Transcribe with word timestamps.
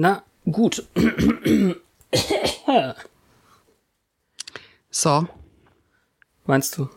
Na, 0.00 0.22
gut. 0.44 0.86
So. 4.90 5.28
Meinst 6.46 6.78
du? 6.78 6.88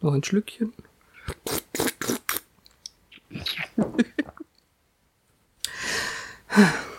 Noch 0.00 0.14
ein 0.14 0.24
Schlückchen? 0.24 0.72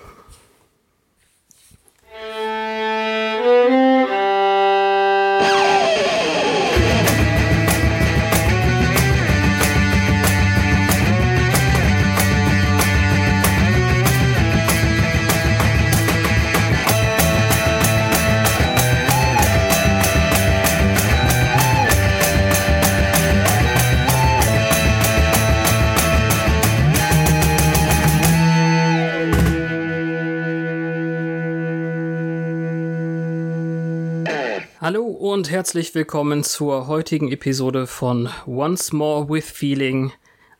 und 35.41 35.49
herzlich 35.49 35.95
willkommen 35.95 36.43
zur 36.43 36.85
heutigen 36.85 37.31
Episode 37.31 37.87
von 37.87 38.29
Once 38.45 38.93
More 38.93 39.27
with 39.27 39.49
Feeling, 39.49 40.11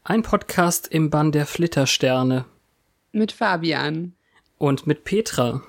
ein 0.04 0.23
Podcast 0.23 0.88
im 0.88 1.12
Bann 1.12 1.31
der 1.31 1.45
Flittersterne 1.45 2.45
Mit 3.12 3.31
Fabian. 3.31 4.16
und 4.57 4.87
mit 4.87 5.04
Petra. 5.04 5.62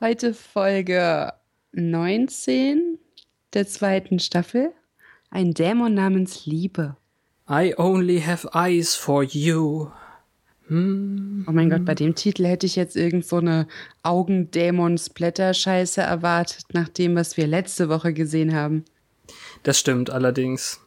Heute 0.00 0.32
Folge 0.32 1.34
19 1.72 2.98
der 3.52 3.66
zweiten 3.66 4.18
Staffel. 4.18 4.72
Ein 5.28 5.52
Dämon 5.52 5.92
namens 5.92 6.46
Liebe. 6.46 6.96
I 7.46 7.74
only 7.76 8.22
have 8.22 8.48
eyes 8.54 8.94
for 8.94 9.22
you. 9.22 9.90
Oh 10.70 10.72
mein 11.52 11.68
Gott, 11.68 11.84
bei 11.84 11.94
dem 11.94 12.14
Titel 12.14 12.46
hätte 12.46 12.64
ich 12.64 12.74
jetzt 12.74 12.96
irgend 12.96 13.26
so 13.26 13.36
eine 13.36 13.66
Augendämon-Splatter-Scheiße 14.02 16.00
erwartet, 16.00 16.64
nach 16.72 16.88
dem, 16.88 17.16
was 17.16 17.36
wir 17.36 17.46
letzte 17.46 17.90
Woche 17.90 18.14
gesehen 18.14 18.54
haben. 18.54 18.84
Das 19.62 19.78
stimmt 19.78 20.08
allerdings. 20.10 20.80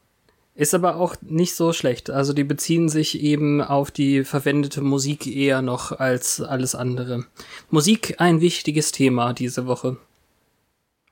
Ist 0.55 0.73
aber 0.73 0.95
auch 0.95 1.15
nicht 1.21 1.53
so 1.53 1.71
schlecht. 1.71 2.09
Also 2.09 2.33
die 2.33 2.43
beziehen 2.43 2.89
sich 2.89 3.21
eben 3.21 3.61
auf 3.61 3.91
die 3.91 4.23
verwendete 4.23 4.81
Musik 4.81 5.27
eher 5.27 5.61
noch 5.61 5.91
als 5.91 6.41
alles 6.41 6.73
andere. 6.73 7.25
Musik 7.69 8.15
ein 8.17 8.41
wichtiges 8.41 8.91
Thema 8.91 9.33
diese 9.33 9.67
Woche. 9.67 9.97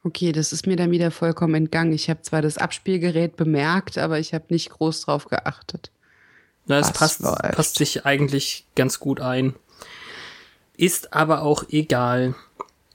Okay, 0.04 0.32
das 0.32 0.52
ist 0.52 0.66
mir 0.66 0.76
dann 0.76 0.90
wieder 0.90 1.12
vollkommen 1.12 1.54
entgangen. 1.54 1.94
Ich 1.94 2.10
habe 2.10 2.24
zwar 2.24 2.42
das 2.42 2.58
Abspielgerät 2.58 3.36
bemerkt, 3.36 4.00
aber 4.00 4.18
ich 4.18 4.34
habe 4.34 4.46
nicht 4.50 4.72
groß 4.72 5.02
drauf 5.02 5.26
geachtet. 5.26 5.92
Na, 6.68 6.80
es 6.80 6.92
passt, 6.92 7.22
läuft? 7.22 7.40
passt 7.56 7.78
sich 7.78 8.06
eigentlich 8.06 8.66
ganz 8.76 9.00
gut 9.00 9.22
ein. 9.22 9.54
Ist 10.78 11.14
aber 11.14 11.42
auch 11.44 11.64
egal. 11.70 12.36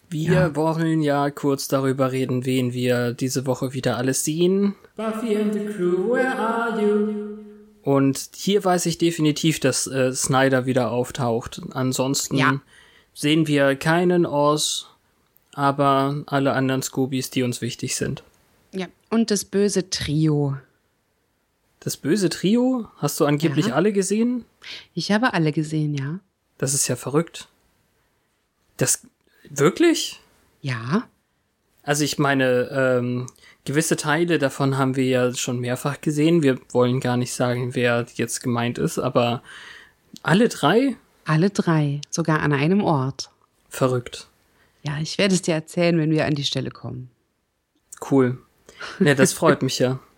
Wir 0.09 0.33
Ja. 0.33 0.57
wollen 0.57 1.03
ja 1.03 1.31
kurz 1.31 1.69
darüber 1.69 2.11
reden, 2.13 2.45
wen 2.45 2.73
wir 2.73 3.13
diese 3.13 3.47
Woche 3.47 3.73
wieder 3.73 3.97
alles 3.97 4.25
sehen. 4.25 4.75
Buffy 4.97 5.37
and 5.37 5.53
the 5.55 5.61
Crew, 5.67 6.13
where 6.13 6.37
are 6.37 6.83
you? 6.83 7.39
Und 7.83 8.31
hier 8.35 8.63
weiß 8.65 8.87
ich 8.87 8.99
definitiv, 8.99 9.61
dass 9.61 9.87
äh, 9.87 10.13
Snyder 10.13 10.67
wieder 10.67 10.91
auftaucht. 10.91 11.63
Ansonsten 11.73 12.37
Ja. 12.37 12.61
sehen 13.15 13.47
wir 13.47 13.77
keinen 13.77 14.27
Oz, 14.27 14.89
aber 15.55 16.23
alle 16.27 16.53
anderen 16.53 16.83
Scoobies, 16.83 17.31
die 17.31 17.43
uns 17.45 17.61
wichtig 17.63 17.97
sind. 17.97 18.23
Ja, 18.75 18.87
und 19.11 19.31
das 19.31 19.45
böse 19.45 19.89
Trio. 19.91 20.57
Das 21.81 21.97
böse 21.97 22.29
Trio, 22.29 22.89
hast 22.99 23.19
du 23.21 23.25
angeblich 23.25 23.69
Ja. 23.69 23.75
alle 23.75 23.93
gesehen? 23.93 24.45
Ich 24.95 25.11
habe 25.13 25.33
alle 25.33 25.51
gesehen, 25.53 25.95
ja. 25.95 26.21
Das 26.59 26.75
ist 26.75 26.87
ja 26.89 26.97
verrückt. 26.97 27.49
Das 28.77 29.07
wirklich? 29.49 30.21
Ja. 30.61 31.09
Also 31.83 32.05
ich 32.05 32.19
meine, 32.19 32.69
ähm, 32.71 33.27
gewisse 33.65 33.97
Teile 33.97 34.39
davon 34.39 34.77
haben 34.77 34.95
wir 34.97 35.05
ja 35.07 35.35
schon 35.35 35.59
mehrfach 35.59 36.01
gesehen. 36.03 36.43
Wir 36.43 36.59
wollen 36.73 37.01
gar 37.01 37.17
nicht 37.17 37.33
sagen, 37.33 37.75
wer 37.75 38.07
jetzt 38.15 38.43
gemeint 38.43 38.77
ist, 38.77 38.99
aber 38.99 39.43
alle 40.23 40.49
drei? 40.51 40.97
Alle 41.25 41.49
drei, 41.49 42.01
sogar 42.11 42.41
an 42.41 42.53
einem 42.53 42.83
Ort. 42.83 43.31
Verrückt. 43.71 44.29
Ja, 44.83 44.99
ich 45.01 45.17
werde 45.17 45.35
es 45.35 45.43
dir 45.43 45.55
erzählen, 45.55 45.99
wenn 45.99 46.11
wir 46.11 46.27
an 46.27 46.35
die 46.35 46.45
Stelle 46.45 46.71
kommen. 46.71 47.11
Cool. 48.11 48.39
Ja, 48.99 49.15
das 49.15 49.33
freut 49.33 49.63
mich 49.63 49.79
ja. 49.79 49.99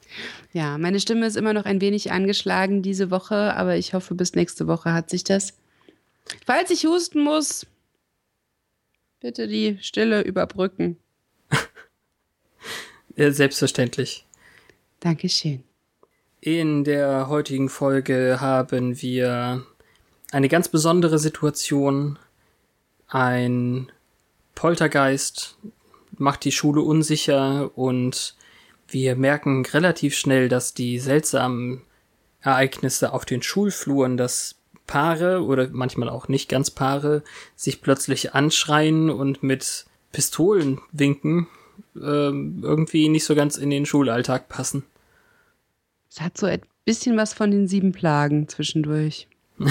Ja, 0.53 0.77
meine 0.77 1.01
Stimme 1.01 1.27
ist 1.27 1.37
immer 1.37 1.55
noch 1.55 1.65
ein 1.65 1.81
wenig 1.81 2.13
angeschlagen 2.13 2.83
diese 2.83 3.11
Woche, 3.11 3.55
aber 3.57 3.77
ich 3.77 3.95
hoffe, 3.95 4.15
bis 4.15 4.35
nächste 4.35 4.67
Woche 4.67 4.93
hat 4.93 5.09
sich 5.09 5.25
das. 5.25 5.55
Falls 6.47 6.71
ich 6.71 6.85
husten 6.85 7.23
muss, 7.23 7.67
bitte 9.21 9.49
die 9.49 9.79
Stille 9.81 10.23
überbrücken. 10.23 10.99
Selbstverständlich. 13.17 14.27
Dankeschön. 15.01 15.65
In 16.41 16.85
der 16.85 17.29
heutigen 17.29 17.69
Folge 17.69 18.39
haben 18.41 19.01
wir 19.01 19.65
eine 20.33 20.49
ganz 20.49 20.69
besondere 20.69 21.19
Situation. 21.19 22.19
Ein 23.09 23.91
Poltergeist 24.55 25.57
macht 26.19 26.45
die 26.45 26.53
Schule 26.53 26.83
unsicher 26.83 27.71
und 27.77 28.35
wir 28.93 29.17
merken 29.17 29.65
relativ 29.67 30.17
schnell, 30.17 30.49
dass 30.49 30.75
die 30.75 30.99
seltsamen 30.99 31.83
Ereignisse 32.41 33.13
auf 33.13 33.25
den 33.25 33.43
Schulfluren, 33.43 34.17
dass 34.17 34.57
Paare 34.87 35.45
oder 35.45 35.69
manchmal 35.71 36.09
auch 36.09 36.29
nicht 36.29 36.49
ganz 36.49 36.71
Paare 36.71 37.23
sich 37.57 37.81
plötzlich 37.81 38.35
anschreien 38.35 39.11
und 39.11 39.43
mit 39.43 39.87
Pistolen 40.11 40.81
winken, 40.91 41.47
ähm, 41.97 42.61
irgendwie 42.63 43.09
nicht 43.09 43.25
so 43.25 43.35
ganz 43.35 43.57
in 43.57 43.71
den 43.71 43.87
Schulalltag 43.87 44.49
passen. 44.49 44.85
Es 46.11 46.21
hat 46.21 46.37
so 46.37 46.47
ein 46.47 46.61
bisschen 46.85 47.17
was 47.17 47.33
von 47.33 47.51
den 47.51 47.69
sieben 47.69 47.93
Plagen 47.93 48.49
zwischendurch. 48.49 49.29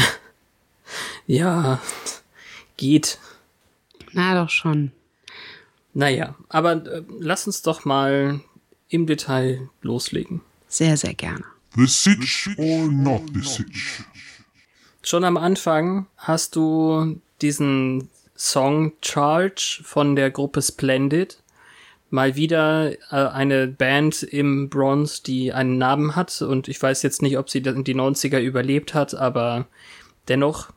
Ja, 1.27 1.79
geht. 2.75 3.19
Na 4.11 4.35
doch 4.35 4.49
schon. 4.49 4.91
Naja, 5.93 6.35
aber 6.49 6.85
äh, 6.85 7.03
lass 7.19 7.47
uns 7.47 7.61
doch 7.61 7.85
mal 7.85 8.41
im 8.91 9.07
Detail 9.07 9.69
loslegen. 9.81 10.41
Sehr, 10.67 10.95
sehr 10.97 11.13
gerne. 11.13 11.43
The 11.75 11.87
sitch 11.87 12.49
or 12.57 12.87
not 12.87 13.23
the 13.33 13.41
sitch? 13.41 14.03
Schon 15.01 15.23
am 15.23 15.37
Anfang 15.37 16.05
hast 16.17 16.55
du 16.55 17.19
diesen 17.41 18.09
Song 18.35 18.93
Charge 19.01 19.81
von 19.83 20.15
der 20.15 20.29
Gruppe 20.29 20.61
Splendid. 20.61 21.41
Mal 22.09 22.35
wieder 22.35 22.91
äh, 22.91 23.29
eine 23.31 23.67
Band 23.67 24.21
im 24.21 24.69
Bronze, 24.69 25.23
die 25.23 25.53
einen 25.53 25.77
Namen 25.77 26.15
hat 26.15 26.41
und 26.41 26.67
ich 26.67 26.81
weiß 26.81 27.03
jetzt 27.03 27.21
nicht, 27.21 27.37
ob 27.37 27.49
sie 27.49 27.61
die 27.61 27.69
90er 27.69 28.39
überlebt 28.39 28.93
hat, 28.93 29.15
aber 29.15 29.67
dennoch 30.27 30.71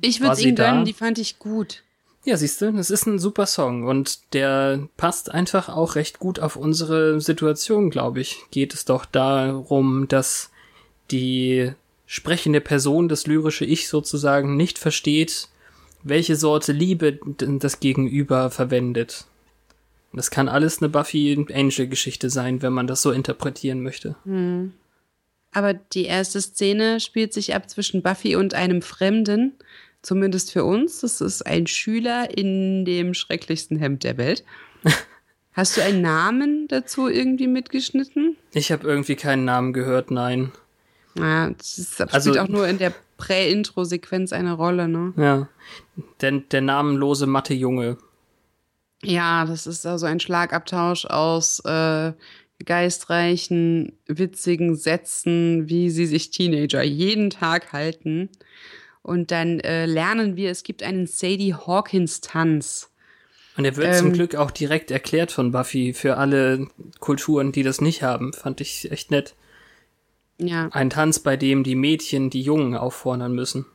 Ich 0.00 0.20
würde 0.20 0.32
es 0.32 0.38
sie 0.40 0.48
ihnen 0.48 0.56
gönnen, 0.56 0.84
die 0.84 0.92
fand 0.92 1.18
ich 1.18 1.38
gut. 1.38 1.84
Ja, 2.24 2.36
siehst 2.36 2.60
du, 2.62 2.72
das 2.72 2.90
ist 2.90 3.06
ein 3.06 3.18
super 3.18 3.46
Song 3.46 3.84
und 3.84 4.32
der 4.32 4.88
passt 4.96 5.32
einfach 5.32 5.68
auch 5.68 5.96
recht 5.96 6.20
gut 6.20 6.38
auf 6.38 6.54
unsere 6.54 7.20
Situation, 7.20 7.90
glaube 7.90 8.20
ich. 8.20 8.36
Geht 8.52 8.74
es 8.74 8.84
doch 8.84 9.04
darum, 9.04 10.06
dass 10.06 10.50
die 11.10 11.72
sprechende 12.06 12.60
Person, 12.60 13.08
das 13.08 13.26
lyrische 13.26 13.64
Ich 13.64 13.88
sozusagen, 13.88 14.56
nicht 14.56 14.78
versteht, 14.78 15.48
welche 16.04 16.36
Sorte 16.36 16.72
Liebe 16.72 17.18
das 17.38 17.80
Gegenüber 17.80 18.50
verwendet. 18.50 19.26
Das 20.12 20.30
kann 20.30 20.48
alles 20.48 20.78
eine 20.78 20.90
Buffy 20.90 21.46
Angel 21.52 21.88
Geschichte 21.88 22.30
sein, 22.30 22.62
wenn 22.62 22.72
man 22.72 22.86
das 22.86 23.02
so 23.02 23.10
interpretieren 23.10 23.82
möchte. 23.82 24.14
Aber 25.52 25.74
die 25.74 26.04
erste 26.04 26.40
Szene 26.40 27.00
spielt 27.00 27.32
sich 27.32 27.54
ab 27.54 27.68
zwischen 27.68 28.02
Buffy 28.02 28.36
und 28.36 28.54
einem 28.54 28.82
Fremden. 28.82 29.54
Zumindest 30.02 30.52
für 30.52 30.64
uns. 30.64 31.00
Das 31.00 31.20
ist 31.20 31.42
ein 31.46 31.66
Schüler 31.66 32.36
in 32.36 32.84
dem 32.84 33.14
schrecklichsten 33.14 33.78
Hemd 33.78 34.04
der 34.04 34.16
Welt. 34.16 34.44
Hast 35.52 35.76
du 35.76 35.82
einen 35.82 36.00
Namen 36.02 36.66
dazu 36.68 37.08
irgendwie 37.08 37.46
mitgeschnitten? 37.46 38.36
Ich 38.52 38.72
habe 38.72 38.86
irgendwie 38.88 39.16
keinen 39.16 39.44
Namen 39.44 39.72
gehört, 39.72 40.10
nein. 40.10 40.50
Ja, 41.16 41.50
das 41.50 42.00
Also- 42.10 42.30
spielt 42.30 42.42
auch 42.44 42.48
nur 42.48 42.66
in 42.66 42.78
der 42.78 42.92
Prä-Intro-Sequenz 43.18 44.32
eine 44.32 44.54
Rolle, 44.54 44.88
ne? 44.88 45.12
Ja. 45.16 45.48
Der, 46.20 46.32
der 46.32 46.60
namenlose 46.62 47.26
Mathe-Junge. 47.26 47.98
Ja, 49.04 49.44
das 49.44 49.66
ist 49.66 49.84
also 49.86 50.06
ein 50.06 50.20
Schlagabtausch 50.20 51.04
aus 51.06 51.60
äh, 51.64 52.12
geistreichen, 52.64 53.92
witzigen 54.06 54.74
Sätzen, 54.74 55.68
wie 55.68 55.90
sie 55.90 56.06
sich 56.06 56.30
Teenager 56.30 56.82
jeden 56.82 57.30
Tag 57.30 57.72
halten. 57.72 58.28
Und 59.02 59.30
dann 59.30 59.60
äh, 59.60 59.86
lernen 59.86 60.36
wir, 60.36 60.50
es 60.50 60.62
gibt 60.62 60.82
einen 60.82 61.06
Sadie 61.06 61.54
Hawkins-Tanz. 61.54 62.90
Und 63.56 63.64
er 63.64 63.76
wird 63.76 63.88
ähm, 63.88 63.98
zum 63.98 64.12
Glück 64.12 64.34
auch 64.34 64.50
direkt 64.50 64.90
erklärt 64.90 65.32
von 65.32 65.52
Buffy 65.52 65.92
für 65.92 66.16
alle 66.16 66.68
Kulturen, 67.00 67.52
die 67.52 67.62
das 67.62 67.80
nicht 67.80 68.02
haben. 68.02 68.32
Fand 68.32 68.60
ich 68.60 68.90
echt 68.90 69.10
nett. 69.10 69.34
Ja. 70.38 70.68
Ein 70.72 70.90
Tanz, 70.90 71.18
bei 71.18 71.36
dem 71.36 71.62
die 71.64 71.74
Mädchen 71.74 72.30
die 72.30 72.42
Jungen 72.42 72.74
auffordern 72.74 73.34
müssen. 73.34 73.66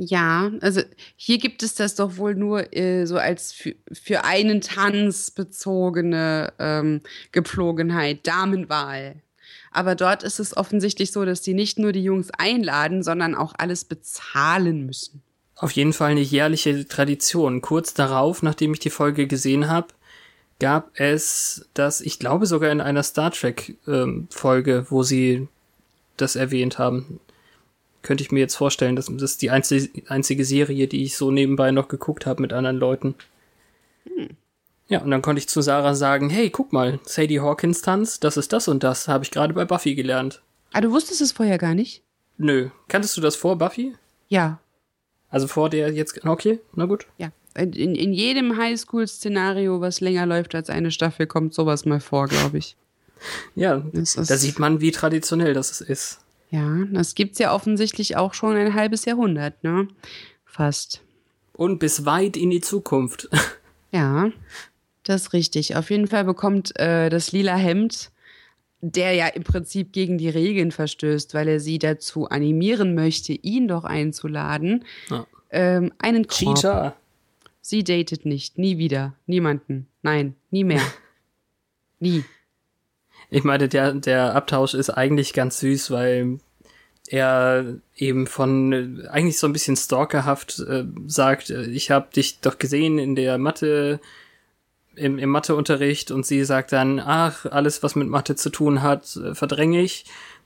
Ja, 0.00 0.52
also 0.60 0.80
hier 1.16 1.38
gibt 1.38 1.64
es 1.64 1.74
das 1.74 1.96
doch 1.96 2.18
wohl 2.18 2.36
nur 2.36 2.72
äh, 2.72 3.04
so 3.04 3.16
als 3.16 3.52
für, 3.52 3.74
für 3.92 4.24
einen 4.24 4.60
Tanz 4.60 5.32
bezogene 5.32 6.52
ähm, 6.60 7.00
Gepflogenheit, 7.32 8.24
Damenwahl. 8.24 9.16
Aber 9.70 9.94
dort 9.94 10.22
ist 10.22 10.40
es 10.40 10.56
offensichtlich 10.56 11.12
so, 11.12 11.24
dass 11.24 11.42
die 11.42 11.54
nicht 11.54 11.78
nur 11.78 11.92
die 11.92 12.02
Jungs 12.02 12.30
einladen, 12.36 13.02
sondern 13.02 13.34
auch 13.34 13.54
alles 13.56 13.84
bezahlen 13.84 14.86
müssen. 14.86 15.22
Auf 15.56 15.72
jeden 15.72 15.92
Fall 15.92 16.12
eine 16.12 16.20
jährliche 16.20 16.86
Tradition. 16.86 17.60
Kurz 17.60 17.94
darauf, 17.94 18.42
nachdem 18.42 18.72
ich 18.72 18.80
die 18.80 18.90
Folge 18.90 19.26
gesehen 19.26 19.68
habe, 19.68 19.88
gab 20.60 20.90
es 20.94 21.68
das, 21.74 22.00
ich 22.00 22.18
glaube 22.18 22.46
sogar 22.46 22.70
in 22.70 22.80
einer 22.80 23.02
Star 23.02 23.30
Trek 23.30 23.76
ähm, 23.86 24.28
Folge, 24.30 24.86
wo 24.88 25.02
sie 25.02 25.48
das 26.16 26.36
erwähnt 26.36 26.78
haben 26.78 27.20
könnte 28.02 28.22
ich 28.22 28.32
mir 28.32 28.40
jetzt 28.40 28.54
vorstellen, 28.54 28.96
dass 28.96 29.06
das 29.06 29.22
ist 29.22 29.42
die 29.42 29.50
einzige, 29.50 30.02
einzige 30.08 30.44
Serie, 30.44 30.88
die 30.88 31.02
ich 31.02 31.16
so 31.16 31.30
nebenbei 31.30 31.70
noch 31.70 31.88
geguckt 31.88 32.26
habe 32.26 32.42
mit 32.42 32.52
anderen 32.52 32.78
Leuten. 32.78 33.14
Hm. 34.04 34.30
Ja, 34.88 35.02
und 35.02 35.10
dann 35.10 35.22
konnte 35.22 35.38
ich 35.38 35.48
zu 35.48 35.60
Sarah 35.60 35.94
sagen, 35.94 36.30
hey, 36.30 36.48
guck 36.48 36.72
mal, 36.72 36.98
Sadie 37.04 37.40
Hawkins 37.40 37.82
Tanz, 37.82 38.20
das 38.20 38.38
ist 38.38 38.52
das 38.52 38.68
und 38.68 38.82
das, 38.82 39.06
habe 39.06 39.22
ich 39.22 39.30
gerade 39.30 39.52
bei 39.52 39.66
Buffy 39.66 39.94
gelernt. 39.94 40.42
Ah, 40.72 40.80
du 40.80 40.90
wusstest 40.90 41.20
es 41.20 41.32
vorher 41.32 41.58
gar 41.58 41.74
nicht? 41.74 42.02
Nö. 42.38 42.70
Kanntest 42.88 43.16
du 43.16 43.20
das 43.20 43.36
vor 43.36 43.56
Buffy? 43.58 43.94
Ja. 44.28 44.60
Also 45.28 45.46
vor 45.46 45.68
der 45.68 45.92
jetzt, 45.92 46.24
okay, 46.24 46.60
na 46.74 46.86
gut. 46.86 47.06
Ja. 47.18 47.30
In, 47.54 47.72
in 47.72 48.12
jedem 48.12 48.56
Highschool-Szenario, 48.56 49.80
was 49.80 50.00
länger 50.00 50.26
läuft 50.26 50.54
als 50.54 50.70
eine 50.70 50.90
Staffel, 50.90 51.26
kommt 51.26 51.52
sowas 51.52 51.84
mal 51.84 52.00
vor, 52.00 52.28
glaube 52.28 52.58
ich. 52.58 52.76
ja, 53.54 53.82
da 53.92 54.36
sieht 54.36 54.58
man, 54.58 54.80
wie 54.80 54.92
traditionell 54.92 55.52
das 55.52 55.80
ist. 55.80 56.20
Ja, 56.50 56.84
das 56.92 57.14
gibt's 57.14 57.38
ja 57.38 57.52
offensichtlich 57.52 58.16
auch 58.16 58.32
schon 58.32 58.56
ein 58.56 58.74
halbes 58.74 59.04
Jahrhundert, 59.04 59.62
ne? 59.64 59.88
Fast. 60.46 61.02
Und 61.52 61.78
bis 61.78 62.06
weit 62.06 62.36
in 62.36 62.50
die 62.50 62.60
Zukunft. 62.62 63.28
Ja, 63.90 64.30
das 65.08 65.22
ist 65.22 65.32
richtig. 65.32 65.76
Auf 65.76 65.90
jeden 65.90 66.06
Fall 66.06 66.24
bekommt 66.24 66.78
äh, 66.78 67.08
das 67.08 67.32
lila 67.32 67.56
Hemd, 67.56 68.10
der 68.80 69.12
ja 69.14 69.26
im 69.28 69.42
Prinzip 69.42 69.92
gegen 69.92 70.18
die 70.18 70.28
Regeln 70.28 70.70
verstößt, 70.70 71.34
weil 71.34 71.48
er 71.48 71.60
sie 71.60 71.78
dazu 71.78 72.28
animieren 72.28 72.94
möchte, 72.94 73.32
ihn 73.32 73.68
doch 73.68 73.84
einzuladen, 73.84 74.84
ja. 75.08 75.26
ähm, 75.50 75.92
einen 75.98 76.26
Korb. 76.26 76.56
Cheater. 76.56 76.96
Sie 77.60 77.84
datet 77.84 78.24
nicht, 78.24 78.58
nie 78.58 78.78
wieder, 78.78 79.14
niemanden, 79.26 79.88
nein, 80.02 80.34
nie 80.50 80.64
mehr, 80.64 80.82
nie. 81.98 82.24
Ich 83.30 83.44
meine, 83.44 83.68
der, 83.68 83.92
der 83.94 84.34
Abtausch 84.34 84.74
ist 84.74 84.90
eigentlich 84.90 85.32
ganz 85.32 85.60
süß, 85.60 85.90
weil 85.90 86.38
er 87.08 87.78
eben 87.96 88.26
von 88.26 89.06
eigentlich 89.08 89.38
so 89.38 89.46
ein 89.46 89.52
bisschen 89.52 89.76
stalkerhaft 89.76 90.60
äh, 90.60 90.84
sagt, 91.06 91.50
äh, 91.50 91.64
ich 91.64 91.90
habe 91.90 92.08
dich 92.14 92.40
doch 92.40 92.58
gesehen 92.58 92.98
in 92.98 93.14
der 93.16 93.38
Mathe 93.38 94.00
im, 94.98 95.18
im 95.18 95.30
Matheunterricht 95.30 96.10
und 96.10 96.26
sie 96.26 96.44
sagt 96.44 96.72
dann, 96.72 97.00
ach, 97.00 97.46
alles 97.46 97.82
was 97.82 97.94
mit 97.94 98.08
Mathe 98.08 98.36
zu 98.36 98.50
tun 98.50 98.82
hat, 98.82 99.16
äh, 99.16 99.34
verdränge 99.34 99.80
ich. 99.80 100.04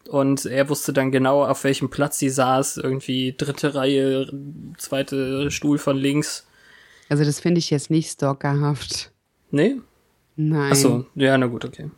Und 0.08 0.46
er 0.46 0.68
wusste 0.68 0.92
dann 0.92 1.12
genau, 1.12 1.44
auf 1.44 1.64
welchem 1.64 1.88
Platz 1.88 2.18
sie 2.18 2.28
saß, 2.28 2.78
irgendwie 2.78 3.34
dritte 3.36 3.74
Reihe, 3.74 4.32
zweite 4.76 5.50
Stuhl 5.50 5.78
von 5.78 5.96
links. 5.96 6.46
Also 7.08 7.24
das 7.24 7.40
finde 7.40 7.58
ich 7.58 7.70
jetzt 7.70 7.90
nicht 7.90 8.10
stalkerhaft. 8.10 9.12
Nee? 9.50 9.76
Nein. 10.36 10.70
Ach 10.72 10.76
so, 10.76 11.06
ja, 11.14 11.36
na 11.38 11.46
gut, 11.46 11.64
okay. 11.64 11.90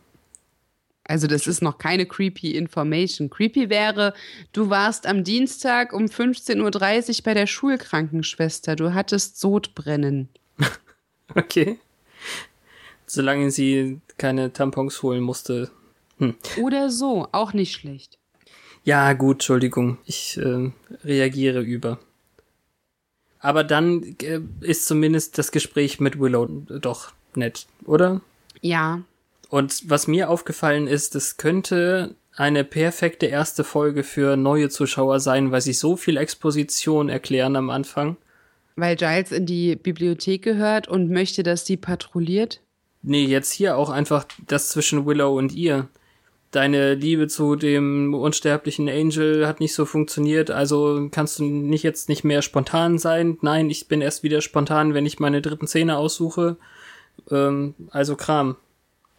Also 1.07 1.27
das 1.27 1.45
ist 1.45 1.61
noch 1.61 1.77
keine 1.77 2.05
creepy 2.05 2.51
Information. 2.51 3.29
Creepy 3.29 3.69
wäre, 3.69 4.13
du 4.53 4.69
warst 4.69 5.05
am 5.05 5.23
Dienstag 5.23 5.93
um 5.93 6.05
15.30 6.05 7.09
Uhr 7.09 7.23
bei 7.23 7.33
der 7.33 7.47
Schulkrankenschwester. 7.47 8.75
Du 8.75 8.93
hattest 8.93 9.39
Sodbrennen. 9.39 10.29
okay. 11.35 11.79
Solange 13.05 13.51
sie 13.51 13.99
keine 14.17 14.51
Tampons 14.53 15.01
holen 15.03 15.21
musste. 15.21 15.71
Hm. 16.17 16.35
Oder 16.61 16.89
so, 16.89 17.27
auch 17.31 17.53
nicht 17.53 17.73
schlecht. 17.73 18.17
Ja, 18.83 19.13
gut, 19.13 19.37
Entschuldigung. 19.37 19.97
Ich 20.05 20.37
äh, 20.37 20.71
reagiere 21.03 21.61
über. 21.61 21.99
Aber 23.39 23.63
dann 23.63 24.15
äh, 24.21 24.39
ist 24.61 24.85
zumindest 24.85 25.37
das 25.37 25.51
Gespräch 25.51 25.99
mit 25.99 26.19
Willow 26.19 26.45
doch 26.45 27.11
nett, 27.35 27.67
oder? 27.85 28.21
Ja, 28.61 29.03
und 29.49 29.89
was 29.89 30.07
mir 30.07 30.29
aufgefallen 30.29 30.87
ist, 30.87 31.15
es 31.15 31.37
könnte 31.37 32.15
eine 32.35 32.63
perfekte 32.63 33.27
erste 33.27 33.63
Folge 33.63 34.03
für 34.03 34.35
neue 34.35 34.69
Zuschauer 34.69 35.19
sein, 35.19 35.51
weil 35.51 35.61
sie 35.61 35.73
so 35.73 35.95
viel 35.95 36.17
Exposition 36.17 37.09
erklären 37.09 37.55
am 37.55 37.69
Anfang. 37.69 38.17
Weil 38.75 38.95
Giles 38.95 39.31
in 39.31 39.45
die 39.45 39.75
Bibliothek 39.75 40.41
gehört 40.41 40.87
und 40.87 41.09
möchte, 41.09 41.43
dass 41.43 41.63
die 41.63 41.77
patrouilliert? 41.77 42.61
Nee, 43.01 43.25
jetzt 43.25 43.51
hier 43.51 43.77
auch 43.77 43.89
einfach 43.89 44.25
das 44.47 44.69
zwischen 44.69 45.05
Willow 45.05 45.37
und 45.37 45.53
ihr. 45.53 45.87
Deine 46.51 46.93
Liebe 46.93 47.27
zu 47.27 47.55
dem 47.55 48.13
unsterblichen 48.13 48.89
Angel 48.89 49.45
hat 49.45 49.59
nicht 49.59 49.73
so 49.73 49.85
funktioniert, 49.85 50.51
also 50.51 51.09
kannst 51.11 51.39
du 51.39 51.43
nicht 51.43 51.83
jetzt 51.83 52.07
nicht 52.07 52.23
mehr 52.23 52.41
spontan 52.41 52.97
sein. 52.97 53.37
Nein, 53.41 53.69
ich 53.69 53.87
bin 53.87 54.01
erst 54.01 54.23
wieder 54.23 54.41
spontan, 54.41 54.93
wenn 54.93 55.05
ich 55.05 55.19
meine 55.19 55.41
dritten 55.41 55.67
Zähne 55.67 55.97
aussuche. 55.97 56.57
Ähm, 57.29 57.75
also 57.91 58.15
Kram. 58.15 58.55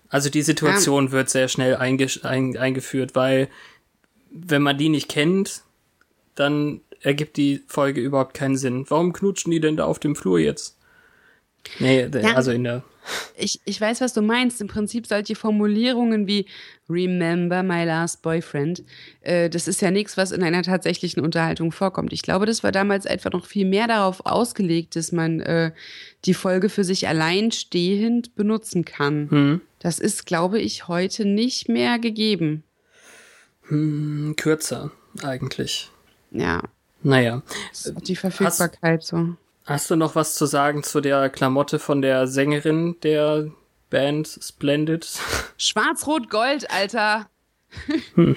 Also 0.08 0.30
die 0.30 0.42
Situation 0.42 1.06
ja. 1.06 1.12
wird 1.12 1.30
sehr 1.30 1.48
schnell 1.48 1.76
einge 1.76 2.08
ein 2.22 2.56
eingeführt, 2.56 3.14
weil 3.14 3.48
wenn 4.30 4.62
man 4.62 4.78
die 4.78 4.88
nicht 4.88 5.08
kennt, 5.08 5.62
dann 6.34 6.80
ergibt 7.06 7.36
die 7.36 7.62
Folge 7.68 8.00
überhaupt 8.00 8.34
keinen 8.34 8.56
Sinn. 8.56 8.84
Warum 8.88 9.12
knutschen 9.12 9.52
die 9.52 9.60
denn 9.60 9.76
da 9.76 9.84
auf 9.84 9.98
dem 9.98 10.16
Flur 10.16 10.38
jetzt? 10.38 10.76
Nee, 11.78 12.08
ja. 12.12 12.34
also 12.34 12.50
in 12.50 12.64
der 12.64 12.84
ich, 13.36 13.60
ich 13.64 13.80
weiß, 13.80 14.00
was 14.00 14.12
du 14.12 14.22
meinst. 14.22 14.60
Im 14.60 14.66
Prinzip 14.66 15.06
solche 15.06 15.36
Formulierungen 15.36 16.26
wie 16.26 16.46
Remember 16.88 17.62
my 17.62 17.84
last 17.84 18.22
boyfriend, 18.22 18.82
äh, 19.20 19.48
das 19.48 19.68
ist 19.68 19.80
ja 19.80 19.90
nichts, 19.90 20.16
was 20.16 20.32
in 20.32 20.42
einer 20.42 20.62
tatsächlichen 20.62 21.22
Unterhaltung 21.22 21.72
vorkommt. 21.72 22.12
Ich 22.12 22.22
glaube, 22.22 22.46
das 22.46 22.62
war 22.62 22.72
damals 22.72 23.06
einfach 23.06 23.30
noch 23.32 23.46
viel 23.46 23.66
mehr 23.66 23.86
darauf 23.86 24.24
ausgelegt, 24.26 24.96
dass 24.96 25.12
man 25.12 25.40
äh, 25.40 25.72
die 26.24 26.34
Folge 26.34 26.68
für 26.68 26.84
sich 26.84 27.06
alleinstehend 27.08 28.34
benutzen 28.34 28.84
kann. 28.84 29.30
Hm. 29.30 29.60
Das 29.78 29.98
ist, 29.98 30.26
glaube 30.26 30.58
ich, 30.58 30.88
heute 30.88 31.24
nicht 31.24 31.68
mehr 31.68 31.98
gegeben. 31.98 32.64
Hm, 33.68 34.34
kürzer, 34.36 34.90
eigentlich. 35.22 35.90
Ja. 36.30 36.62
Naja. 37.06 37.42
Die 38.02 38.16
Verfügbarkeit 38.16 39.00
Hast, 39.00 39.08
so. 39.08 39.36
Hast 39.64 39.90
du 39.90 39.96
noch 39.96 40.16
was 40.16 40.34
zu 40.34 40.44
sagen 40.44 40.82
zu 40.82 41.00
der 41.00 41.30
Klamotte 41.30 41.78
von 41.78 42.02
der 42.02 42.26
Sängerin 42.26 42.96
der 43.04 43.52
Band 43.90 44.40
Splendid? 44.42 45.06
Schwarz-Rot-Gold, 45.56 46.68
Alter. 46.72 47.28
Hm. 48.16 48.34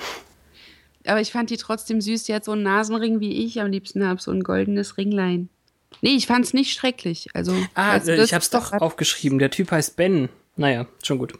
Aber 1.07 1.19
ich 1.19 1.31
fand 1.31 1.49
die 1.49 1.57
trotzdem 1.57 1.99
süß. 1.99 2.25
Die 2.25 2.33
hat 2.35 2.45
so 2.45 2.51
einen 2.51 2.61
Nasenring 2.61 3.19
wie 3.19 3.43
ich. 3.43 3.59
Am 3.59 3.71
liebsten 3.71 4.05
habe 4.05 4.21
so 4.21 4.29
ein 4.29 4.43
goldenes 4.43 4.97
Ringlein. 4.99 5.49
Nee, 6.01 6.15
ich 6.15 6.27
fand's 6.27 6.53
nicht 6.53 6.71
schrecklich. 6.71 7.29
Also, 7.33 7.53
ah, 7.73 7.93
also 7.93 8.11
ich 8.11 8.35
hab's 8.35 8.51
doch 8.51 8.71
hat... 8.71 8.83
aufgeschrieben. 8.83 9.39
Der 9.39 9.49
Typ 9.49 9.71
heißt 9.71 9.95
Ben. 9.95 10.29
Naja, 10.57 10.85
schon 11.01 11.17
gut. 11.17 11.33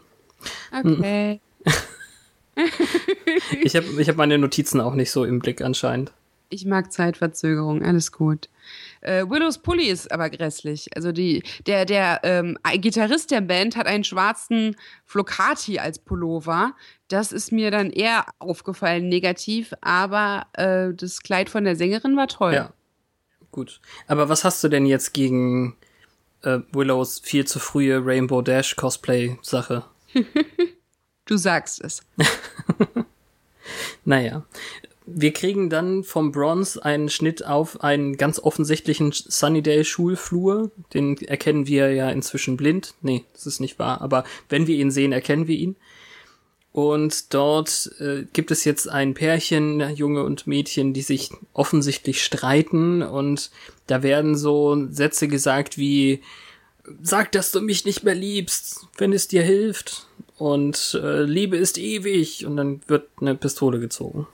Okay. 0.72 1.42
ich 3.62 3.76
habe 3.76 3.86
ich 4.02 4.10
hab 4.10 4.16
meine 4.16 4.40
Notizen 4.40 4.82
auch 4.82 4.96
nicht 4.96 5.12
so 5.12 5.26
im 5.26 5.38
Blick 5.38 5.62
anscheinend. 5.62 6.12
Ich 6.52 6.66
mag 6.66 6.92
Zeitverzögerung, 6.92 7.84
alles 7.84 8.12
gut. 8.12 8.50
Äh, 9.02 9.26
Willows 9.30 9.60
Pulli 9.60 9.88
ist 9.88 10.12
aber 10.12 10.32
grässlich. 10.32 10.90
Also 10.96 11.12
die, 11.12 11.44
der, 11.68 11.86
der 11.86 12.22
ähm, 12.24 12.58
Gitarrist 12.74 13.30
der 13.30 13.42
Band 13.42 13.76
hat 13.76 13.86
einen 13.86 14.04
schwarzen 14.04 14.76
Flocati 15.06 15.78
als 15.78 16.00
Pullover. 16.00 16.74
Das 17.08 17.32
ist 17.32 17.52
mir 17.52 17.70
dann 17.70 17.92
eher 17.92 18.26
aufgefallen, 18.40 19.10
negativ, 19.10 19.74
aber 19.82 20.48
äh, 20.54 20.94
das 20.94 21.22
Kleid 21.22 21.50
von 21.50 21.66
der 21.66 21.76
Sängerin 21.76 22.18
war 22.18 22.28
toll. 22.28 22.54
Ja. 22.54 22.74
Gut. 23.52 23.80
Aber 24.08 24.28
was 24.28 24.44
hast 24.44 24.64
du 24.64 24.70
denn 24.70 24.86
jetzt 24.86 25.14
gegen 25.14 25.76
äh, 26.42 26.60
Willows 26.72 27.20
viel 27.20 27.46
zu 27.46 27.60
frühe 27.60 28.04
Rainbow 28.04 28.42
Dash 28.42 28.76
Cosplay-Sache? 28.76 29.86
du 31.26 31.38
sagst 31.38 31.82
es. 31.82 32.02
naja 34.06 34.44
wir 35.14 35.34
kriegen 35.34 35.70
dann 35.70 36.04
vom 36.04 36.32
Bronze 36.32 36.84
einen 36.84 37.10
Schnitt 37.10 37.46
auf 37.46 37.84
einen 37.84 38.18
ganz 38.18 38.40
offensichtlichen 38.40 39.12
Sunnydale 39.12 39.86
Schulflur. 39.86 40.72
Den 40.94 41.18
erkennen 41.18 41.68
wir 41.68 41.92
ja 41.94 42.10
inzwischen 42.10 42.58
blind. 42.58 42.94
Nee, 43.02 43.24
das 43.34 43.46
ist 43.46 43.60
nicht 43.60 43.80
wahr. 43.80 44.02
Aber 44.02 44.24
wenn 44.50 44.68
wir 44.68 44.76
ihn 44.76 44.92
sehen, 44.92 45.12
erkennen 45.12 45.48
wir 45.48 45.58
ihn. 45.58 45.76
Und 46.72 47.34
dort 47.34 47.92
äh, 48.00 48.26
gibt 48.32 48.52
es 48.52 48.64
jetzt 48.64 48.88
ein 48.88 49.16
Pärchen, 49.16 49.96
Junge 49.96 50.24
und 50.24 50.46
Mädchen, 50.46 50.94
die 50.94 51.02
sich 51.02 51.32
offensichtlich 51.54 52.24
streiten 52.24 53.02
und 53.02 53.50
da 53.88 54.04
werden 54.04 54.38
so 54.38 54.88
Sätze 54.92 55.28
gesagt 55.28 55.78
wie 55.78 56.22
Sag, 57.02 57.32
dass 57.32 57.52
du 57.52 57.62
mich 57.62 57.86
nicht 57.86 58.04
mehr 58.04 58.16
liebst, 58.16 58.88
wenn 58.98 59.14
es 59.14 59.28
dir 59.28 59.44
hilft. 59.44 60.08
Und 60.38 61.00
äh, 61.02 61.24
Liebe 61.24 61.58
ist 61.58 61.78
ewig. 61.78 62.46
Und 62.46 62.58
dann 62.58 62.82
wird 62.88 63.08
eine 63.20 63.36
Pistole 63.36 63.80
gezogen. 63.80 64.28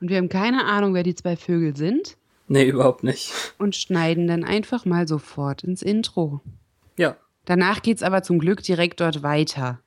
Und 0.00 0.08
wir 0.08 0.16
haben 0.16 0.28
keine 0.28 0.64
Ahnung, 0.64 0.94
wer 0.94 1.02
die 1.02 1.14
zwei 1.14 1.36
Vögel 1.36 1.76
sind. 1.76 2.16
Nee, 2.48 2.68
überhaupt 2.68 3.04
nicht. 3.04 3.32
Und 3.58 3.76
schneiden 3.76 4.26
dann 4.26 4.44
einfach 4.44 4.84
mal 4.84 5.06
sofort 5.06 5.62
ins 5.62 5.82
Intro. 5.82 6.40
Ja. 6.96 7.16
Danach 7.44 7.82
geht's 7.82 8.02
aber 8.02 8.22
zum 8.22 8.38
Glück 8.38 8.62
direkt 8.62 9.00
dort 9.00 9.22
weiter. 9.22 9.80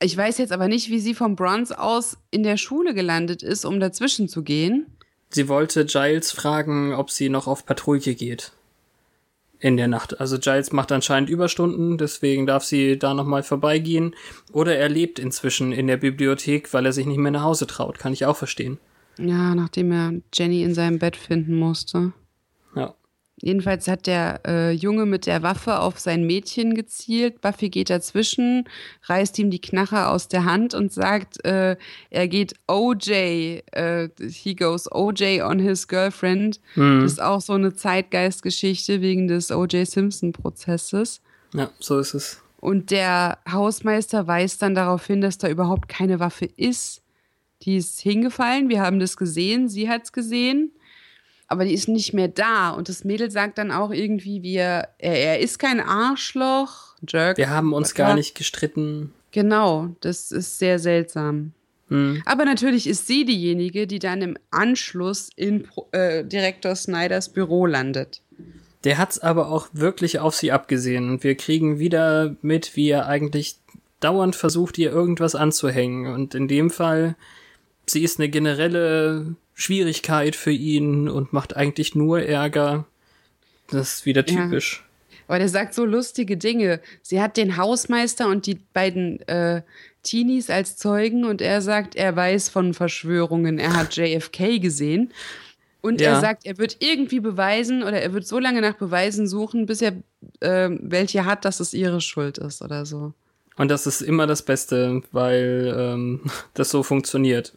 Ich 0.00 0.16
weiß 0.16 0.38
jetzt 0.38 0.52
aber 0.52 0.68
nicht, 0.68 0.90
wie 0.90 0.98
sie 0.98 1.14
vom 1.14 1.36
Bronze 1.36 1.78
aus 1.78 2.18
in 2.30 2.42
der 2.42 2.56
Schule 2.56 2.94
gelandet 2.94 3.42
ist, 3.42 3.64
um 3.64 3.80
dazwischen 3.80 4.28
zu 4.28 4.42
gehen. 4.42 4.86
Sie 5.30 5.48
wollte 5.48 5.84
Giles 5.84 6.32
fragen, 6.32 6.94
ob 6.94 7.10
sie 7.10 7.28
noch 7.28 7.46
auf 7.46 7.66
Patrouille 7.66 8.14
geht. 8.14 8.52
In 9.58 9.76
der 9.76 9.88
Nacht. 9.88 10.20
Also 10.20 10.38
Giles 10.38 10.72
macht 10.72 10.92
anscheinend 10.92 11.30
Überstunden, 11.30 11.96
deswegen 11.96 12.46
darf 12.46 12.64
sie 12.64 12.98
da 12.98 13.14
nochmal 13.14 13.42
vorbeigehen. 13.42 14.14
Oder 14.52 14.76
er 14.76 14.90
lebt 14.90 15.18
inzwischen 15.18 15.72
in 15.72 15.86
der 15.86 15.96
Bibliothek, 15.96 16.72
weil 16.74 16.84
er 16.84 16.92
sich 16.92 17.06
nicht 17.06 17.18
mehr 17.18 17.32
nach 17.32 17.42
Hause 17.42 17.66
traut. 17.66 17.98
Kann 17.98 18.12
ich 18.12 18.26
auch 18.26 18.36
verstehen. 18.36 18.78
Ja, 19.18 19.54
nachdem 19.54 19.92
er 19.92 20.12
Jenny 20.34 20.62
in 20.62 20.74
seinem 20.74 20.98
Bett 20.98 21.16
finden 21.16 21.58
musste. 21.58 22.12
Ja. 22.74 22.94
Jedenfalls 23.38 23.86
hat 23.86 24.06
der 24.06 24.40
äh, 24.46 24.70
Junge 24.72 25.04
mit 25.04 25.26
der 25.26 25.42
Waffe 25.42 25.80
auf 25.80 25.98
sein 25.98 26.24
Mädchen 26.24 26.74
gezielt. 26.74 27.42
Buffy 27.42 27.68
geht 27.68 27.90
dazwischen, 27.90 28.64
reißt 29.04 29.38
ihm 29.38 29.50
die 29.50 29.60
Knarre 29.60 30.08
aus 30.08 30.28
der 30.28 30.46
Hand 30.46 30.72
und 30.72 30.90
sagt, 30.90 31.44
äh, 31.44 31.76
er 32.08 32.28
geht 32.28 32.54
OJ, 32.66 33.60
äh, 33.72 34.08
he 34.18 34.54
goes 34.54 34.90
OJ 34.90 35.42
on 35.42 35.58
his 35.58 35.86
girlfriend. 35.86 36.60
Mhm. 36.76 37.02
Das 37.02 37.12
ist 37.12 37.22
auch 37.22 37.42
so 37.42 37.52
eine 37.52 37.74
Zeitgeistgeschichte 37.74 39.02
wegen 39.02 39.28
des 39.28 39.50
OJ 39.50 39.84
Simpson-Prozesses. 39.84 41.20
Ja, 41.52 41.70
so 41.78 41.98
ist 41.98 42.14
es. 42.14 42.42
Und 42.58 42.90
der 42.90 43.38
Hausmeister 43.50 44.26
weist 44.26 44.62
dann 44.62 44.74
darauf 44.74 45.06
hin, 45.06 45.20
dass 45.20 45.36
da 45.36 45.48
überhaupt 45.48 45.88
keine 45.88 46.20
Waffe 46.20 46.46
ist. 46.56 47.02
Die 47.62 47.76
ist 47.76 48.00
hingefallen, 48.00 48.68
wir 48.68 48.80
haben 48.80 49.00
das 49.00 49.16
gesehen, 49.16 49.68
sie 49.68 49.88
hat's 49.88 50.12
gesehen 50.12 50.72
aber 51.48 51.64
die 51.64 51.74
ist 51.74 51.88
nicht 51.88 52.12
mehr 52.12 52.28
da. 52.28 52.70
Und 52.70 52.88
das 52.88 53.04
Mädel 53.04 53.30
sagt 53.30 53.58
dann 53.58 53.70
auch 53.70 53.90
irgendwie, 53.90 54.42
wir, 54.42 54.88
er, 54.98 55.18
er 55.18 55.40
ist 55.40 55.58
kein 55.58 55.80
Arschloch, 55.80 56.94
Jerk. 57.06 57.36
Wir 57.36 57.50
haben 57.50 57.72
uns 57.72 57.94
gar 57.94 58.14
nicht 58.14 58.34
gestritten. 58.34 59.12
Genau, 59.32 59.94
das 60.00 60.32
ist 60.32 60.58
sehr 60.58 60.78
seltsam. 60.78 61.52
Hm. 61.88 62.22
Aber 62.24 62.44
natürlich 62.44 62.88
ist 62.88 63.06
sie 63.06 63.24
diejenige, 63.24 63.86
die 63.86 63.98
dann 63.98 64.22
im 64.22 64.36
Anschluss 64.50 65.30
in 65.36 65.68
äh, 65.92 66.24
Direktor 66.24 66.74
Snyders 66.74 67.28
Büro 67.28 67.66
landet. 67.66 68.22
Der 68.82 68.98
hat's 68.98 69.18
aber 69.18 69.50
auch 69.50 69.68
wirklich 69.72 70.18
auf 70.18 70.34
sie 70.34 70.52
abgesehen. 70.52 71.10
Und 71.10 71.22
wir 71.22 71.36
kriegen 71.36 71.78
wieder 71.78 72.34
mit, 72.42 72.76
wie 72.76 72.88
er 72.88 73.06
eigentlich 73.06 73.56
dauernd 74.00 74.34
versucht, 74.34 74.78
ihr 74.78 74.90
irgendwas 74.90 75.34
anzuhängen. 75.34 76.12
Und 76.12 76.34
in 76.34 76.48
dem 76.48 76.70
Fall, 76.70 77.14
sie 77.88 78.02
ist 78.02 78.18
eine 78.18 78.28
generelle 78.28 79.36
Schwierigkeit 79.54 80.36
für 80.36 80.50
ihn 80.50 81.08
und 81.08 81.32
macht 81.32 81.56
eigentlich 81.56 81.94
nur 81.94 82.22
Ärger. 82.22 82.86
Das 83.68 83.94
ist 83.94 84.06
wieder 84.06 84.24
typisch. 84.24 84.78
Ja. 84.80 84.86
Aber 85.28 85.38
der 85.38 85.48
sagt 85.48 85.74
so 85.74 85.84
lustige 85.84 86.36
Dinge. 86.36 86.80
Sie 87.02 87.20
hat 87.20 87.36
den 87.36 87.56
Hausmeister 87.56 88.28
und 88.28 88.46
die 88.46 88.60
beiden 88.72 89.20
äh, 89.28 89.62
Teenies 90.02 90.50
als 90.50 90.76
Zeugen 90.76 91.24
und 91.24 91.40
er 91.40 91.62
sagt, 91.62 91.96
er 91.96 92.14
weiß 92.14 92.48
von 92.48 92.74
Verschwörungen. 92.74 93.58
Er 93.58 93.74
hat 93.74 93.96
JFK 93.96 94.60
gesehen. 94.60 95.12
Und 95.80 96.00
ja. 96.00 96.10
er 96.10 96.20
sagt, 96.20 96.46
er 96.46 96.58
wird 96.58 96.76
irgendwie 96.80 97.20
beweisen 97.20 97.82
oder 97.82 98.00
er 98.00 98.12
wird 98.12 98.26
so 98.26 98.38
lange 98.38 98.60
nach 98.60 98.74
Beweisen 98.74 99.26
suchen, 99.26 99.66
bis 99.66 99.82
er 99.82 99.92
äh, 100.40 100.68
welche 100.70 101.24
hat, 101.24 101.44
dass 101.44 101.60
es 101.60 101.74
ihre 101.74 102.00
Schuld 102.00 102.38
ist 102.38 102.62
oder 102.62 102.86
so. 102.86 103.12
Und 103.56 103.70
das 103.70 103.86
ist 103.86 104.02
immer 104.02 104.26
das 104.26 104.42
Beste, 104.42 105.02
weil 105.12 105.74
ähm, 105.76 106.20
das 106.54 106.70
so 106.70 106.82
funktioniert. 106.82 107.54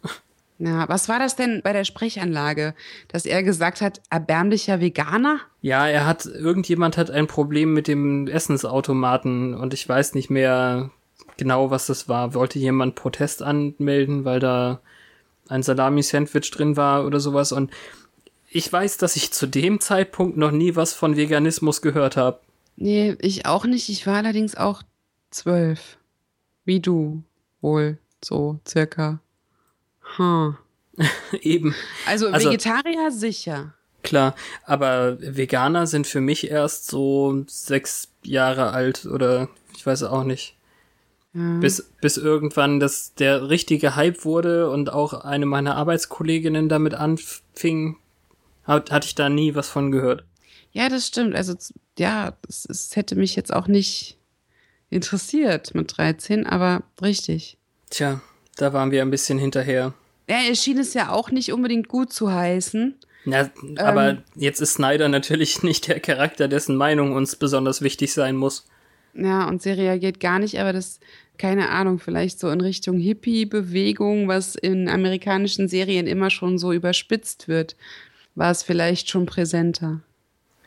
Ja, 0.58 0.86
was 0.90 1.08
war 1.08 1.18
das 1.18 1.36
denn 1.36 1.62
bei 1.64 1.72
der 1.72 1.84
Sprechanlage, 1.84 2.74
dass 3.08 3.24
er 3.24 3.42
gesagt 3.42 3.80
hat, 3.80 4.02
erbärmlicher 4.10 4.80
Veganer? 4.80 5.40
Ja, 5.62 5.88
er 5.88 6.06
hat, 6.06 6.26
irgendjemand 6.26 6.98
hat 6.98 7.10
ein 7.10 7.26
Problem 7.26 7.72
mit 7.72 7.88
dem 7.88 8.26
Essensautomaten 8.26 9.54
und 9.54 9.72
ich 9.72 9.88
weiß 9.88 10.14
nicht 10.14 10.28
mehr 10.28 10.90
genau, 11.38 11.70
was 11.70 11.86
das 11.86 12.10
war. 12.10 12.34
Wollte 12.34 12.58
jemand 12.58 12.94
Protest 12.94 13.42
anmelden, 13.42 14.26
weil 14.26 14.38
da 14.38 14.80
ein 15.48 15.62
Salami-Sandwich 15.62 16.50
drin 16.50 16.76
war 16.76 17.06
oder 17.06 17.20
sowas 17.20 17.52
und 17.52 17.70
ich 18.52 18.70
weiß, 18.70 18.98
dass 18.98 19.16
ich 19.16 19.32
zu 19.32 19.46
dem 19.46 19.80
Zeitpunkt 19.80 20.36
noch 20.36 20.50
nie 20.50 20.76
was 20.76 20.92
von 20.92 21.16
Veganismus 21.16 21.82
gehört 21.82 22.16
habe. 22.16 22.40
Nee, 22.76 23.16
ich 23.20 23.46
auch 23.46 23.64
nicht. 23.64 23.88
Ich 23.88 24.06
war 24.06 24.16
allerdings 24.16 24.56
auch 24.56 24.82
zwölf. 25.30 25.98
Wie 26.64 26.80
du 26.80 27.22
wohl, 27.60 27.98
so 28.22 28.60
circa. 28.66 29.20
Hm. 30.16 30.56
Eben. 31.40 31.74
Also, 32.06 32.28
also 32.28 32.48
Vegetarier 32.48 33.10
sicher. 33.10 33.74
Klar, 34.02 34.34
aber 34.64 35.18
Veganer 35.20 35.86
sind 35.86 36.06
für 36.06 36.20
mich 36.20 36.50
erst 36.50 36.86
so 36.86 37.44
sechs 37.46 38.08
Jahre 38.22 38.70
alt 38.70 39.04
oder 39.06 39.48
ich 39.76 39.84
weiß 39.84 40.04
auch 40.04 40.24
nicht. 40.24 40.56
Ja. 41.34 41.58
Bis, 41.58 41.90
bis 42.00 42.16
irgendwann 42.16 42.80
das 42.80 43.14
der 43.14 43.48
richtige 43.48 43.94
Hype 43.96 44.24
wurde 44.24 44.70
und 44.70 44.92
auch 44.92 45.12
eine 45.12 45.46
meiner 45.46 45.76
Arbeitskolleginnen 45.76 46.68
damit 46.68 46.94
anfing, 46.94 47.96
hat, 48.64 48.90
hatte 48.90 49.06
ich 49.06 49.14
da 49.14 49.28
nie 49.28 49.54
was 49.54 49.68
von 49.68 49.92
gehört. 49.92 50.24
Ja, 50.72 50.88
das 50.88 51.06
stimmt. 51.06 51.34
Also, 51.34 51.54
ja, 51.98 52.36
es 52.48 52.90
hätte 52.94 53.16
mich 53.16 53.36
jetzt 53.36 53.52
auch 53.52 53.68
nicht 53.68 54.16
interessiert 54.90 55.74
mit 55.74 55.96
13, 55.96 56.46
aber 56.46 56.82
richtig. 57.00 57.56
Tja, 57.88 58.20
da 58.56 58.72
waren 58.72 58.90
wir 58.90 59.02
ein 59.02 59.10
bisschen 59.10 59.38
hinterher. 59.38 59.94
Ja, 60.28 60.36
er 60.48 60.54
schien 60.54 60.78
es 60.78 60.94
ja 60.94 61.10
auch 61.10 61.30
nicht 61.30 61.52
unbedingt 61.52 61.88
gut 61.88 62.12
zu 62.12 62.32
heißen. 62.32 62.94
Ja, 63.24 63.50
aber 63.76 64.10
ähm, 64.10 64.18
jetzt 64.34 64.60
ist 64.60 64.74
Snyder 64.74 65.08
natürlich 65.08 65.62
nicht 65.62 65.88
der 65.88 66.00
Charakter, 66.00 66.48
dessen 66.48 66.76
Meinung 66.76 67.12
uns 67.12 67.36
besonders 67.36 67.82
wichtig 67.82 68.12
sein 68.12 68.36
muss. 68.36 68.66
Ja, 69.14 69.48
und 69.48 69.62
sie 69.62 69.70
reagiert 69.70 70.20
gar 70.20 70.38
nicht, 70.38 70.58
aber 70.60 70.72
das, 70.72 71.00
keine 71.36 71.70
Ahnung, 71.70 71.98
vielleicht 71.98 72.38
so 72.38 72.48
in 72.50 72.60
Richtung 72.60 72.98
Hippie-Bewegung, 72.98 74.28
was 74.28 74.54
in 74.54 74.88
amerikanischen 74.88 75.68
Serien 75.68 76.06
immer 76.06 76.30
schon 76.30 76.58
so 76.58 76.72
überspitzt 76.72 77.48
wird, 77.48 77.76
war 78.34 78.50
es 78.50 78.62
vielleicht 78.62 79.10
schon 79.10 79.26
präsenter. 79.26 80.00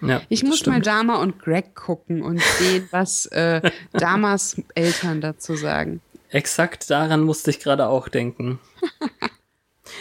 Ja, 0.08 0.22
ich 0.30 0.44
muss 0.44 0.60
stimmt. 0.60 0.78
mal 0.78 0.82
Dama 0.82 1.22
und 1.22 1.40
Greg 1.40 1.76
gucken 1.76 2.22
und 2.22 2.42
sehen, 2.42 2.88
was 2.92 3.26
äh, 3.28 3.62
Damas 3.94 4.62
Eltern 4.76 5.22
dazu 5.22 5.56
sagen. 5.56 6.02
Exakt 6.30 6.90
daran 6.90 7.22
musste 7.22 7.52
ich 7.52 7.60
gerade 7.60 7.88
auch 7.88 8.08
denken. 8.10 8.60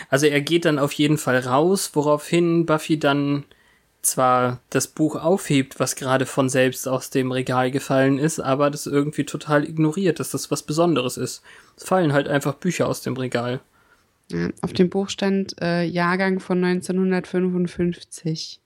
Also 0.08 0.26
er 0.26 0.40
geht 0.40 0.64
dann 0.64 0.78
auf 0.78 0.92
jeden 0.92 1.18
Fall 1.18 1.40
raus, 1.40 1.90
woraufhin 1.94 2.64
Buffy 2.66 2.98
dann 2.98 3.44
zwar 4.00 4.60
das 4.70 4.88
Buch 4.88 5.16
aufhebt, 5.16 5.78
was 5.80 5.94
gerade 5.96 6.26
von 6.26 6.48
selbst 6.48 6.88
aus 6.88 7.10
dem 7.10 7.30
Regal 7.30 7.70
gefallen 7.70 8.18
ist, 8.18 8.40
aber 8.40 8.70
das 8.70 8.86
irgendwie 8.86 9.24
total 9.24 9.64
ignoriert, 9.64 10.18
dass 10.20 10.30
das 10.30 10.50
was 10.50 10.62
Besonderes 10.62 11.16
ist. 11.16 11.42
Es 11.76 11.84
fallen 11.84 12.12
halt 12.12 12.28
einfach 12.28 12.54
Bücher 12.54 12.88
aus 12.88 13.02
dem 13.02 13.16
Regal. 13.16 13.60
Ja, 14.30 14.48
auf 14.60 14.72
dem 14.72 14.90
Buch 14.90 15.08
stand 15.08 15.60
äh, 15.60 15.84
Jahrgang 15.84 16.40
von 16.40 16.64
1955. 16.64 18.61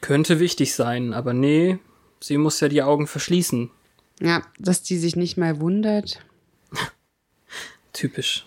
Könnte 0.00 0.38
wichtig 0.40 0.74
sein, 0.74 1.12
aber 1.12 1.32
nee, 1.32 1.78
sie 2.20 2.38
muss 2.38 2.60
ja 2.60 2.68
die 2.68 2.82
Augen 2.82 3.06
verschließen. 3.06 3.70
Ja, 4.20 4.42
dass 4.58 4.82
die 4.82 4.98
sich 4.98 5.16
nicht 5.16 5.36
mal 5.36 5.60
wundert. 5.60 6.20
Typisch. 7.92 8.46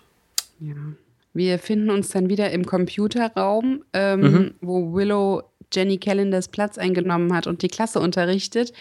Ja. 0.59 0.75
Wir 1.33 1.59
finden 1.59 1.89
uns 1.89 2.09
dann 2.09 2.29
wieder 2.29 2.51
im 2.51 2.65
Computerraum, 2.65 3.83
ähm, 3.93 4.19
Mhm. 4.21 4.53
wo 4.61 4.93
Willow 4.93 5.43
Jenny 5.73 5.97
Callenders 5.97 6.49
Platz 6.49 6.77
eingenommen 6.77 7.33
hat 7.33 7.47
und 7.47 7.61
die 7.61 7.69
Klasse 7.69 7.99
unterrichtet. 8.01 8.73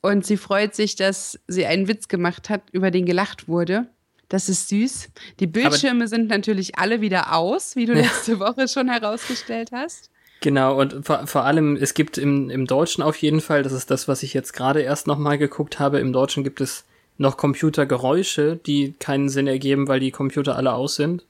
Und 0.00 0.24
sie 0.26 0.36
freut 0.38 0.74
sich, 0.74 0.96
dass 0.96 1.38
sie 1.46 1.66
einen 1.66 1.86
Witz 1.88 2.08
gemacht 2.08 2.48
hat, 2.48 2.62
über 2.72 2.90
den 2.90 3.04
gelacht 3.06 3.46
wurde. 3.46 3.86
Das 4.30 4.48
ist 4.48 4.70
süß. 4.70 5.10
Die 5.40 5.46
Bildschirme 5.46 6.08
sind 6.08 6.28
natürlich 6.28 6.78
alle 6.78 7.02
wieder 7.02 7.34
aus, 7.36 7.76
wie 7.76 7.84
du 7.84 7.92
Ja. 7.92 8.00
letzte 8.02 8.40
Woche 8.40 8.66
schon 8.66 8.88
herausgestellt 8.88 9.70
hast. 9.72 10.10
Genau, 10.42 10.78
und 10.78 11.06
vor, 11.06 11.26
vor 11.26 11.44
allem, 11.44 11.76
es 11.76 11.94
gibt 11.94 12.18
im, 12.18 12.50
im 12.50 12.66
Deutschen 12.66 13.02
auf 13.02 13.16
jeden 13.16 13.40
Fall, 13.40 13.62
das 13.62 13.72
ist 13.72 13.90
das, 13.90 14.08
was 14.08 14.24
ich 14.24 14.34
jetzt 14.34 14.52
gerade 14.52 14.82
erst 14.82 15.06
nochmal 15.06 15.38
geguckt 15.38 15.78
habe, 15.78 16.00
im 16.00 16.12
Deutschen 16.12 16.42
gibt 16.42 16.60
es 16.60 16.84
noch 17.16 17.36
Computergeräusche, 17.36 18.58
die 18.66 18.94
keinen 18.98 19.28
Sinn 19.28 19.46
ergeben, 19.46 19.86
weil 19.86 20.00
die 20.00 20.10
Computer 20.10 20.56
alle 20.56 20.72
aus 20.72 20.96
sind. 20.96 21.24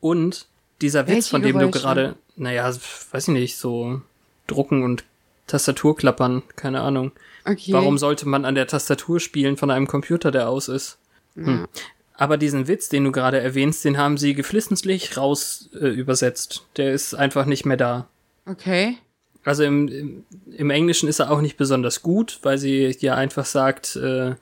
Und 0.00 0.46
dieser 0.82 1.06
Witz, 1.06 1.14
Welche 1.14 1.30
von 1.30 1.42
dem 1.42 1.58
du 1.58 1.70
Geräusche? 1.70 1.78
gerade, 1.80 2.16
naja, 2.36 2.70
weiß 3.12 3.28
ich 3.28 3.34
nicht, 3.34 3.56
so 3.56 4.02
drucken 4.46 4.82
und 4.82 5.04
Tastatur 5.46 5.96
klappern, 5.96 6.42
keine 6.54 6.82
Ahnung. 6.82 7.12
Okay. 7.46 7.72
Warum 7.72 7.96
sollte 7.96 8.28
man 8.28 8.44
an 8.44 8.54
der 8.54 8.66
Tastatur 8.66 9.20
spielen 9.20 9.56
von 9.56 9.70
einem 9.70 9.86
Computer, 9.86 10.30
der 10.30 10.50
aus 10.50 10.68
ist? 10.68 10.98
Hm. 11.34 11.66
Aber 12.16 12.36
diesen 12.36 12.68
Witz, 12.68 12.90
den 12.90 13.04
du 13.04 13.12
gerade 13.12 13.40
erwähnst, 13.40 13.84
den 13.86 13.96
haben 13.96 14.18
sie 14.18 14.34
geflissentlich 14.34 15.16
raus 15.16 15.70
äh, 15.74 15.86
übersetzt. 15.86 16.66
Der 16.76 16.92
ist 16.92 17.14
einfach 17.14 17.46
nicht 17.46 17.64
mehr 17.64 17.78
da. 17.78 18.06
Okay. 18.46 18.98
Also 19.44 19.62
im, 19.62 19.88
im, 19.88 20.24
im 20.56 20.70
Englischen 20.70 21.08
ist 21.08 21.18
er 21.18 21.30
auch 21.30 21.40
nicht 21.40 21.56
besonders 21.56 22.02
gut, 22.02 22.38
weil 22.42 22.58
sie 22.58 22.96
ja 23.00 23.14
einfach 23.14 23.44
sagt, 23.44 23.96
äh, 23.96 24.34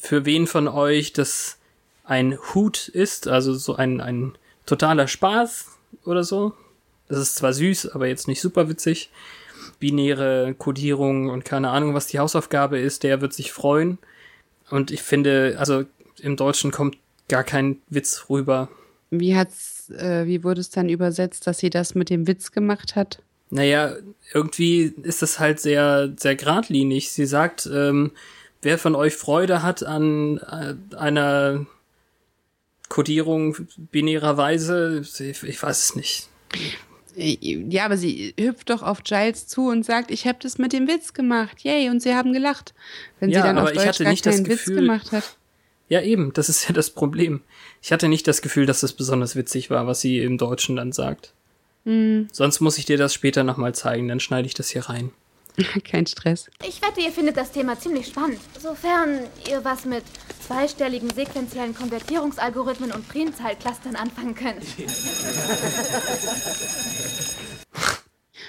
für 0.00 0.24
wen 0.24 0.46
von 0.46 0.68
euch 0.68 1.12
das 1.12 1.58
ein 2.04 2.38
Hut 2.54 2.88
ist, 2.88 3.28
also 3.28 3.54
so 3.54 3.76
ein, 3.76 4.00
ein 4.00 4.32
totaler 4.66 5.08
Spaß 5.08 5.66
oder 6.04 6.22
so. 6.22 6.52
Das 7.08 7.18
ist 7.18 7.36
zwar 7.36 7.52
süß, 7.52 7.90
aber 7.90 8.06
jetzt 8.06 8.28
nicht 8.28 8.40
super 8.40 8.68
witzig. 8.68 9.10
Binäre 9.78 10.54
Codierung 10.56 11.28
und 11.28 11.44
keine 11.44 11.70
Ahnung, 11.70 11.94
was 11.94 12.06
die 12.06 12.18
Hausaufgabe 12.18 12.78
ist, 12.78 13.02
der 13.02 13.20
wird 13.20 13.32
sich 13.32 13.52
freuen. 13.52 13.98
Und 14.70 14.90
ich 14.90 15.02
finde, 15.02 15.56
also 15.58 15.84
im 16.20 16.36
Deutschen 16.36 16.70
kommt 16.70 16.96
gar 17.28 17.44
kein 17.44 17.78
Witz 17.88 18.26
rüber. 18.28 18.68
Wie 19.10 19.36
hat's, 19.36 19.90
äh, 19.90 20.26
wie 20.26 20.44
wurde 20.44 20.60
es 20.60 20.70
dann 20.70 20.88
übersetzt, 20.88 21.46
dass 21.46 21.58
sie 21.58 21.70
das 21.70 21.94
mit 21.94 22.10
dem 22.10 22.26
Witz 22.26 22.52
gemacht 22.52 22.96
hat? 22.96 23.22
Naja, 23.50 23.94
irgendwie 24.32 24.92
ist 25.02 25.22
das 25.22 25.38
halt 25.38 25.60
sehr, 25.60 26.12
sehr 26.16 26.34
geradlinig. 26.36 27.12
Sie 27.12 27.26
sagt, 27.26 27.68
ähm, 27.72 28.10
wer 28.62 28.78
von 28.78 28.94
euch 28.94 29.14
Freude 29.14 29.62
hat 29.62 29.84
an 29.84 30.38
äh, 30.38 30.74
einer 30.96 31.66
Codierung 32.88 33.56
binärerweise, 33.92 35.02
ich, 35.02 35.42
ich 35.42 35.62
weiß 35.62 35.82
es 35.90 35.96
nicht. 35.96 36.28
Ja, 37.16 37.86
aber 37.86 37.96
sie 37.96 38.34
hüpft 38.38 38.68
doch 38.70 38.82
auf 38.82 39.02
Giles 39.02 39.46
zu 39.46 39.68
und 39.68 39.84
sagt, 39.86 40.10
ich 40.10 40.26
habe 40.26 40.38
das 40.40 40.58
mit 40.58 40.72
dem 40.72 40.86
Witz 40.86 41.14
gemacht. 41.14 41.62
Yay, 41.62 41.88
und 41.88 42.00
sie 42.02 42.14
haben 42.14 42.32
gelacht. 42.32 42.74
Wenn 43.20 43.30
Ja, 43.30 43.40
sie 43.40 43.46
dann 43.48 43.58
auf 43.58 43.70
ich 43.70 43.76
Deutsch 43.76 43.86
hatte 43.86 44.04
gar 44.04 44.10
nicht 44.10 44.24
keinen 44.24 44.46
Witz 44.46 44.64
Gefühl- 44.64 44.80
gemacht 44.82 45.12
hat. 45.12 45.36
Ja, 45.88 46.02
eben, 46.02 46.32
das 46.32 46.48
ist 46.48 46.66
ja 46.68 46.74
das 46.74 46.90
Problem. 46.90 47.42
Ich 47.80 47.92
hatte 47.92 48.08
nicht 48.08 48.26
das 48.26 48.42
Gefühl, 48.42 48.66
dass 48.66 48.80
das 48.80 48.92
besonders 48.92 49.36
witzig 49.36 49.70
war, 49.70 49.86
was 49.86 50.00
sie 50.00 50.18
im 50.18 50.36
Deutschen 50.36 50.76
dann 50.76 50.90
sagt. 50.92 51.32
Sonst 52.32 52.60
muss 52.60 52.78
ich 52.78 52.84
dir 52.84 52.98
das 52.98 53.14
später 53.14 53.44
nochmal 53.44 53.74
zeigen, 53.74 54.08
dann 54.08 54.18
schneide 54.18 54.46
ich 54.46 54.54
das 54.54 54.70
hier 54.70 54.88
rein. 54.88 55.12
Kein 55.84 56.06
Stress. 56.06 56.50
Ich 56.66 56.82
wette, 56.82 57.00
ihr 57.00 57.12
findet 57.12 57.36
das 57.36 57.52
Thema 57.52 57.78
ziemlich 57.78 58.08
spannend. 58.08 58.40
Sofern 58.60 59.20
ihr 59.48 59.64
was 59.64 59.84
mit 59.84 60.02
zweistelligen 60.46 61.10
sequenziellen 61.10 61.74
Konvertierungsalgorithmen 61.74 62.92
und 62.92 63.08
Primzahlclustern 63.08 63.96
anfangen 63.96 64.34
könnt. 64.34 64.62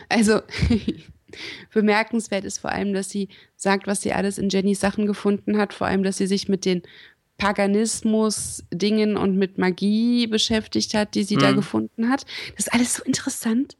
Also, 0.09 0.41
bemerkenswert 1.73 2.45
ist 2.45 2.59
vor 2.59 2.71
allem, 2.71 2.93
dass 2.93 3.09
sie 3.09 3.29
sagt, 3.55 3.87
was 3.87 4.01
sie 4.01 4.13
alles 4.13 4.37
in 4.37 4.49
Jennys 4.49 4.79
Sachen 4.79 5.05
gefunden 5.05 5.57
hat. 5.57 5.73
Vor 5.73 5.87
allem, 5.87 6.03
dass 6.03 6.17
sie 6.17 6.27
sich 6.27 6.47
mit 6.47 6.65
den 6.65 6.83
Paganismus-Dingen 7.37 9.17
und 9.17 9.37
mit 9.37 9.57
Magie 9.57 10.27
beschäftigt 10.27 10.93
hat, 10.93 11.15
die 11.15 11.23
sie 11.23 11.35
da 11.37 11.51
gefunden 11.51 12.09
hat. 12.09 12.25
Das 12.55 12.67
ist 12.67 12.73
alles 12.73 12.95
so 12.95 13.03
interessant. 13.03 13.77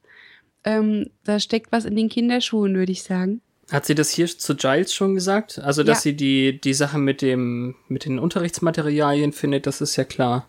Ähm, 0.63 1.09
da 1.23 1.39
steckt 1.39 1.71
was 1.71 1.85
in 1.85 1.95
den 1.95 2.09
Kinderschuhen, 2.09 2.75
würde 2.75 2.91
ich 2.91 3.03
sagen. 3.03 3.41
Hat 3.71 3.85
sie 3.85 3.95
das 3.95 4.11
hier 4.11 4.27
zu 4.27 4.55
Giles 4.55 4.93
schon 4.93 5.15
gesagt? 5.15 5.59
Also, 5.59 5.83
dass 5.83 5.99
Ja. 5.99 6.01
sie 6.03 6.15
die, 6.15 6.59
die 6.61 6.73
Sache 6.73 6.97
mit 6.97 7.21
dem, 7.21 7.75
mit 7.87 8.05
den 8.05 8.17
Unterrichtsmaterialien 8.19 9.33
findet, 9.33 9.67
das 9.67 9.81
ist 9.81 9.95
ja 9.97 10.03
klar. 10.03 10.47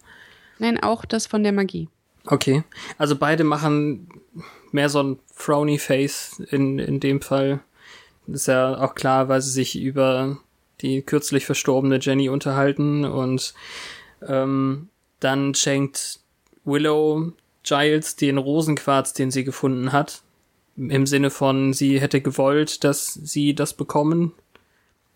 Nein, 0.58 0.80
auch 0.82 1.04
das 1.04 1.26
von 1.26 1.42
der 1.42 1.52
Magie. 1.52 1.88
Okay. 2.26 2.62
Also 2.96 3.16
beide 3.16 3.42
machen 3.44 4.08
mehr 4.70 4.88
so 4.88 5.02
ein 5.02 5.18
Frowny-Face 5.34 6.42
in, 6.50 6.78
in 6.78 7.00
dem 7.00 7.20
Fall. 7.20 7.60
Ist 8.26 8.48
ja 8.48 8.76
auch 8.78 8.94
klar, 8.94 9.28
weil 9.28 9.40
sie 9.40 9.50
sich 9.50 9.78
über 9.80 10.38
die 10.80 11.02
kürzlich 11.02 11.46
verstorbene 11.46 11.98
Jenny 12.00 12.28
unterhalten 12.28 13.04
und 13.04 13.54
ähm, 14.26 14.88
dann 15.20 15.54
schenkt 15.54 16.20
Willow 16.64 17.32
Giles 17.62 18.16
den 18.16 18.38
Rosenquarz, 18.38 19.12
den 19.12 19.30
sie 19.30 19.44
gefunden 19.44 19.92
hat. 19.92 20.22
Im 20.76 21.06
Sinne 21.06 21.30
von, 21.30 21.72
sie 21.72 22.00
hätte 22.00 22.20
gewollt, 22.20 22.84
dass 22.84 23.12
sie 23.12 23.54
das 23.54 23.74
bekommen. 23.74 24.32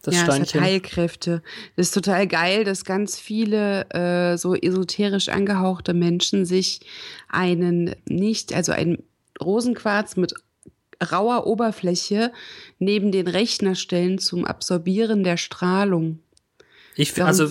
Das 0.02 0.16
ja, 0.16 0.22
es 0.22 0.28
hat 0.28 0.34
Steinchen. 0.34 0.60
Heilkräfte. 0.60 1.42
Das 1.76 1.86
ist 1.86 1.94
total 1.94 2.26
geil, 2.26 2.64
dass 2.64 2.84
ganz 2.84 3.18
viele 3.18 3.88
äh, 3.90 4.36
so 4.36 4.54
esoterisch 4.56 5.28
angehauchte 5.28 5.94
Menschen 5.94 6.44
sich 6.44 6.80
einen 7.28 7.94
nicht, 8.06 8.52
also 8.52 8.72
einen 8.72 9.04
Rosenquarz 9.40 10.16
mit 10.16 10.34
rauer 11.02 11.46
Oberfläche 11.46 12.32
neben 12.78 13.12
den 13.12 13.26
Rechner 13.28 13.74
stellen 13.74 14.18
zum 14.18 14.44
Absorbieren 14.44 15.24
der 15.24 15.36
Strahlung. 15.36 16.20
Ich, 16.96 17.16
Warum- 17.16 17.28
also 17.28 17.48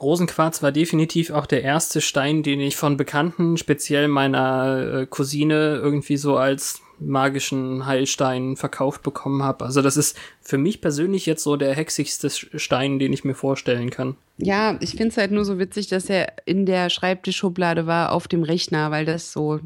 Rosenquarz 0.00 0.62
war 0.62 0.72
definitiv 0.72 1.30
auch 1.30 1.46
der 1.46 1.62
erste 1.62 2.00
Stein, 2.00 2.42
den 2.42 2.60
ich 2.60 2.76
von 2.76 2.96
Bekannten, 2.96 3.56
speziell 3.56 4.08
meiner 4.08 5.00
äh, 5.02 5.06
Cousine, 5.06 5.76
irgendwie 5.76 6.16
so 6.16 6.36
als 6.36 6.80
magischen 6.98 7.86
Heilstein 7.86 8.56
verkauft 8.56 9.02
bekommen 9.02 9.42
habe. 9.42 9.64
Also 9.64 9.82
das 9.82 9.96
ist 9.96 10.16
für 10.40 10.58
mich 10.58 10.80
persönlich 10.80 11.26
jetzt 11.26 11.42
so 11.42 11.56
der 11.56 11.74
hexigste 11.74 12.30
Stein, 12.30 12.98
den 12.98 13.12
ich 13.12 13.24
mir 13.24 13.34
vorstellen 13.34 13.90
kann. 13.90 14.16
Ja, 14.38 14.76
ich 14.80 14.90
finde 14.90 15.08
es 15.08 15.16
halt 15.16 15.32
nur 15.32 15.44
so 15.44 15.58
witzig, 15.58 15.88
dass 15.88 16.08
er 16.08 16.32
in 16.46 16.64
der 16.66 16.90
Schreibtischschublade 16.90 17.86
war 17.86 18.12
auf 18.12 18.28
dem 18.28 18.42
Rechner, 18.44 18.90
weil 18.90 19.04
das 19.04 19.32
so 19.32 19.60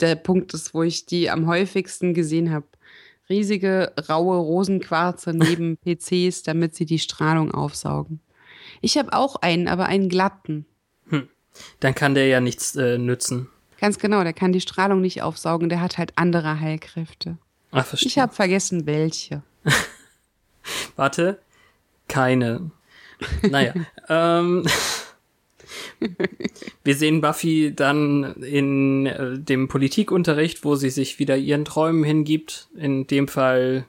der 0.00 0.16
Punkt 0.16 0.54
ist, 0.54 0.74
wo 0.74 0.82
ich 0.82 1.06
die 1.06 1.30
am 1.30 1.46
häufigsten 1.46 2.14
gesehen 2.14 2.50
habe. 2.52 2.66
Riesige, 3.28 3.92
raue 4.08 4.36
Rosenquarze 4.36 5.32
neben 5.32 5.76
PCs, 5.84 6.42
damit 6.42 6.74
sie 6.74 6.86
die 6.86 6.98
Strahlung 6.98 7.52
aufsaugen. 7.52 8.20
Ich 8.80 8.98
habe 8.98 9.12
auch 9.12 9.36
einen, 9.36 9.68
aber 9.68 9.86
einen 9.86 10.08
glatten. 10.08 10.66
Dann 11.80 11.94
kann 11.94 12.14
der 12.14 12.26
ja 12.26 12.40
nichts 12.40 12.76
äh, 12.76 12.98
nützen. 12.98 13.48
Ganz 13.80 13.98
genau, 13.98 14.22
der 14.22 14.32
kann 14.32 14.52
die 14.52 14.60
Strahlung 14.60 15.00
nicht 15.00 15.22
aufsaugen, 15.22 15.68
der 15.68 15.80
hat 15.80 15.98
halt 15.98 16.12
andere 16.16 16.60
Heilkräfte. 16.60 17.38
Ach, 17.72 17.84
verstehe. 17.84 18.08
Ich 18.08 18.18
habe 18.18 18.32
vergessen, 18.32 18.86
welche. 18.86 19.42
Warte. 20.96 21.40
Keine. 22.08 22.70
Naja. 23.42 23.74
ähm, 24.08 24.64
wir 26.84 26.94
sehen 26.94 27.20
Buffy 27.20 27.72
dann 27.74 28.34
in 28.42 29.06
äh, 29.06 29.38
dem 29.38 29.68
Politikunterricht, 29.68 30.64
wo 30.64 30.76
sie 30.76 30.90
sich 30.90 31.18
wieder 31.18 31.36
ihren 31.36 31.64
Träumen 31.64 32.04
hingibt. 32.04 32.68
In 32.76 33.06
dem 33.06 33.28
Fall 33.28 33.86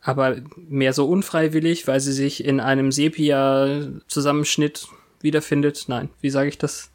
aber 0.00 0.36
mehr 0.56 0.92
so 0.92 1.08
unfreiwillig, 1.08 1.88
weil 1.88 2.00
sie 2.00 2.12
sich 2.12 2.44
in 2.44 2.60
einem 2.60 2.92
Sepia-Zusammenschnitt 2.92 4.86
wiederfindet. 5.20 5.86
Nein, 5.88 6.10
wie 6.20 6.30
sage 6.30 6.48
ich 6.48 6.58
das? 6.58 6.90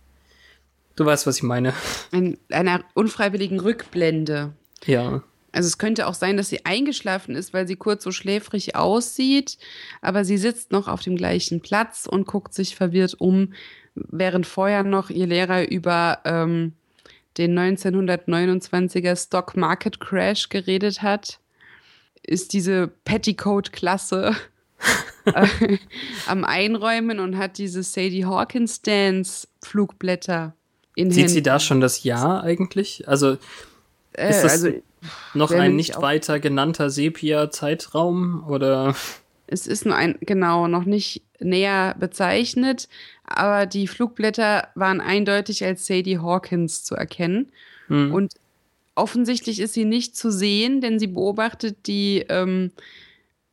Du 0.96 1.06
weißt, 1.06 1.28
was 1.28 1.38
ich 1.38 1.44
meine. 1.44 1.74
In 2.12 2.38
einer 2.50 2.84
unfreiwilligen 2.94 3.60
Rückblende. 3.60 4.54
Ja. 4.86 5.24
Also 5.52 5.68
es 5.68 5.78
könnte 5.78 6.08
auch 6.08 6.14
sein, 6.14 6.38
dass 6.38 6.50
sie 6.50 6.66
eingeschlafen 6.66 7.36
ist, 7.36 7.54
weil 7.54 7.68
sie 7.68 7.76
kurz 7.76 8.04
so 8.04 8.12
schläfrig 8.12 8.76
aussieht, 8.76 9.58
aber 10.02 10.24
sie 10.24 10.38
sitzt 10.38 10.72
noch 10.72 10.88
auf 10.88 11.02
dem 11.02 11.18
gleichen 11.18 11.60
Platz 11.60 12.08
und 12.10 12.26
guckt 12.26 12.54
sich 12.54 12.76
verwirrt 12.76 13.16
um, 13.20 13.54
während 13.96 14.46
vorher 14.48 14.84
noch 14.84 15.10
ihr 15.10 15.28
Lehrer 15.28 15.70
über 15.70 16.20
ähm, 16.26 16.74
den 17.38 17.58
1929er 17.58 19.16
Stock 19.16 19.56
Market 19.56 20.00
Crash 20.00 20.50
geredet 20.50 21.02
hat, 21.02 21.40
ist 22.24 22.54
diese 22.54 22.88
Petticoat-Klasse 23.06 24.36
äh, 25.26 25.78
am 26.28 26.44
Einräumen 26.44 27.20
und 27.20 27.38
hat 27.38 27.58
diese 27.58 27.84
Sadie 27.84 28.26
Hawkins 28.26 28.82
Dance 28.82 29.48
Flugblätter 29.64 30.56
in 30.96 31.10
Sieht 31.12 31.24
Händen. 31.24 31.34
sie 31.34 31.44
da 31.44 31.60
schon 31.60 31.82
das 31.82 32.04
Jahr 32.04 32.44
eigentlich? 32.44 33.08
Also 33.08 33.38
Äh, 34.14 34.30
ist 34.30 34.44
das 34.44 34.52
also 34.52 34.72
noch 35.34 35.52
ein 35.52 35.72
ich 35.72 35.90
nicht 35.90 36.02
weiter 36.02 36.40
genannter 36.40 36.90
Sepia-Zeitraum 36.90 38.46
oder? 38.48 38.96
Es 39.52 39.68
ist 39.68 39.86
nur 39.86 39.96
ein, 39.96 40.18
genau, 40.22 40.68
noch 40.68 40.86
nicht 40.86 41.24
näher 41.40 41.96
bezeichnet, 42.00 42.88
aber 43.26 43.66
die 43.66 43.88
Flugblätter 43.88 44.70
waren 44.76 45.02
eindeutig 45.02 45.64
als 45.66 45.86
Sadie 45.86 46.20
Hawkins 46.20 46.84
zu 46.84 46.96
erkennen. 46.96 47.52
Hm. 47.88 48.14
Und 48.14 48.34
offensichtlich 48.96 49.60
ist 49.60 49.74
sie 49.74 49.86
nicht 49.86 50.16
zu 50.16 50.32
sehen, 50.32 50.80
denn 50.80 51.00
sie 51.00 51.08
beobachtet 51.08 51.88
die 51.88 52.26
ähm, 52.30 52.72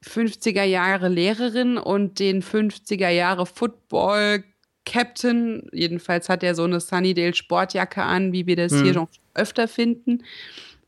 50er 0.05 0.63
Jahre 0.63 1.09
Lehrerin 1.09 1.79
und 1.79 2.21
den 2.21 2.43
50er 2.43 3.09
Jahre 3.09 3.47
Football 3.47 4.45
Captain. 4.85 5.69
Jedenfalls 5.73 6.29
hat 6.29 6.43
er 6.45 6.55
so 6.55 6.65
eine 6.65 6.81
Sunnydale 6.81 7.35
Sportjacke 7.35 8.03
an, 8.03 8.33
wie 8.33 8.47
wir 8.47 8.57
das 8.57 8.73
Hm. 8.73 8.85
hier 8.85 8.95
noch 8.95 9.09
öfter 9.35 9.67
finden, 9.67 10.23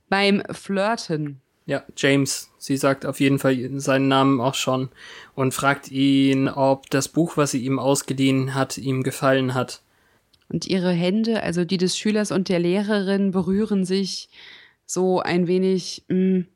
beim 0.08 0.42
Flirten. 0.52 1.40
Ja, 1.70 1.84
James. 1.96 2.50
Sie 2.58 2.76
sagt 2.76 3.06
auf 3.06 3.20
jeden 3.20 3.38
Fall 3.38 3.56
seinen 3.78 4.08
Namen 4.08 4.40
auch 4.40 4.56
schon 4.56 4.88
und 5.36 5.54
fragt 5.54 5.88
ihn, 5.88 6.48
ob 6.48 6.90
das 6.90 7.06
Buch, 7.06 7.36
was 7.36 7.52
sie 7.52 7.64
ihm 7.64 7.78
ausgeliehen 7.78 8.56
hat, 8.56 8.76
ihm 8.76 9.04
gefallen 9.04 9.54
hat. 9.54 9.80
Und 10.48 10.66
ihre 10.66 10.90
Hände, 10.90 11.44
also 11.44 11.64
die 11.64 11.76
des 11.76 11.96
Schülers 11.96 12.32
und 12.32 12.48
der 12.48 12.58
Lehrerin, 12.58 13.30
berühren 13.30 13.84
sich 13.84 14.30
so 14.84 15.20
ein 15.20 15.46
wenig 15.46 16.02
mh, 16.08 16.46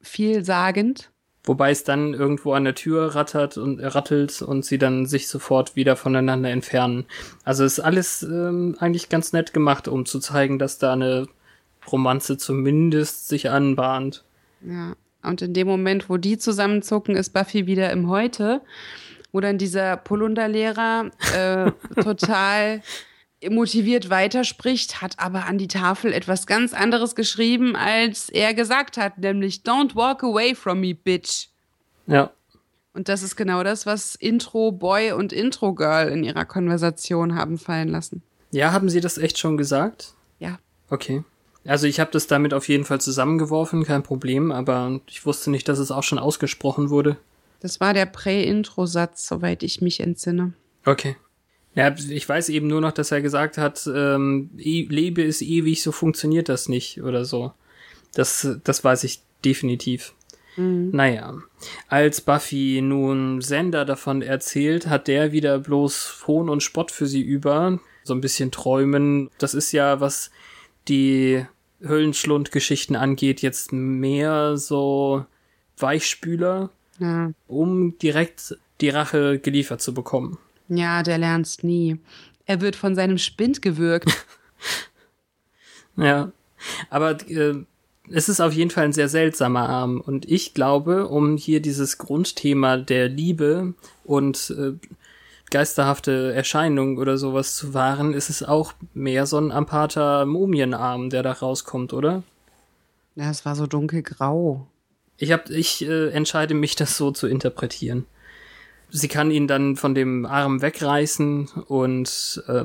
vielsagend. 0.00 1.10
Wobei 1.44 1.70
es 1.70 1.84
dann 1.84 2.14
irgendwo 2.14 2.54
an 2.54 2.64
der 2.64 2.74
Tür 2.74 3.14
rattert 3.14 3.58
und 3.58 3.78
rattelt 3.78 4.40
und 4.40 4.64
sie 4.64 4.78
dann 4.78 5.04
sich 5.04 5.28
sofort 5.28 5.76
wieder 5.76 5.96
voneinander 5.96 6.48
entfernen. 6.48 7.04
Also 7.44 7.62
ist 7.64 7.78
alles 7.78 8.22
ähm, 8.22 8.74
eigentlich 8.78 9.10
ganz 9.10 9.34
nett 9.34 9.52
gemacht, 9.52 9.86
um 9.86 10.06
zu 10.06 10.18
zeigen, 10.18 10.58
dass 10.58 10.78
da 10.78 10.94
eine 10.94 11.28
Romanze 11.92 12.38
zumindest 12.38 13.28
sich 13.28 13.50
anbahnt. 13.50 14.24
Ja. 14.62 14.94
Und 15.22 15.42
in 15.42 15.52
dem 15.52 15.66
Moment, 15.66 16.08
wo 16.08 16.16
die 16.16 16.38
zusammenzucken, 16.38 17.16
ist 17.16 17.32
Buffy 17.32 17.66
wieder 17.66 17.90
im 17.90 18.08
Heute, 18.08 18.62
wo 19.32 19.40
dann 19.40 19.58
dieser 19.58 19.96
Polunderlehrer 19.96 21.10
äh, 21.34 21.70
total 22.02 22.82
motiviert 23.48 24.10
weiterspricht, 24.10 25.00
hat 25.00 25.18
aber 25.18 25.46
an 25.46 25.56
die 25.56 25.68
Tafel 25.68 26.12
etwas 26.12 26.46
ganz 26.46 26.74
anderes 26.74 27.14
geschrieben, 27.14 27.74
als 27.74 28.28
er 28.28 28.52
gesagt 28.52 28.96
hat, 28.96 29.18
nämlich 29.18 29.62
Don't 29.64 29.94
walk 29.94 30.22
away 30.22 30.54
from 30.54 30.80
me, 30.80 30.94
bitch. 30.94 31.48
Ja. 32.06 32.30
Und 32.92 33.08
das 33.08 33.22
ist 33.22 33.36
genau 33.36 33.62
das, 33.62 33.86
was 33.86 34.14
Intro 34.16 34.72
Boy 34.72 35.12
und 35.12 35.32
Intro 35.32 35.74
Girl 35.74 36.08
in 36.08 36.24
ihrer 36.24 36.44
Konversation 36.44 37.36
haben 37.36 37.56
fallen 37.56 37.88
lassen. 37.88 38.22
Ja, 38.50 38.72
haben 38.72 38.90
sie 38.90 39.00
das 39.00 39.16
echt 39.16 39.38
schon 39.38 39.56
gesagt? 39.56 40.14
Ja. 40.38 40.58
Okay. 40.90 41.22
Also 41.64 41.86
ich 41.86 42.00
habe 42.00 42.10
das 42.10 42.26
damit 42.26 42.54
auf 42.54 42.68
jeden 42.68 42.84
Fall 42.84 43.00
zusammengeworfen, 43.00 43.84
kein 43.84 44.02
Problem, 44.02 44.50
aber 44.50 45.00
ich 45.06 45.26
wusste 45.26 45.50
nicht, 45.50 45.68
dass 45.68 45.78
es 45.78 45.90
auch 45.90 46.02
schon 46.02 46.18
ausgesprochen 46.18 46.90
wurde. 46.90 47.16
Das 47.60 47.80
war 47.80 47.92
der 47.92 48.06
Prä-Intro-Satz, 48.06 49.26
soweit 49.28 49.62
ich 49.62 49.82
mich 49.82 50.00
entsinne. 50.00 50.54
Okay. 50.86 51.16
Ja, 51.74 51.94
ich 52.08 52.28
weiß 52.28 52.48
eben 52.48 52.66
nur 52.66 52.80
noch, 52.80 52.92
dass 52.92 53.12
er 53.12 53.20
gesagt 53.20 53.58
hat, 53.58 53.88
ähm, 53.94 54.50
e 54.58 54.86
Lebe 54.88 55.22
ist 55.22 55.42
ewig, 55.42 55.82
so 55.82 55.92
funktioniert 55.92 56.48
das 56.48 56.68
nicht 56.68 57.02
oder 57.02 57.24
so. 57.24 57.52
Das, 58.14 58.48
das 58.64 58.82
weiß 58.82 59.04
ich 59.04 59.20
definitiv. 59.44 60.14
Mhm. 60.56 60.90
Naja, 60.92 61.34
als 61.88 62.22
Buffy 62.22 62.80
nun 62.82 63.40
Sender 63.40 63.84
davon 63.84 64.22
erzählt, 64.22 64.88
hat 64.88 65.06
der 65.06 65.32
wieder 65.32 65.58
bloß 65.58 66.24
Hohn 66.26 66.48
und 66.48 66.62
Spott 66.62 66.90
für 66.90 67.06
sie 67.06 67.22
über. 67.22 67.78
So 68.02 68.14
ein 68.14 68.20
bisschen 68.20 68.50
träumen. 68.50 69.30
Das 69.38 69.54
ist 69.54 69.70
ja, 69.72 70.00
was 70.00 70.30
die 70.90 71.46
Höllenschlund-Geschichten 71.82 72.96
angeht, 72.96 73.40
jetzt 73.40 73.72
mehr 73.72 74.56
so 74.56 75.24
Weichspüler, 75.78 76.70
ja. 76.98 77.32
um 77.48 77.96
direkt 77.98 78.58
die 78.80 78.90
Rache 78.90 79.38
geliefert 79.38 79.80
zu 79.80 79.94
bekommen. 79.94 80.38
Ja, 80.68 81.02
der 81.02 81.18
lernst 81.18 81.64
nie. 81.64 81.98
Er 82.46 82.60
wird 82.60 82.76
von 82.76 82.94
seinem 82.94 83.18
Spind 83.18 83.62
gewürgt. 83.62 84.26
ja, 85.96 86.32
aber 86.90 87.28
äh, 87.28 87.54
es 88.10 88.28
ist 88.28 88.40
auf 88.40 88.52
jeden 88.52 88.70
Fall 88.70 88.84
ein 88.84 88.92
sehr 88.92 89.08
seltsamer 89.08 89.68
Arm. 89.68 90.00
Und 90.00 90.30
ich 90.30 90.54
glaube, 90.54 91.08
um 91.08 91.36
hier 91.36 91.60
dieses 91.60 91.98
Grundthema 91.98 92.76
der 92.76 93.08
Liebe 93.08 93.74
und 94.04 94.54
äh, 94.56 94.72
geisterhafte 95.50 96.32
Erscheinung 96.32 96.98
oder 96.98 97.18
sowas 97.18 97.56
zu 97.56 97.74
wahren, 97.74 98.14
ist 98.14 98.30
es 98.30 98.42
auch 98.42 98.72
mehr 98.94 99.26
so 99.26 99.38
ein 99.38 99.50
ampater 99.50 100.26
Mumienarm, 100.26 101.10
der 101.10 101.22
da 101.22 101.32
rauskommt, 101.32 101.92
oder? 101.92 102.22
Ja, 103.16 103.30
es 103.30 103.44
war 103.44 103.56
so 103.56 103.66
dunkelgrau. 103.66 104.66
Ich 105.16 105.32
hab, 105.32 105.50
ich 105.50 105.86
äh, 105.86 106.08
entscheide 106.10 106.54
mich, 106.54 106.76
das 106.76 106.96
so 106.96 107.10
zu 107.10 107.26
interpretieren. 107.26 108.06
Sie 108.88 109.08
kann 109.08 109.30
ihn 109.30 109.46
dann 109.46 109.76
von 109.76 109.94
dem 109.94 110.26
Arm 110.26 110.62
wegreißen 110.62 111.48
und 111.66 112.42
äh, 112.48 112.64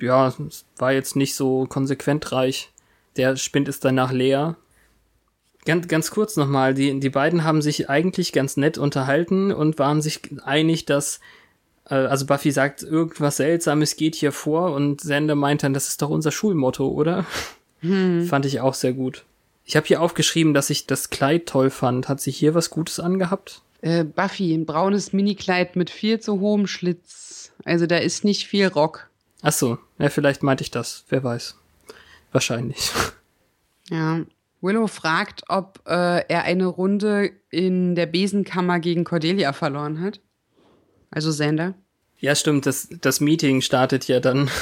ja, 0.00 0.32
war 0.76 0.92
jetzt 0.92 1.16
nicht 1.16 1.34
so 1.34 1.66
konsequent 1.66 2.30
reich. 2.30 2.70
Der 3.16 3.36
Spind 3.36 3.68
ist 3.68 3.84
danach 3.84 4.12
leer. 4.12 4.56
Ganz, 5.64 5.88
ganz 5.88 6.10
kurz 6.10 6.36
nochmal, 6.36 6.74
die, 6.74 7.00
die 7.00 7.10
beiden 7.10 7.44
haben 7.44 7.62
sich 7.62 7.90
eigentlich 7.90 8.32
ganz 8.32 8.56
nett 8.56 8.78
unterhalten 8.78 9.52
und 9.52 9.78
waren 9.78 10.00
sich 10.00 10.20
einig, 10.44 10.86
dass 10.86 11.20
also 11.94 12.26
Buffy 12.26 12.50
sagt, 12.50 12.82
irgendwas 12.82 13.38
Seltsames 13.38 13.96
geht 13.96 14.14
hier 14.14 14.32
vor 14.32 14.72
und 14.72 15.00
Sander 15.00 15.34
meint 15.34 15.62
dann, 15.62 15.74
das 15.74 15.88
ist 15.88 16.02
doch 16.02 16.10
unser 16.10 16.30
Schulmotto, 16.30 16.88
oder? 16.88 17.24
Hm. 17.80 18.26
Fand 18.26 18.44
ich 18.44 18.58
auch 18.58 18.74
sehr 18.74 18.92
gut. 18.92 19.24
Ich 19.64 19.76
habe 19.76 19.86
hier 19.86 20.02
aufgeschrieben, 20.02 20.52
dass 20.52 20.68
ich 20.68 20.88
das 20.88 21.10
Kleid 21.10 21.46
toll 21.46 21.70
fand. 21.70 22.08
Hat 22.08 22.20
sie 22.20 22.32
hier 22.32 22.56
was 22.56 22.70
Gutes 22.70 22.98
angehabt? 22.98 23.62
Äh, 23.82 24.02
Buffy, 24.02 24.52
ein 24.52 24.66
braunes 24.66 25.12
Minikleid 25.12 25.76
mit 25.76 25.88
viel 25.88 26.18
zu 26.18 26.40
hohem 26.40 26.66
Schlitz. 26.66 27.52
Also 27.64 27.86
da 27.86 27.98
ist 27.98 28.24
nicht 28.24 28.48
viel 28.48 28.66
Rock. 28.66 29.08
Ach 29.42 29.52
so, 29.52 29.78
ja, 30.00 30.08
vielleicht 30.08 30.42
meinte 30.42 30.62
ich 30.62 30.72
das. 30.72 31.04
Wer 31.08 31.22
weiß. 31.22 31.56
Wahrscheinlich. 32.32 32.90
Ja. 33.90 34.20
Willow 34.60 34.86
fragt, 34.86 35.44
ob 35.48 35.80
äh, 35.86 36.26
er 36.28 36.42
eine 36.42 36.66
Runde 36.66 37.30
in 37.48 37.94
der 37.94 38.04
Besenkammer 38.04 38.80
gegen 38.80 39.04
Cordelia 39.04 39.54
verloren 39.54 40.02
hat. 40.02 40.20
Also 41.10 41.30
Sander. 41.30 41.74
Ja, 42.18 42.34
stimmt. 42.34 42.66
Das, 42.66 42.88
das 43.00 43.20
Meeting 43.20 43.60
startet 43.60 44.08
ja 44.08 44.20
dann. 44.20 44.50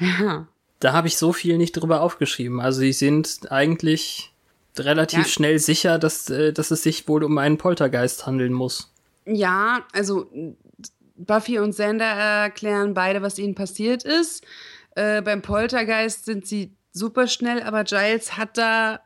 Ja. 0.00 0.46
Da 0.78 0.92
habe 0.92 1.08
ich 1.08 1.16
so 1.16 1.32
viel 1.32 1.58
nicht 1.58 1.72
drüber 1.72 2.02
aufgeschrieben. 2.02 2.60
Also 2.60 2.78
sie 2.78 2.92
sind 2.92 3.50
eigentlich 3.50 4.32
relativ 4.78 5.18
ja. 5.18 5.24
schnell 5.24 5.58
sicher, 5.58 5.98
dass, 5.98 6.30
äh, 6.30 6.52
dass 6.52 6.70
es 6.70 6.84
sich 6.84 7.08
wohl 7.08 7.24
um 7.24 7.36
einen 7.38 7.58
Poltergeist 7.58 8.24
handeln 8.24 8.52
muss. 8.52 8.92
Ja, 9.24 9.84
also 9.92 10.30
Buffy 11.16 11.58
und 11.58 11.72
Sander 11.74 12.04
erklären 12.04 12.94
beide, 12.94 13.22
was 13.22 13.40
ihnen 13.40 13.56
passiert 13.56 14.04
ist. 14.04 14.44
Äh, 14.94 15.20
beim 15.22 15.42
Poltergeist 15.42 16.24
sind 16.26 16.46
sie 16.46 16.76
super 16.92 17.26
schnell, 17.26 17.62
aber 17.62 17.84
Giles 17.84 18.36
hat 18.36 18.56
da 18.56 19.00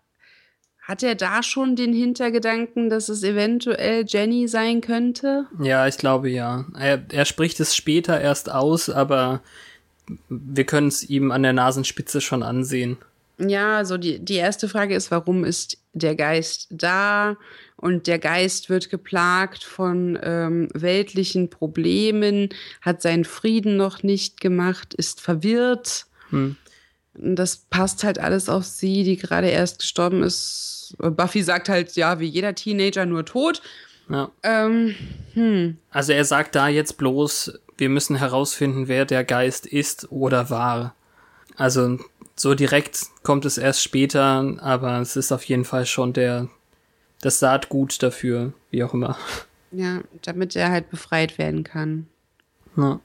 hat 0.82 1.02
er 1.04 1.14
da 1.14 1.42
schon 1.42 1.76
den 1.76 1.92
Hintergedanken, 1.92 2.90
dass 2.90 3.08
es 3.08 3.22
eventuell 3.22 4.04
Jenny 4.06 4.48
sein 4.48 4.80
könnte? 4.80 5.46
Ja, 5.60 5.86
ich 5.86 5.96
glaube 5.96 6.28
ja. 6.28 6.64
Er, 6.76 7.02
er 7.10 7.24
spricht 7.24 7.60
es 7.60 7.76
später 7.76 8.20
erst 8.20 8.50
aus, 8.50 8.90
aber 8.90 9.42
wir 10.28 10.64
können 10.64 10.88
es 10.88 11.08
ihm 11.08 11.30
an 11.30 11.44
der 11.44 11.52
Nasenspitze 11.52 12.20
schon 12.20 12.42
ansehen. 12.42 12.98
Ja, 13.38 13.76
also 13.78 13.96
die, 13.96 14.18
die 14.18 14.34
erste 14.34 14.68
Frage 14.68 14.94
ist, 14.94 15.10
warum 15.10 15.44
ist 15.44 15.78
der 15.92 16.16
Geist 16.16 16.68
da? 16.70 17.36
Und 17.76 18.06
der 18.06 18.18
Geist 18.18 18.68
wird 18.68 18.90
geplagt 18.90 19.64
von 19.64 20.18
ähm, 20.22 20.68
weltlichen 20.74 21.48
Problemen, 21.48 22.50
hat 22.80 23.02
seinen 23.02 23.24
Frieden 23.24 23.76
noch 23.76 24.02
nicht 24.02 24.40
gemacht, 24.40 24.94
ist 24.94 25.20
verwirrt. 25.20 26.06
Hm. 26.30 26.56
Das 27.14 27.56
passt 27.56 28.04
halt 28.04 28.18
alles 28.18 28.48
auf 28.48 28.64
sie, 28.64 29.04
die 29.04 29.16
gerade 29.16 29.48
erst 29.48 29.80
gestorben 29.80 30.22
ist. 30.22 30.96
Buffy 30.98 31.42
sagt 31.42 31.68
halt, 31.68 31.94
ja, 31.96 32.20
wie 32.20 32.26
jeder 32.26 32.54
Teenager, 32.54 33.06
nur 33.06 33.24
tot. 33.24 33.62
Ja. 34.08 34.30
Ähm, 34.42 34.94
hm. 35.34 35.78
Also 35.90 36.12
er 36.12 36.24
sagt 36.24 36.54
da 36.54 36.68
jetzt 36.68 36.98
bloß, 36.98 37.58
wir 37.76 37.88
müssen 37.88 38.16
herausfinden, 38.16 38.88
wer 38.88 39.04
der 39.04 39.24
Geist 39.24 39.66
ist 39.66 40.10
oder 40.10 40.50
war. 40.50 40.94
Also 41.56 41.98
so 42.36 42.54
direkt 42.54 43.06
kommt 43.22 43.44
es 43.44 43.58
erst 43.58 43.82
später, 43.82 44.56
aber 44.60 45.00
es 45.00 45.16
ist 45.16 45.32
auf 45.32 45.44
jeden 45.44 45.64
Fall 45.64 45.86
schon 45.86 46.12
der 46.12 46.48
das 47.20 47.38
Saatgut 47.38 48.02
dafür, 48.02 48.52
wie 48.70 48.82
auch 48.82 48.94
immer. 48.94 49.16
Ja, 49.70 50.02
damit 50.22 50.54
er 50.56 50.70
halt 50.70 50.90
befreit 50.90 51.38
werden 51.38 51.64
kann. 51.64 52.06
Ja. 52.76 53.00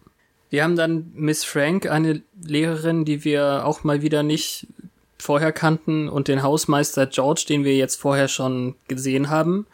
Wir 0.49 0.63
haben 0.63 0.75
dann 0.75 1.11
Miss 1.13 1.43
Frank, 1.43 1.89
eine 1.89 2.21
Lehrerin, 2.41 3.05
die 3.05 3.23
wir 3.23 3.65
auch 3.65 3.83
mal 3.83 4.01
wieder 4.01 4.23
nicht 4.23 4.67
vorher 5.17 5.51
kannten, 5.51 6.07
und 6.09 6.27
den 6.27 6.43
Hausmeister 6.43 7.07
George, 7.07 7.45
den 7.49 7.63
wir 7.63 7.75
jetzt 7.75 7.99
vorher 7.99 8.27
schon 8.27 8.75
gesehen 8.87 9.29
haben. 9.29 9.65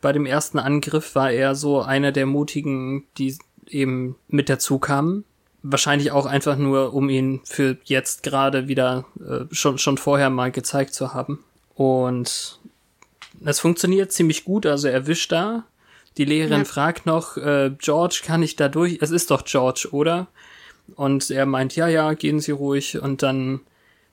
Bei 0.00 0.12
dem 0.12 0.26
ersten 0.26 0.58
Angriff 0.58 1.14
war 1.14 1.30
er 1.30 1.54
so 1.54 1.80
einer 1.80 2.12
der 2.12 2.26
mutigen, 2.26 3.04
die 3.16 3.36
eben 3.68 4.16
mit 4.28 4.48
dazu 4.48 4.78
kamen. 4.78 5.24
Wahrscheinlich 5.62 6.12
auch 6.12 6.26
einfach 6.26 6.58
nur, 6.58 6.92
um 6.92 7.08
ihn 7.08 7.40
für 7.44 7.78
jetzt 7.84 8.22
gerade 8.22 8.68
wieder 8.68 9.06
äh, 9.18 9.46
schon, 9.50 9.78
schon 9.78 9.96
vorher 9.96 10.28
mal 10.28 10.52
gezeigt 10.52 10.92
zu 10.92 11.14
haben. 11.14 11.42
Und 11.74 12.60
es 13.44 13.60
funktioniert 13.60 14.12
ziemlich 14.12 14.44
gut, 14.44 14.66
also 14.66 14.88
er 14.88 15.06
wischt 15.06 15.32
da 15.32 15.64
die 16.16 16.24
Lehrerin 16.24 16.58
ja. 16.58 16.64
fragt 16.64 17.06
noch, 17.06 17.36
äh, 17.36 17.72
George, 17.78 18.22
kann 18.24 18.42
ich 18.42 18.56
da 18.56 18.68
durch? 18.68 18.98
Es 19.00 19.10
ist 19.10 19.30
doch 19.30 19.44
George, 19.44 19.88
oder? 19.90 20.28
Und 20.96 21.30
er 21.30 21.46
meint, 21.46 21.76
ja, 21.76 21.88
ja, 21.88 22.12
gehen 22.14 22.40
Sie 22.40 22.52
ruhig. 22.52 23.00
Und 23.00 23.22
dann 23.22 23.60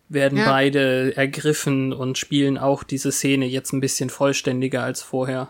werden 0.09 0.37
ja. 0.37 0.45
beide 0.45 1.15
ergriffen 1.15 1.93
und 1.93 2.17
spielen 2.17 2.57
auch 2.57 2.83
diese 2.83 3.11
Szene 3.11 3.45
jetzt 3.45 3.71
ein 3.71 3.81
bisschen 3.81 4.09
vollständiger 4.09 4.83
als 4.83 5.01
vorher. 5.01 5.49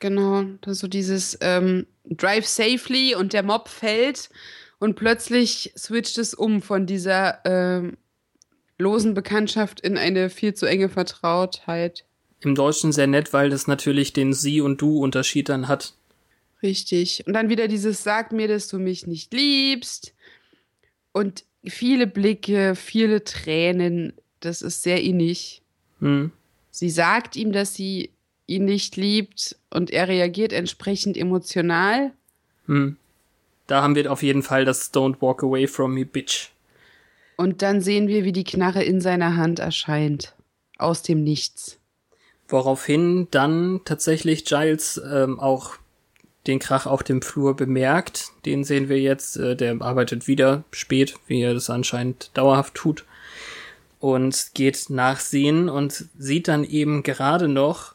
Genau, 0.00 0.44
so 0.66 0.86
dieses 0.86 1.36
ähm, 1.40 1.86
Drive 2.04 2.46
safely 2.46 3.14
und 3.14 3.32
der 3.32 3.42
Mob 3.42 3.68
fällt 3.68 4.30
und 4.78 4.94
plötzlich 4.94 5.72
switcht 5.76 6.18
es 6.18 6.34
um 6.34 6.62
von 6.62 6.86
dieser 6.86 7.40
ähm, 7.44 7.96
losen 8.78 9.14
Bekanntschaft 9.14 9.80
in 9.80 9.98
eine 9.98 10.30
viel 10.30 10.54
zu 10.54 10.66
enge 10.66 10.88
Vertrautheit. 10.88 12.04
Im 12.40 12.54
Deutschen 12.54 12.92
sehr 12.92 13.06
nett, 13.06 13.32
weil 13.32 13.50
das 13.50 13.66
natürlich 13.66 14.12
den 14.12 14.32
Sie- 14.32 14.60
und 14.60 14.80
Du-Unterschied 14.80 15.48
dann 15.48 15.68
hat. 15.68 15.94
Richtig. 16.62 17.24
Und 17.26 17.32
dann 17.32 17.48
wieder 17.48 17.68
dieses 17.68 18.02
Sag 18.02 18.32
mir, 18.32 18.48
dass 18.48 18.68
du 18.68 18.78
mich 18.78 19.06
nicht 19.06 19.32
liebst. 19.32 20.14
Und 21.12 21.44
viele 21.64 22.06
Blicke, 22.06 22.74
viele 22.74 23.24
Tränen. 23.24 24.12
Das 24.40 24.62
ist 24.62 24.82
sehr 24.82 25.02
innig. 25.02 25.62
Hm. 26.00 26.32
Sie 26.70 26.90
sagt 26.90 27.36
ihm, 27.36 27.52
dass 27.52 27.74
sie 27.74 28.10
ihn 28.46 28.64
nicht 28.64 28.96
liebt 28.96 29.56
und 29.70 29.90
er 29.90 30.08
reagiert 30.08 30.52
entsprechend 30.52 31.16
emotional. 31.16 32.12
Hm. 32.66 32.96
Da 33.66 33.82
haben 33.82 33.94
wir 33.94 34.10
auf 34.10 34.22
jeden 34.22 34.42
Fall 34.42 34.64
das 34.64 34.92
Don't 34.92 35.20
walk 35.20 35.42
away 35.42 35.66
from 35.66 35.94
me, 35.94 36.06
bitch. 36.06 36.50
Und 37.36 37.62
dann 37.62 37.80
sehen 37.80 38.08
wir, 38.08 38.24
wie 38.24 38.32
die 38.32 38.44
Knarre 38.44 38.82
in 38.82 39.00
seiner 39.00 39.36
Hand 39.36 39.58
erscheint. 39.58 40.34
Aus 40.78 41.02
dem 41.02 41.22
Nichts. 41.22 41.78
Woraufhin 42.48 43.28
dann 43.30 43.82
tatsächlich 43.84 44.44
Giles 44.44 45.00
ähm, 45.10 45.38
auch 45.38 45.76
den 46.46 46.58
Krach 46.58 46.86
auf 46.86 47.02
dem 47.02 47.22
Flur 47.22 47.54
bemerkt. 47.54 48.32
Den 48.46 48.64
sehen 48.64 48.88
wir 48.88 48.98
jetzt, 48.98 49.36
äh, 49.36 49.54
der 49.54 49.80
arbeitet 49.80 50.26
wieder 50.26 50.64
spät, 50.72 51.14
wie 51.26 51.42
er 51.42 51.54
das 51.54 51.70
anscheinend 51.70 52.30
dauerhaft 52.34 52.74
tut. 52.74 53.04
Und 54.00 54.50
geht 54.54 54.90
nachsehen 54.90 55.68
und 55.68 56.06
sieht 56.16 56.48
dann 56.48 56.64
eben 56.64 57.02
gerade 57.02 57.48
noch, 57.48 57.94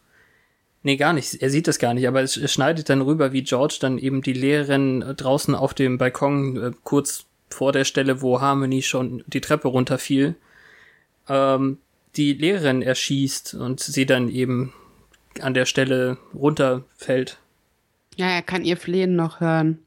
nee, 0.84 0.98
gar 0.98 1.13
nicht, 1.13 1.42
er 1.42 1.50
sieht 1.50 1.68
das 1.68 1.80
gar 1.80 1.94
nicht, 1.94 2.08
aber 2.08 2.22
es, 2.22 2.39
schneidet 2.52 2.89
dann 2.89 3.02
rüber, 3.02 3.32
wie 3.32 3.44
George 3.44 3.78
dann 3.80 3.98
eben 3.98 4.22
die 4.22 4.34
Lehrerin 4.34 5.13
draußen 5.18 5.56
auf 5.56 5.74
dem 5.74 5.98
Balkon 5.98 6.62
äh, 6.62 6.72
kurz 6.84 7.26
vor 7.50 7.72
der 7.72 7.86
Stelle, 7.86 8.22
wo 8.22 8.42
Harmony 8.42 8.82
schon 8.82 9.24
die 9.28 9.42
Treppe 9.42 9.70
runterfiel, 9.70 10.36
ähm, 11.30 11.78
die 12.15 12.34
Lehrerin 12.34 12.82
erschießt 12.82 13.56
und 13.56 13.80
sie 13.80 14.06
dann 14.06 14.30
eben 14.30 14.73
an 15.39 15.54
der 15.54 15.65
Stelle 15.65 16.17
runterfällt. 16.34 17.38
Ja, 18.15 18.28
er 18.28 18.41
kann 18.41 18.65
ihr 18.65 18.78
Flehen 18.78 19.15
noch 19.15 19.39
hören. 19.39 19.80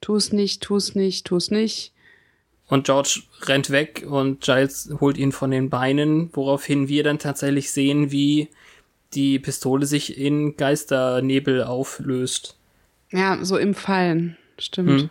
Tu's 0.00 0.32
nicht, 0.32 0.62
tu's 0.62 0.94
nicht, 0.94 1.26
tu's 1.26 1.50
nicht. 1.50 1.92
Und 2.68 2.84
George 2.84 3.22
rennt 3.42 3.70
weg 3.70 4.04
und 4.08 4.42
Giles 4.42 4.94
holt 5.00 5.18
ihn 5.18 5.32
von 5.32 5.50
den 5.50 5.70
Beinen, 5.70 6.30
woraufhin 6.32 6.88
wir 6.88 7.04
dann 7.04 7.18
tatsächlich 7.18 7.70
sehen, 7.70 8.10
wie 8.12 8.48
die 9.14 9.38
Pistole 9.38 9.86
sich 9.86 10.16
in 10.16 10.56
Geisternebel 10.56 11.64
auflöst. 11.64 12.56
Ja, 13.10 13.44
so 13.44 13.58
im 13.58 13.74
Fallen. 13.74 14.36
Stimmt. 14.58 15.02
Hm. 15.02 15.10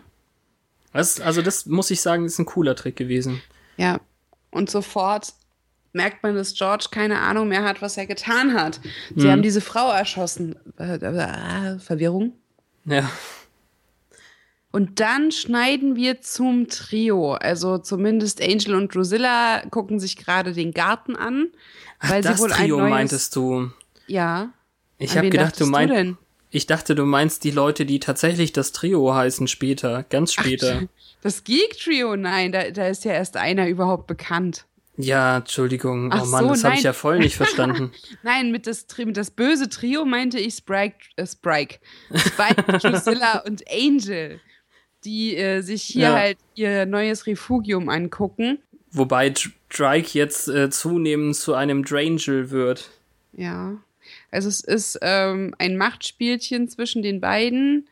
Das, 0.92 1.20
also 1.20 1.40
das 1.40 1.66
muss 1.66 1.90
ich 1.90 2.00
sagen, 2.00 2.24
ist 2.24 2.38
ein 2.38 2.46
cooler 2.46 2.74
Trick 2.74 2.96
gewesen. 2.96 3.40
Ja. 3.76 4.00
Und 4.50 4.68
sofort 4.68 5.32
merkt 5.92 6.22
man, 6.22 6.34
dass 6.34 6.54
George 6.54 6.86
keine 6.90 7.20
Ahnung 7.20 7.48
mehr 7.48 7.64
hat, 7.64 7.82
was 7.82 7.96
er 7.96 8.06
getan 8.06 8.54
hat. 8.54 8.80
Sie 9.14 9.24
hm. 9.24 9.30
haben 9.30 9.42
diese 9.42 9.60
Frau 9.60 9.90
erschossen. 9.90 10.56
Äh, 10.78 10.96
äh, 10.96 11.78
Verwirrung. 11.78 12.32
Ja. 12.84 13.10
Und 14.70 15.00
dann 15.00 15.30
schneiden 15.32 15.96
wir 15.96 16.22
zum 16.22 16.68
Trio. 16.68 17.34
Also 17.34 17.76
zumindest 17.78 18.42
Angel 18.42 18.74
und 18.74 18.94
Drusilla 18.94 19.62
gucken 19.70 20.00
sich 20.00 20.16
gerade 20.16 20.52
den 20.52 20.72
Garten 20.72 21.14
an. 21.14 21.48
Weil 22.00 22.20
Ach, 22.20 22.30
das 22.30 22.36
sie 22.38 22.42
wohl 22.42 22.50
Trio 22.50 22.76
ein 22.76 22.82
neues... 22.84 22.90
meintest 22.90 23.36
du. 23.36 23.70
Ja. 24.06 24.50
Ich 24.98 25.16
habe 25.16 25.30
gedacht, 25.30 25.60
du 25.60 25.66
meinst. 25.66 26.16
Ich 26.54 26.66
dachte, 26.66 26.94
du 26.94 27.06
meinst 27.06 27.44
die 27.44 27.50
Leute, 27.50 27.86
die 27.86 27.98
tatsächlich 27.98 28.52
das 28.52 28.72
Trio 28.72 29.14
heißen 29.14 29.48
später, 29.48 30.04
ganz 30.10 30.34
später. 30.34 30.82
Ach, 30.82 30.88
das 31.22 31.44
Geek 31.44 31.78
Trio, 31.78 32.14
nein, 32.14 32.52
da, 32.52 32.70
da 32.70 32.88
ist 32.88 33.06
ja 33.06 33.12
erst 33.12 33.38
einer 33.38 33.68
überhaupt 33.68 34.06
bekannt. 34.06 34.66
Ja, 34.96 35.38
Entschuldigung. 35.38 36.12
Ach 36.12 36.22
oh 36.24 36.26
Mann, 36.26 36.44
so, 36.44 36.50
das 36.50 36.64
habe 36.64 36.74
ich 36.74 36.82
ja 36.82 36.92
voll 36.92 37.18
nicht 37.18 37.36
verstanden. 37.36 37.92
nein, 38.22 38.50
mit 38.50 38.66
das, 38.66 38.86
mit 38.98 39.16
das 39.16 39.30
böse 39.30 39.68
Trio 39.68 40.04
meinte 40.04 40.38
ich 40.38 40.54
Sprike, 40.54 40.96
äh, 41.16 41.26
Sprike. 41.26 41.78
Spike, 42.14 42.62
Drusilla 42.78 43.38
und 43.46 43.62
Angel, 43.70 44.40
die 45.04 45.36
äh, 45.36 45.62
sich 45.62 45.82
hier 45.82 46.02
ja. 46.02 46.14
halt 46.14 46.38
ihr 46.54 46.86
neues 46.86 47.26
Refugium 47.26 47.88
angucken. 47.88 48.58
Wobei 48.90 49.32
Drake 49.70 50.10
jetzt 50.12 50.48
äh, 50.48 50.68
zunehmend 50.68 51.36
zu 51.36 51.54
einem 51.54 51.84
Drangel 51.84 52.50
wird. 52.50 52.90
Ja. 53.32 53.78
Also 54.30 54.48
es 54.48 54.60
ist 54.60 54.98
ähm, 55.00 55.54
ein 55.58 55.78
Machtspielchen 55.78 56.68
zwischen 56.68 57.02
den 57.02 57.20
beiden 57.20 57.88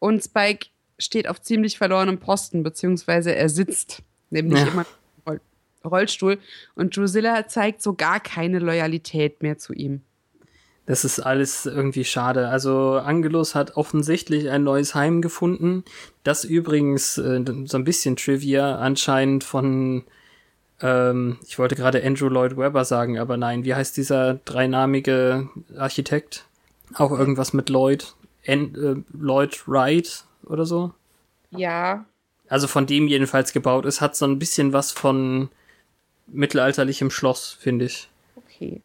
und 0.00 0.22
Spike 0.24 0.68
steht 0.98 1.28
auf 1.28 1.40
ziemlich 1.40 1.78
verlorenem 1.78 2.18
Posten, 2.18 2.62
beziehungsweise 2.62 3.34
er 3.34 3.48
sitzt 3.48 4.02
nämlich 4.30 4.60
ja. 4.60 4.68
immer 4.68 4.82
im 4.82 5.03
Rollstuhl 5.84 6.38
und 6.74 6.96
Drusilla 6.96 7.46
zeigt 7.46 7.82
so 7.82 7.94
gar 7.94 8.20
keine 8.20 8.58
Loyalität 8.58 9.42
mehr 9.42 9.58
zu 9.58 9.72
ihm. 9.72 10.02
Das 10.86 11.04
ist 11.04 11.18
alles 11.20 11.64
irgendwie 11.64 12.04
schade. 12.04 12.48
Also 12.48 12.92
Angelus 12.92 13.54
hat 13.54 13.76
offensichtlich 13.76 14.50
ein 14.50 14.64
neues 14.64 14.94
Heim 14.94 15.22
gefunden, 15.22 15.84
das 16.24 16.44
übrigens 16.44 17.16
äh, 17.16 17.42
so 17.64 17.78
ein 17.78 17.84
bisschen 17.84 18.16
Trivia 18.16 18.76
anscheinend 18.76 19.44
von 19.44 20.04
ähm, 20.80 21.38
ich 21.46 21.58
wollte 21.58 21.76
gerade 21.76 22.04
Andrew 22.04 22.28
Lloyd 22.28 22.56
Webber 22.56 22.84
sagen, 22.84 23.18
aber 23.18 23.36
nein, 23.36 23.64
wie 23.64 23.74
heißt 23.74 23.96
dieser 23.96 24.34
dreinamige 24.34 25.48
Architekt? 25.76 26.44
Auch 26.94 27.10
irgendwas 27.10 27.54
mit 27.54 27.70
Lloyd, 27.70 28.14
N 28.42 28.74
äh, 28.74 29.16
Lloyd 29.16 29.66
Wright 29.66 30.24
oder 30.44 30.66
so? 30.66 30.92
Ja. 31.50 32.04
Also 32.48 32.66
von 32.66 32.86
dem 32.86 33.08
jedenfalls 33.08 33.52
gebaut 33.52 33.86
ist, 33.86 34.02
hat 34.02 34.16
so 34.16 34.26
ein 34.26 34.38
bisschen 34.38 34.72
was 34.74 34.92
von 34.92 35.48
mittelalterlichem 36.26 37.10
Schloss, 37.10 37.56
finde 37.58 37.86
ich. 37.86 38.08
Okay 38.36 38.82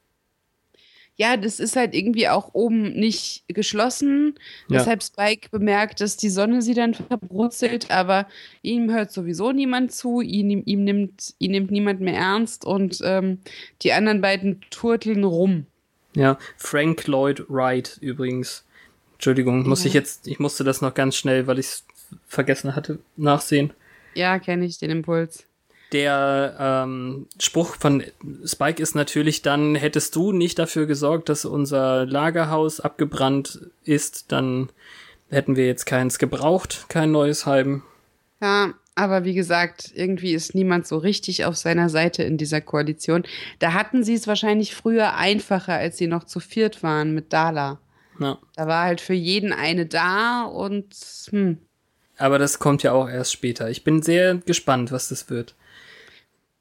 ja, 1.19 1.35
das 1.35 1.59
ist 1.59 1.75
halt 1.75 1.93
irgendwie 1.93 2.29
auch 2.29 2.51
oben 2.53 2.93
nicht 2.93 3.43
geschlossen. 3.49 4.35
Ja. 4.69 4.77
Deshalb 4.77 5.03
Spike 5.03 5.49
bemerkt, 5.49 5.99
dass 5.99 6.15
die 6.15 6.29
Sonne 6.29 6.61
sie 6.61 6.73
dann 6.73 6.93
verbrutzelt, 6.93 7.91
aber 7.91 8.25
ihm 8.61 8.89
hört 8.89 9.11
sowieso 9.11 9.51
niemand 9.51 9.91
zu, 9.91 10.21
ihn, 10.21 10.63
ihm 10.63 10.85
nimmt, 10.85 11.33
ihn 11.37 11.51
nimmt 11.51 11.71
niemand 11.71 11.99
mehr 11.99 12.13
ernst 12.13 12.63
und 12.63 13.01
ähm, 13.03 13.39
die 13.81 13.91
anderen 13.91 14.21
beiden 14.21 14.61
turteln 14.69 15.25
rum. 15.25 15.65
Ja, 16.15 16.37
Frank 16.55 17.05
Lloyd 17.05 17.43
Wright 17.49 17.97
übrigens. 17.99 18.63
Entschuldigung, 19.15 19.67
muss 19.67 19.83
ich 19.83 19.93
jetzt, 19.93 20.25
ich 20.25 20.39
musste 20.39 20.63
das 20.63 20.79
noch 20.79 20.93
ganz 20.93 21.17
schnell, 21.17 21.47
weil 21.47 21.59
ich 21.59 21.65
es 21.65 21.85
vergessen 22.27 22.77
hatte, 22.77 22.99
nachsehen. 23.17 23.73
Ja, 24.13 24.39
kenne 24.39 24.65
ich 24.65 24.77
den 24.77 24.89
Impuls 24.89 25.48
der 25.91 26.55
ähm, 26.59 27.27
Spruch 27.39 27.75
von 27.75 28.03
Spike 28.45 28.81
ist 28.81 28.95
natürlich 28.95 29.41
dann, 29.41 29.75
hättest 29.75 30.15
du 30.15 30.31
nicht 30.31 30.59
dafür 30.59 30.85
gesorgt, 30.85 31.29
dass 31.29 31.45
unser 31.45 32.05
Lagerhaus 32.05 32.79
abgebrannt 32.79 33.59
ist, 33.83 34.31
dann 34.31 34.69
hätten 35.29 35.55
wir 35.55 35.65
jetzt 35.65 35.85
keins 35.85 36.19
gebraucht, 36.19 36.85
kein 36.89 37.11
neues 37.11 37.45
Heim. 37.45 37.83
Ja, 38.41 38.73
aber 38.95 39.23
wie 39.23 39.33
gesagt, 39.33 39.91
irgendwie 39.95 40.33
ist 40.33 40.55
niemand 40.55 40.85
so 40.85 40.97
richtig 40.97 41.45
auf 41.45 41.55
seiner 41.55 41.89
Seite 41.89 42.23
in 42.23 42.37
dieser 42.37 42.61
Koalition. 42.61 43.23
Da 43.59 43.73
hatten 43.73 44.03
sie 44.03 44.13
es 44.13 44.27
wahrscheinlich 44.27 44.75
früher 44.75 45.15
einfacher, 45.15 45.73
als 45.73 45.97
sie 45.97 46.07
noch 46.07 46.25
zu 46.25 46.39
viert 46.39 46.83
waren 46.83 47.13
mit 47.13 47.31
Dala. 47.33 47.79
Ja. 48.19 48.37
Da 48.55 48.67
war 48.67 48.83
halt 48.83 49.01
für 49.01 49.13
jeden 49.13 49.53
eine 49.53 49.85
da 49.85 50.43
und 50.43 50.93
hm. 51.29 51.59
Aber 52.17 52.37
das 52.37 52.59
kommt 52.59 52.83
ja 52.83 52.91
auch 52.91 53.07
erst 53.07 53.31
später. 53.31 53.69
Ich 53.69 53.85
bin 53.85 54.01
sehr 54.01 54.35
gespannt, 54.35 54.91
was 54.91 55.07
das 55.07 55.29
wird. 55.29 55.55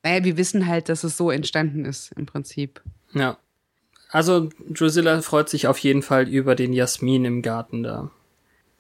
Naja, 0.03 0.25
wir 0.25 0.37
wissen 0.37 0.67
halt, 0.67 0.89
dass 0.89 1.05
es 1.05 1.17
so 1.17 1.31
entstanden 1.31 1.85
ist, 1.85 2.13
im 2.17 2.27
Prinzip. 2.27 2.81
Ja. 3.13 3.39
Also, 4.11 4.49
Drusilla 4.69 5.21
freut 5.21 5.49
sich 5.49 5.67
auf 5.67 5.79
jeden 5.79 6.03
Fall 6.03 6.29
über 6.29 6.55
den 6.55 6.73
Jasmin 6.73 7.25
im 7.25 7.43
Garten 7.43 7.83
da. 7.83 8.11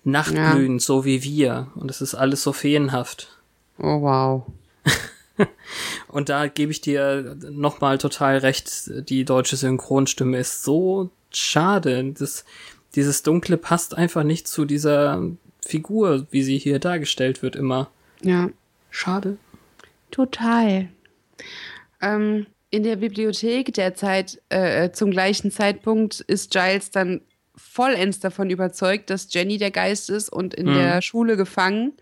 Nachtblühen, 0.04 0.74
ja. 0.74 0.80
so 0.80 1.04
wie 1.04 1.22
wir. 1.22 1.68
Und 1.74 1.90
es 1.90 2.00
ist 2.00 2.14
alles 2.14 2.42
so 2.42 2.52
feenhaft. 2.52 3.38
Oh, 3.78 4.00
wow. 4.00 4.46
und 6.08 6.28
da 6.28 6.46
gebe 6.46 6.72
ich 6.72 6.80
dir 6.80 7.36
nochmal 7.50 7.98
total 7.98 8.38
recht. 8.38 8.90
Die 9.08 9.24
deutsche 9.24 9.56
Synchronstimme 9.56 10.38
ist 10.38 10.62
so 10.62 11.10
schade. 11.30 12.12
Das, 12.18 12.44
dieses 12.94 13.22
Dunkle 13.22 13.56
passt 13.56 13.96
einfach 13.96 14.22
nicht 14.22 14.48
zu 14.48 14.64
dieser 14.64 15.22
Figur, 15.60 16.26
wie 16.30 16.42
sie 16.42 16.58
hier 16.58 16.78
dargestellt 16.78 17.42
wird, 17.42 17.56
immer. 17.56 17.90
Ja. 18.22 18.48
Schade. 18.90 19.36
Total. 20.10 20.88
Ähm, 22.00 22.46
in 22.70 22.82
der 22.82 22.96
Bibliothek 22.96 23.72
derzeit 23.72 24.40
äh, 24.50 24.90
zum 24.90 25.10
gleichen 25.10 25.50
Zeitpunkt 25.50 26.20
ist 26.20 26.50
Giles 26.50 26.90
dann 26.90 27.22
vollends 27.56 28.20
davon 28.20 28.50
überzeugt, 28.50 29.10
dass 29.10 29.32
Jenny 29.32 29.58
der 29.58 29.70
Geist 29.70 30.10
ist 30.10 30.30
und 30.30 30.54
in 30.54 30.66
mhm. 30.66 30.74
der 30.74 31.02
Schule 31.02 31.36
gefangen. 31.36 31.92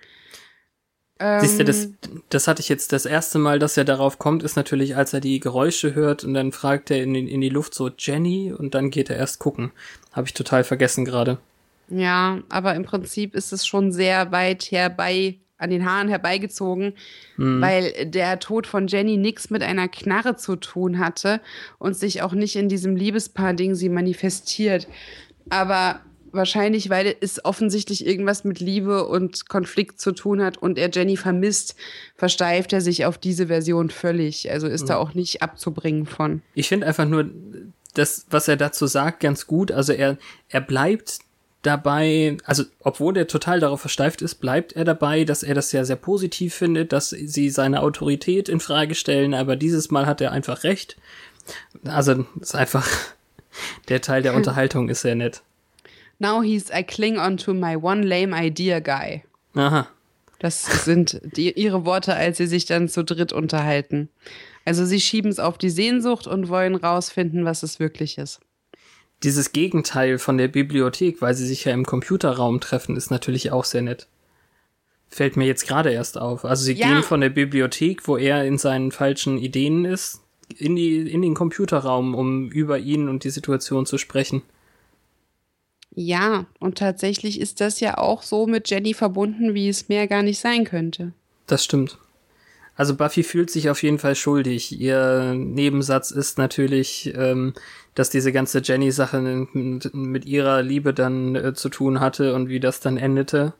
Ähm, 1.18 1.40
Siehst 1.40 1.58
du, 1.58 1.64
das, 1.64 1.84
ähm, 1.84 2.22
das 2.28 2.46
hatte 2.46 2.60
ich 2.60 2.68
jetzt 2.68 2.92
das 2.92 3.06
erste 3.06 3.38
Mal, 3.38 3.58
dass 3.58 3.76
er 3.76 3.84
darauf 3.84 4.18
kommt, 4.18 4.42
ist 4.42 4.56
natürlich, 4.56 4.96
als 4.96 5.14
er 5.14 5.20
die 5.20 5.40
Geräusche 5.40 5.94
hört 5.94 6.24
und 6.24 6.34
dann 6.34 6.52
fragt 6.52 6.90
er 6.90 7.02
in, 7.02 7.14
in 7.14 7.40
die 7.40 7.48
Luft 7.48 7.74
so 7.74 7.90
Jenny 7.96 8.52
und 8.52 8.74
dann 8.74 8.90
geht 8.90 9.08
er 9.08 9.16
erst 9.16 9.38
gucken. 9.38 9.72
Habe 10.12 10.26
ich 10.26 10.34
total 10.34 10.64
vergessen 10.64 11.04
gerade. 11.04 11.38
Ja, 11.88 12.40
aber 12.48 12.74
im 12.74 12.84
Prinzip 12.84 13.34
ist 13.34 13.52
es 13.52 13.66
schon 13.66 13.92
sehr 13.92 14.32
weit 14.32 14.70
herbei 14.70 15.36
an 15.58 15.70
den 15.70 15.86
Haaren 15.86 16.08
herbeigezogen, 16.08 16.94
mhm. 17.36 17.60
weil 17.60 18.06
der 18.06 18.38
Tod 18.38 18.66
von 18.66 18.86
Jenny 18.86 19.16
nichts 19.16 19.50
mit 19.50 19.62
einer 19.62 19.88
Knarre 19.88 20.36
zu 20.36 20.56
tun 20.56 20.98
hatte 20.98 21.40
und 21.78 21.96
sich 21.96 22.22
auch 22.22 22.32
nicht 22.32 22.56
in 22.56 22.68
diesem 22.68 22.96
Liebespaar-Ding 22.96 23.74
sie 23.74 23.88
manifestiert. 23.88 24.86
Aber 25.48 26.00
wahrscheinlich, 26.32 26.90
weil 26.90 27.14
es 27.20 27.44
offensichtlich 27.44 28.06
irgendwas 28.06 28.44
mit 28.44 28.60
Liebe 28.60 29.06
und 29.06 29.48
Konflikt 29.48 30.00
zu 30.00 30.12
tun 30.12 30.42
hat 30.42 30.58
und 30.58 30.78
er 30.78 30.90
Jenny 30.90 31.16
vermisst, 31.16 31.76
versteift 32.16 32.72
er 32.72 32.80
sich 32.80 33.06
auf 33.06 33.16
diese 33.16 33.46
Version 33.46 33.90
völlig. 33.90 34.50
Also 34.50 34.66
ist 34.66 34.82
mhm. 34.82 34.88
da 34.88 34.96
auch 34.98 35.14
nicht 35.14 35.42
abzubringen 35.42 36.06
von. 36.06 36.42
Ich 36.54 36.68
finde 36.68 36.86
einfach 36.86 37.06
nur, 37.06 37.30
das, 37.96 38.26
was 38.30 38.48
er 38.48 38.56
dazu 38.56 38.86
sagt, 38.86 39.20
ganz 39.20 39.46
gut. 39.46 39.72
Also 39.72 39.92
er, 39.92 40.18
er 40.48 40.60
bleibt 40.60 41.20
dabei, 41.66 42.36
also 42.44 42.64
obwohl 42.80 43.16
er 43.16 43.26
total 43.26 43.60
darauf 43.60 43.80
versteift 43.80 44.22
ist, 44.22 44.36
bleibt 44.36 44.72
er 44.72 44.84
dabei, 44.84 45.24
dass 45.24 45.42
er 45.42 45.54
das 45.54 45.72
ja 45.72 45.84
sehr 45.84 45.96
positiv 45.96 46.54
findet, 46.54 46.92
dass 46.92 47.10
sie 47.10 47.50
seine 47.50 47.82
Autorität 47.82 48.48
in 48.48 48.60
Frage 48.60 48.94
stellen, 48.94 49.34
aber 49.34 49.56
dieses 49.56 49.90
Mal 49.90 50.06
hat 50.06 50.20
er 50.20 50.32
einfach 50.32 50.64
recht. 50.64 50.96
Also 51.84 52.24
ist 52.40 52.54
einfach 52.54 52.88
der 53.88 54.00
Teil 54.00 54.22
der 54.22 54.34
Unterhaltung 54.36 54.88
ist 54.88 55.02
sehr 55.02 55.16
nett. 55.16 55.42
Now 56.18 56.42
he's 56.42 56.70
I 56.70 56.82
cling 56.82 57.18
on 57.18 57.36
to 57.36 57.52
my 57.52 57.76
one 57.76 58.02
lame 58.02 58.34
idea 58.34 58.78
guy. 58.80 59.24
Aha. 59.54 59.88
Das 60.38 60.84
sind 60.84 61.20
die, 61.36 61.52
ihre 61.52 61.84
Worte, 61.84 62.14
als 62.14 62.36
sie 62.38 62.46
sich 62.46 62.66
dann 62.66 62.88
zu 62.88 63.04
dritt 63.04 63.32
unterhalten. 63.32 64.08
Also 64.64 64.84
sie 64.84 65.00
schieben 65.00 65.30
es 65.30 65.38
auf 65.38 65.58
die 65.58 65.70
Sehnsucht 65.70 66.26
und 66.26 66.48
wollen 66.48 66.74
rausfinden, 66.74 67.44
was 67.44 67.62
es 67.62 67.80
wirklich 67.80 68.18
ist. 68.18 68.40
Dieses 69.22 69.52
Gegenteil 69.52 70.18
von 70.18 70.36
der 70.38 70.48
Bibliothek, 70.48 71.22
weil 71.22 71.34
sie 71.34 71.46
sich 71.46 71.64
ja 71.64 71.72
im 71.72 71.86
Computerraum 71.86 72.60
treffen, 72.60 72.96
ist 72.96 73.10
natürlich 73.10 73.50
auch 73.50 73.64
sehr 73.64 73.82
nett. 73.82 74.06
Fällt 75.08 75.36
mir 75.36 75.46
jetzt 75.46 75.66
gerade 75.66 75.90
erst 75.90 76.18
auf. 76.18 76.44
Also 76.44 76.64
sie 76.64 76.74
Ja. 76.74 76.88
gehen 76.88 77.02
von 77.02 77.20
der 77.20 77.30
Bibliothek, 77.30 78.06
wo 78.08 78.16
er 78.16 78.44
in 78.44 78.58
seinen 78.58 78.92
falschen 78.92 79.38
Ideen 79.38 79.84
ist, 79.84 80.20
in, 80.58 80.76
die, 80.76 80.98
in 81.10 81.22
den 81.22 81.34
Computerraum, 81.34 82.14
um 82.14 82.50
über 82.50 82.78
ihn 82.78 83.08
und 83.08 83.24
die 83.24 83.30
Situation 83.30 83.86
zu 83.86 83.98
sprechen. 83.98 84.42
Ja, 85.94 86.44
und 86.60 86.76
tatsächlich 86.76 87.40
ist 87.40 87.60
das 87.62 87.80
ja 87.80 87.96
auch 87.96 88.22
so 88.22 88.46
mit 88.46 88.68
Jenny 88.68 88.92
verbunden, 88.92 89.54
wie 89.54 89.68
es 89.68 89.88
mehr 89.88 90.06
gar 90.06 90.22
nicht 90.22 90.38
sein 90.38 90.64
könnte. 90.64 91.12
Das 91.46 91.64
stimmt. 91.64 91.98
Also 92.76 92.94
Buffy 92.94 93.22
fühlt 93.22 93.50
sich 93.50 93.70
auf 93.70 93.82
jeden 93.82 93.98
Fall 93.98 94.14
schuldig. 94.14 94.78
Ihr 94.78 95.34
Nebensatz 95.34 96.10
ist 96.10 96.36
natürlich, 96.36 97.12
ähm, 97.16 97.54
dass 97.94 98.10
diese 98.10 98.32
ganze 98.32 98.60
Jenny-Sache 98.62 99.20
mit, 99.52 99.94
mit 99.94 100.26
ihrer 100.26 100.62
Liebe 100.62 100.92
dann 100.92 101.34
äh, 101.34 101.54
zu 101.54 101.70
tun 101.70 102.00
hatte 102.00 102.34
und 102.34 102.48
wie 102.50 102.60
das 102.60 102.80
dann 102.80 102.98
endete. 102.98 103.54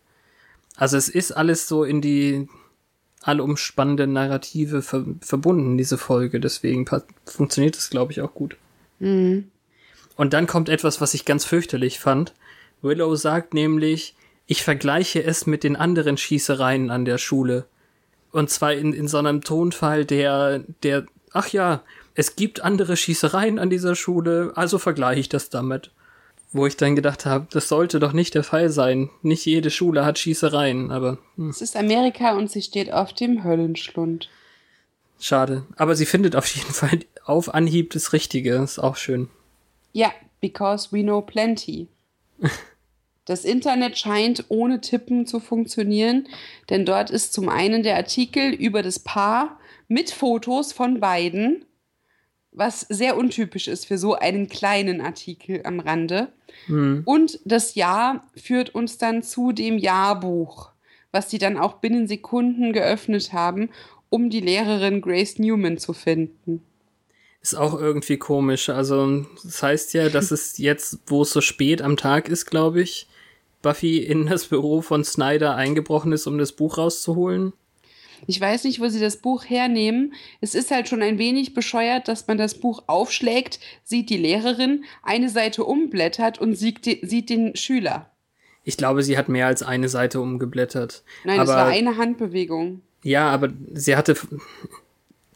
Also 0.76 0.98
es 0.98 1.09
ist 1.09 1.33
alles 1.33 1.66
so 1.66 1.83
in 1.83 2.02
die 2.02 2.48
allumspannende 3.22 4.07
Narrative 4.07 4.83
ver 4.83 5.05
verbunden, 5.20 5.79
diese 5.79 5.96
Folge. 5.96 6.38
Deswegen 6.38 6.85
funktioniert 7.24 7.76
es, 7.76 7.88
glaube 7.88 8.12
ich, 8.12 8.20
auch 8.20 8.35
gut. 8.35 8.57
Und 10.16 10.33
dann 10.35 10.46
kommt 10.46 10.68
etwas, 10.68 11.00
was 11.00 11.14
ich 11.14 11.24
ganz 11.24 11.44
fürchterlich 11.44 11.98
fand. 11.98 12.35
Willow 12.83 13.14
sagt 13.16 13.55
nämlich, 13.55 14.14
ich 14.46 14.62
vergleiche 14.62 15.24
es 15.24 15.46
mit 15.46 15.64
den 15.64 15.76
anderen 15.76 16.16
Schießereien 16.18 16.90
an 16.90 17.05
der 17.05 17.18
Schule. 17.18 17.66
Und 18.37 18.51
zwar 18.51 18.75
in, 18.75 18.92
in 18.92 19.09
so 19.09 19.16
einem 19.16 19.40
Tonfall, 19.40 20.05
der, 20.05 20.59
der, 20.83 21.07
ach 21.33 21.49
ja, 21.49 21.81
es 22.14 22.37
gibt 22.37 22.61
andere 22.62 22.94
Schießereien 22.94 23.59
an 23.59 23.70
dieser 23.70 23.94
Schule, 23.94 24.53
also 24.57 24.79
vergleiche 24.79 25.20
ich 25.20 25.31
das 25.31 25.49
damit. 25.49 25.90
Wo 26.53 26.66
ich 26.66 26.77
dann 26.77 26.94
gedacht 26.96 27.25
habe, 27.25 27.46
das 27.51 27.68
sollte 27.68 27.99
doch 27.99 28.12
nicht 28.12 28.35
der 28.35 28.44
Fall 28.44 28.68
sein. 28.68 29.09
Nicht 29.22 29.46
jede 29.46 29.70
Schule 29.70 30.05
hat 30.05 30.18
Schießereien, 30.18 30.90
aber 30.90 31.16
hm, 31.37 31.49
Es 31.49 31.62
ist 31.62 31.77
Amerika 31.77 32.37
und 32.37 32.51
sie 32.51 32.61
steht 32.61 32.92
auf 32.92 33.14
dem 33.14 33.42
Höllenschlund. 33.42 34.29
schade. 35.18 35.64
Aber 35.77 35.94
sie 35.96 36.05
findet 36.07 36.37
auf 36.37 36.46
jeden 36.46 36.72
Fall 36.75 37.01
auf 37.25 37.55
Anhieb 37.55 37.94
das 37.94 38.12
Richtige, 38.12 38.57
ist 38.57 38.79
auch 38.79 38.96
schön. 38.96 39.31
Ja, 39.94 40.12
because 40.42 40.88
we 40.92 41.03
know 41.03 41.22
plenty. 41.22 41.88
Das 43.26 43.44
Internet 43.44 43.98
scheint 43.98 44.44
ohne 44.48 44.80
Tippen 44.80 45.26
zu 45.26 45.40
funktionieren, 45.40 46.28
denn 46.70 46.86
dort 46.86 47.10
ist 47.10 47.32
zum 47.32 47.48
einen 47.48 47.82
der 47.82 47.96
Artikel 47.96 48.54
über 48.54 48.82
das 48.82 49.00
Paar 49.00 49.58
mit 49.88 50.10
Fotos 50.10 50.72
von 50.72 51.00
beiden, 51.00 51.64
was 52.52 52.80
sehr 52.88 53.16
untypisch 53.16 53.68
ist 53.68 53.86
für 53.86 53.98
so 53.98 54.14
einen 54.14 54.48
kleinen 54.48 55.00
Artikel 55.00 55.60
am 55.64 55.80
Rande. 55.80 56.32
Und 56.68 57.40
das 57.44 57.74
Jahr 57.74 58.26
führt 58.34 58.74
uns 58.74 58.96
dann 58.96 59.22
zu 59.22 59.52
dem 59.52 59.76
Jahrbuch, 59.76 60.70
was 61.12 61.28
sie 61.28 61.38
dann 61.38 61.58
auch 61.58 61.74
binnen 61.74 62.08
Sekunden 62.08 62.72
geöffnet 62.72 63.32
haben, 63.32 63.70
um 64.08 64.30
die 64.30 64.40
Lehrerin 64.40 65.00
Grace 65.00 65.38
Newman 65.38 65.78
zu 65.78 65.92
finden. 65.92 66.62
Ist 67.42 67.54
auch 67.54 67.78
irgendwie 67.78 68.16
komisch. 68.16 68.68
Also, 68.70 69.26
das 69.42 69.62
heißt 69.62 69.94
ja, 69.94 70.08
dass 70.08 70.30
es 70.30 70.58
jetzt, 70.58 71.00
wo 71.06 71.22
es 71.22 71.30
so 71.30 71.40
spät 71.40 71.82
am 71.82 71.96
Tag 71.96 72.28
ist, 72.28 72.46
glaube 72.46 72.80
ich, 72.80 73.08
Buffy 73.62 73.99
in 73.99 74.27
das 74.27 74.47
Büro 74.47 74.81
von 74.81 75.05
Snyder 75.05 75.57
eingebrochen 75.57 76.12
ist, 76.12 76.27
um 76.27 76.38
das 76.38 76.53
Buch 76.53 76.79
rauszuholen. 76.79 77.53
Ich 78.27 78.40
weiß 78.40 78.64
nicht, 78.64 78.81
wo 78.81 78.88
sie 78.88 79.01
das 79.01 79.19
Buch 79.19 79.45
hernehmen. 79.45 80.14
Es 80.40 80.55
ist 80.55 80.71
halt 80.71 80.88
schon 80.88 81.03
ein 81.03 81.19
wenig 81.19 81.55
bescheuert, 81.55 82.09
dass 82.09 82.27
man 82.27 82.38
das 82.38 82.55
Buch 82.55 82.85
aufschlägt, 82.87 83.61
sieht 83.85 84.11
die 84.11 84.16
Lehrerin, 84.16 84.85
eine 85.03 85.29
Seite 85.29 85.64
umblättert 85.64 86.40
und 86.40 86.55
sieht, 86.55 86.85
sieht 86.85 87.31
den 87.31 87.57
Schüler. 87.57 88.11
Ich 88.64 88.77
glaube, 88.77 89.03
sie 89.03 89.16
hat 89.16 89.29
mehr 89.29 89.47
als 89.47 89.62
eine 89.62 89.88
Seite 89.88 90.21
umgeblättert. 90.21 91.05
Nein, 91.25 91.40
aber, 91.40 91.51
es 91.51 91.57
war 91.57 91.66
eine 91.66 91.97
Handbewegung. 91.99 92.81
Ja, 93.03 93.31
aber 93.31 93.51
sie 93.73 93.97
hatte. 93.97 94.16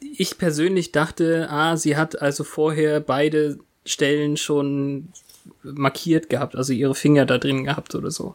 Ich 0.00 0.38
persönlich 0.38 0.90
dachte, 0.90 1.48
ah, 1.50 1.76
sie 1.76 1.96
hat 1.96 2.20
also 2.20 2.42
vorher 2.42 2.98
beide 3.00 3.58
Stellen 3.84 4.36
schon 4.36 5.10
markiert 5.62 6.28
gehabt, 6.30 6.56
also 6.56 6.72
ihre 6.72 6.94
Finger 6.94 7.26
da 7.26 7.38
drin 7.38 7.64
gehabt 7.64 7.94
oder 7.94 8.10
so. 8.10 8.34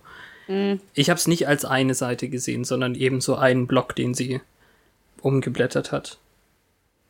Ich 0.94 1.10
habe 1.10 1.18
es 1.18 1.28
nicht 1.28 1.48
als 1.48 1.66
eine 1.66 1.96
Seite 1.96 2.30
gesehen, 2.30 2.66
sondern 2.66 2.94
eben 2.94 3.20
so 3.20 3.36
einen 3.36 3.66
Block, 3.66 3.96
den 3.96 4.14
sie 4.14 4.42
umgeblättert 5.22 5.92
hat. 5.92 6.20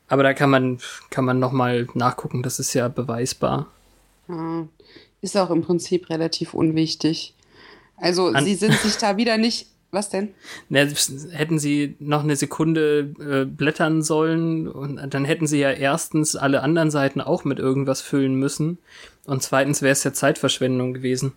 Aber 0.08 0.24
da 0.24 0.34
kann 0.34 0.50
man 0.50 0.80
kann 1.10 1.26
man 1.26 1.40
noch 1.40 1.52
mal 1.52 1.88
nachgucken, 1.96 2.44
das 2.44 2.60
ist 2.60 2.74
ja 2.74 2.88
beweisbar. 2.88 3.68
Ja, 4.30 4.68
ist 5.22 5.36
auch 5.36 5.50
im 5.50 5.64
Prinzip 5.64 6.10
relativ 6.10 6.54
unwichtig. 6.54 7.34
Also 7.98 8.28
An- 8.28 8.46
sie 8.46 8.56
sind 8.56 8.74
sich 8.76 8.96
da 8.98 9.18
wieder 9.18 9.38
nicht. 9.38 9.68
Was 9.92 10.10
denn? 10.10 10.34
Ne, 10.68 10.92
hätten 11.32 11.58
sie 11.58 11.96
noch 12.00 12.24
eine 12.24 12.36
Sekunde 12.36 13.14
äh, 13.20 13.46
blättern 13.46 14.02
sollen 14.02 14.68
und 14.68 15.14
dann 15.14 15.26
hätten 15.26 15.48
sie 15.48 15.60
ja 15.60 15.72
erstens 15.72 16.36
alle 16.36 16.62
anderen 16.62 16.92
Seiten 16.92 17.22
auch 17.22 17.46
mit 17.46 17.60
irgendwas 17.60 18.02
füllen 18.02 18.36
müssen 18.36 18.78
und 19.26 19.42
zweitens 19.42 19.82
wäre 19.82 19.94
es 19.94 20.04
ja 20.04 20.12
Zeitverschwendung 20.12 20.94
gewesen. 20.94 21.34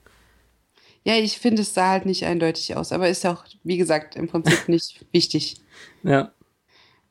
Ja, 1.05 1.15
ich 1.15 1.39
finde, 1.39 1.63
es 1.63 1.73
sah 1.73 1.91
halt 1.91 2.07
nicht 2.07 2.25
eindeutig 2.25 2.77
aus, 2.77 2.93
aber 2.93 3.09
ist 3.09 3.25
auch, 3.25 3.45
wie 3.63 3.79
gesagt, 3.79 4.17
im 4.17 4.29
Prinzip 4.29 4.69
nicht 4.69 5.07
wichtig. 5.13 5.57
Ja, 6.03 6.33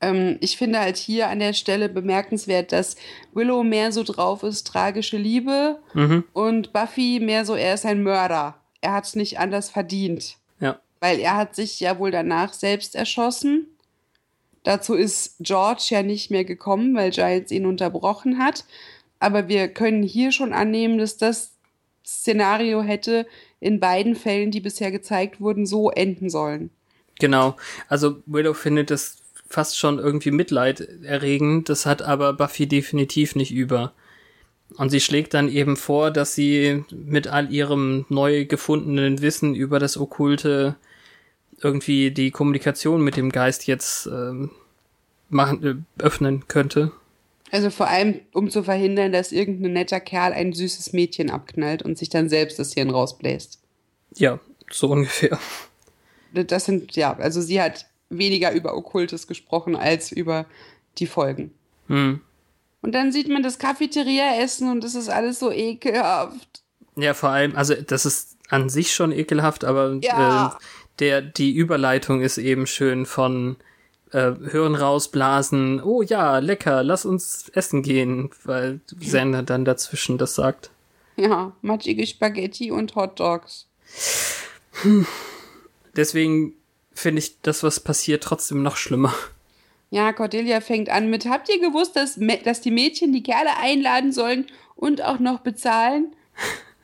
Ähm, 0.01 0.37
ich 0.41 0.57
finde 0.57 0.79
halt 0.79 0.97
hier 0.97 1.29
an 1.29 1.39
der 1.39 1.53
Stelle 1.53 1.89
bemerkenswert, 1.89 2.71
dass 2.71 2.95
Willow 3.33 3.63
mehr 3.63 3.91
so 3.91 4.03
drauf 4.03 4.43
ist, 4.43 4.67
tragische 4.67 5.17
Liebe 5.17 5.79
mhm. 5.93 6.23
und 6.33 6.73
Buffy 6.73 7.19
mehr 7.19 7.45
so, 7.45 7.55
er 7.55 7.73
ist 7.73 7.85
ein 7.85 8.03
Mörder. 8.03 8.55
Er 8.81 8.93
hat 8.93 9.05
es 9.05 9.15
nicht 9.15 9.39
anders 9.39 9.69
verdient. 9.69 10.37
Weil 11.07 11.19
er 11.19 11.37
hat 11.37 11.55
sich 11.55 11.79
ja 11.79 11.99
wohl 11.99 12.11
danach 12.11 12.51
selbst 12.51 12.93
erschossen. 12.93 13.67
Dazu 14.63 14.93
ist 14.93 15.37
George 15.39 15.85
ja 15.87 16.03
nicht 16.03 16.31
mehr 16.31 16.43
gekommen, 16.43 16.93
weil 16.97 17.11
Giles 17.11 17.49
ihn 17.49 17.65
unterbrochen 17.65 18.39
hat. 18.39 18.65
Aber 19.17 19.47
wir 19.47 19.69
können 19.69 20.03
hier 20.03 20.33
schon 20.33 20.51
annehmen, 20.51 20.97
dass 20.97 21.15
das 21.15 21.53
Szenario 22.05 22.81
hätte 22.81 23.25
in 23.61 23.79
beiden 23.79 24.15
Fällen, 24.15 24.51
die 24.51 24.59
bisher 24.59 24.91
gezeigt 24.91 25.39
wurden, 25.39 25.65
so 25.65 25.91
enden 25.91 26.29
sollen. 26.29 26.71
genau. 27.19 27.55
Also 27.87 28.21
Willow 28.25 28.53
findet 28.53 28.91
das 28.91 29.19
fast 29.47 29.77
schon 29.77 29.99
irgendwie 29.99 30.31
mitleiderregend, 30.31 31.69
das 31.69 31.85
hat 31.85 32.01
aber 32.01 32.33
Buffy 32.33 32.67
definitiv 32.67 33.33
nicht 33.37 33.53
über. 33.53 33.93
Und 34.75 34.89
sie 34.89 34.99
schlägt 34.99 35.33
dann 35.33 35.47
eben 35.47 35.77
vor, 35.77 36.11
dass 36.11 36.35
sie 36.35 36.83
mit 36.91 37.29
all 37.29 37.49
ihrem 37.53 38.05
neu 38.09 38.43
gefundenen 38.43 39.21
Wissen 39.21 39.55
über 39.55 39.79
das 39.79 39.95
Okkulte 39.97 40.75
irgendwie 41.61 42.11
die 42.11 42.31
Kommunikation 42.31 43.01
mit 43.03 43.17
dem 43.17 43.31
Geist 43.31 43.67
jetzt 43.67 44.07
ähm, 44.07 44.51
machen, 45.29 45.85
äh, 45.99 46.03
öffnen 46.03 46.47
könnte. 46.47 46.91
Also 47.51 47.69
vor 47.69 47.87
allem, 47.87 48.19
um 48.33 48.49
zu 48.49 48.63
verhindern, 48.63 49.11
dass 49.11 49.31
irgendein 49.31 49.73
netter 49.73 49.99
Kerl 49.99 50.33
ein 50.33 50.53
süßes 50.53 50.93
Mädchen 50.93 51.29
abknallt 51.29 51.81
und 51.81 51.97
sich 51.97 52.09
dann 52.09 52.29
selbst 52.29 52.59
das 52.59 52.73
Hirn 52.73 52.89
rausbläst. 52.89 53.59
Ja, 54.15 54.39
so 54.69 54.89
ungefähr. 54.89 55.39
Das 56.33 56.65
sind, 56.65 56.95
ja, 56.95 57.15
also 57.17 57.41
sie 57.41 57.61
hat 57.61 57.85
weniger 58.09 58.51
über 58.51 58.75
Okkultes 58.75 59.27
gesprochen 59.27 59.75
als 59.75 60.11
über 60.11 60.45
die 60.97 61.07
Folgen. 61.07 61.53
Hm. 61.87 62.21
Und 62.81 62.91
dann 62.93 63.11
sieht 63.11 63.29
man 63.29 63.43
das 63.43 63.59
Cafeteria-Essen 63.59 64.69
und 64.69 64.83
das 64.83 64.95
ist 64.95 65.09
alles 65.09 65.39
so 65.39 65.51
ekelhaft. 65.51 66.63
Ja, 66.95 67.13
vor 67.13 67.29
allem, 67.29 67.55
also 67.55 67.75
das 67.75 68.05
ist 68.05 68.37
an 68.49 68.69
sich 68.69 68.93
schon 68.93 69.11
ekelhaft, 69.11 69.63
aber 69.65 69.97
Ja. 70.01 70.57
äh, 70.59 70.63
der, 70.99 71.21
die 71.21 71.55
Überleitung 71.55 72.21
ist 72.21 72.37
eben 72.37 72.67
schön 72.67 73.05
von 73.05 73.57
äh, 74.11 74.33
Hirn 74.49 74.75
rausblasen, 74.75 75.81
oh 75.81 76.01
ja, 76.01 76.39
lecker, 76.39 76.83
lass 76.83 77.05
uns 77.05 77.49
essen 77.49 77.83
gehen, 77.83 78.29
weil 78.43 78.79
Sander 78.99 79.43
dann 79.43 79.65
dazwischen 79.65 80.17
das 80.17 80.35
sagt. 80.35 80.69
Ja, 81.15 81.53
matschige 81.61 82.05
Spaghetti 82.05 82.71
und 82.71 82.95
Hot 82.95 83.19
Dogs. 83.19 83.67
Deswegen 85.95 86.53
finde 86.93 87.19
ich 87.19 87.41
das, 87.41 87.63
was 87.63 87.79
passiert, 87.79 88.23
trotzdem 88.23 88.61
noch 88.61 88.77
schlimmer. 88.77 89.13
Ja, 89.89 90.11
Cordelia 90.13 90.61
fängt 90.61 90.89
an 90.89 91.09
mit, 91.09 91.25
habt 91.25 91.49
ihr 91.49 91.59
gewusst, 91.59 91.95
dass, 91.95 92.19
dass 92.43 92.61
die 92.61 92.71
Mädchen 92.71 93.13
die 93.13 93.23
Kerle 93.23 93.57
einladen 93.57 94.11
sollen 94.11 94.47
und 94.75 95.01
auch 95.01 95.19
noch 95.19 95.39
bezahlen? 95.39 96.13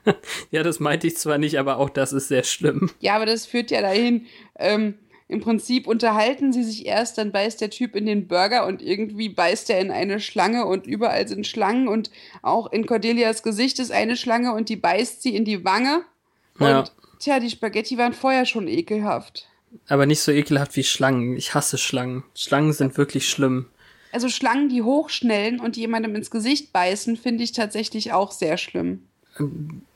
ja, 0.51 0.63
das 0.63 0.79
meinte 0.79 1.07
ich 1.07 1.17
zwar 1.17 1.37
nicht, 1.37 1.57
aber 1.57 1.77
auch 1.77 1.89
das 1.89 2.13
ist 2.13 2.27
sehr 2.27 2.43
schlimm. 2.43 2.91
Ja, 2.99 3.15
aber 3.15 3.25
das 3.25 3.45
führt 3.45 3.71
ja 3.71 3.81
dahin, 3.81 4.25
ähm, 4.57 4.95
im 5.27 5.39
Prinzip 5.41 5.87
unterhalten 5.87 6.53
sie 6.53 6.63
sich 6.63 6.85
erst, 6.85 7.17
dann 7.17 7.31
beißt 7.31 7.61
der 7.61 7.69
Typ 7.69 7.95
in 7.95 8.05
den 8.05 8.27
Burger 8.27 8.67
und 8.67 8.81
irgendwie 8.81 9.29
beißt 9.29 9.69
er 9.69 9.79
in 9.79 9.89
eine 9.89 10.19
Schlange 10.19 10.65
und 10.65 10.85
überall 10.85 11.27
sind 11.27 11.47
Schlangen 11.47 11.87
und 11.87 12.11
auch 12.41 12.71
in 12.71 12.85
Cordelias 12.85 13.41
Gesicht 13.41 13.79
ist 13.79 13.91
eine 13.91 14.15
Schlange 14.15 14.53
und 14.53 14.69
die 14.69 14.75
beißt 14.75 15.23
sie 15.23 15.35
in 15.35 15.45
die 15.45 15.63
Wange. 15.63 16.03
Und 16.59 16.67
ja. 16.67 16.83
tja, 17.19 17.39
die 17.39 17.49
Spaghetti 17.49 17.97
waren 17.97 18.13
vorher 18.13 18.45
schon 18.45 18.67
ekelhaft. 18.67 19.47
Aber 19.87 20.05
nicht 20.05 20.21
so 20.21 20.31
ekelhaft 20.31 20.75
wie 20.75 20.83
Schlangen. 20.83 21.35
Ich 21.35 21.55
hasse 21.55 21.77
Schlangen. 21.77 22.23
Schlangen 22.35 22.73
sind 22.73 22.97
wirklich 22.97 23.27
schlimm. 23.27 23.67
Also 24.11 24.29
Schlangen, 24.29 24.69
die 24.69 24.83
hochschnellen 24.83 25.59
und 25.59 25.75
jemandem 25.77 26.13
ins 26.15 26.29
Gesicht 26.29 26.71
beißen, 26.71 27.17
finde 27.17 27.43
ich 27.43 27.53
tatsächlich 27.53 28.13
auch 28.13 28.31
sehr 28.31 28.57
schlimm. 28.57 29.07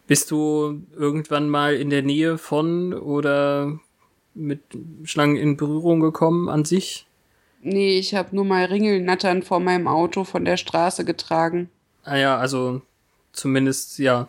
Bist 0.08 0.32
du 0.32 0.82
irgendwann 0.95 1.49
mal 1.49 1.76
in 1.76 1.89
der 1.89 2.01
Nähe 2.01 2.38
von 2.38 2.93
oder 2.93 3.80
mit 4.34 4.62
Schlangen 5.03 5.36
in 5.36 5.58
Berührung 5.58 5.99
gekommen 5.99 6.49
an 6.49 6.66
sich? 6.66 7.05
Nee, 7.62 7.99
ich 7.99 8.16
habe 8.16 8.36
nur 8.36 8.45
mal 8.45 8.66
Ringelnattern 8.66 9.43
vor 9.43 9.60
meinem 9.60 9.88
Auto 9.88 10.24
von 10.24 10.45
der 10.45 10.58
Straße 10.58 11.03
getragen. 11.03 11.70
Ah 12.03 12.16
ja, 12.16 12.38
also 12.38 12.82
zumindest 13.34 13.99
ja. 13.99 14.28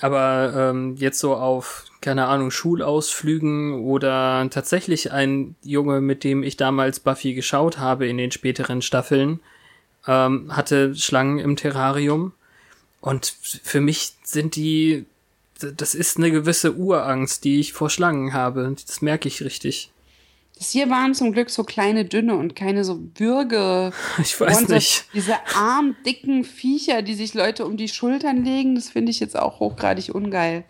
Aber 0.00 0.52
ähm, 0.56 0.96
jetzt 0.96 1.18
so 1.18 1.34
auf 1.34 1.90
keine 2.00 2.26
Ahnung, 2.26 2.50
Schulausflügen 2.50 3.84
oder 3.84 4.46
tatsächlich 4.50 5.12
ein 5.12 5.54
Junge, 5.62 6.00
mit 6.00 6.24
dem 6.24 6.42
ich 6.42 6.56
damals 6.56 7.00
Buffy 7.00 7.34
geschaut 7.34 7.78
habe 7.78 8.06
in 8.06 8.16
den 8.16 8.30
späteren 8.30 8.80
Staffeln, 8.80 9.40
ähm, 10.06 10.56
hatte 10.56 10.94
Schlangen 10.94 11.38
im 11.38 11.56
Terrarium. 11.56 12.32
Und 13.00 13.26
für 13.62 13.80
mich 13.80 14.14
sind 14.22 14.56
die, 14.56 15.06
das 15.58 15.94
ist 15.94 16.18
eine 16.18 16.30
gewisse 16.30 16.74
Urangst, 16.74 17.44
die 17.44 17.60
ich 17.60 17.72
vor 17.72 17.90
Schlangen 17.90 18.32
habe. 18.32 18.74
Das 18.86 19.00
merke 19.02 19.28
ich 19.28 19.42
richtig. 19.42 19.90
Das 20.60 20.72
hier 20.72 20.90
waren 20.90 21.14
zum 21.14 21.32
Glück 21.32 21.48
so 21.48 21.64
kleine, 21.64 22.04
dünne 22.04 22.36
und 22.36 22.54
keine 22.54 22.84
so 22.84 22.96
Bürge. 22.96 23.92
Ich 24.18 24.38
weiß 24.38 24.68
nicht. 24.68 25.06
Diese 25.14 25.34
arm, 25.54 25.96
dicken 26.04 26.44
Viecher, 26.44 27.00
die 27.00 27.14
sich 27.14 27.32
Leute 27.32 27.64
um 27.64 27.78
die 27.78 27.88
Schultern 27.88 28.44
legen, 28.44 28.74
das 28.74 28.90
finde 28.90 29.10
ich 29.10 29.20
jetzt 29.20 29.38
auch 29.38 29.58
hochgradig 29.58 30.14
ungeil. 30.14 30.64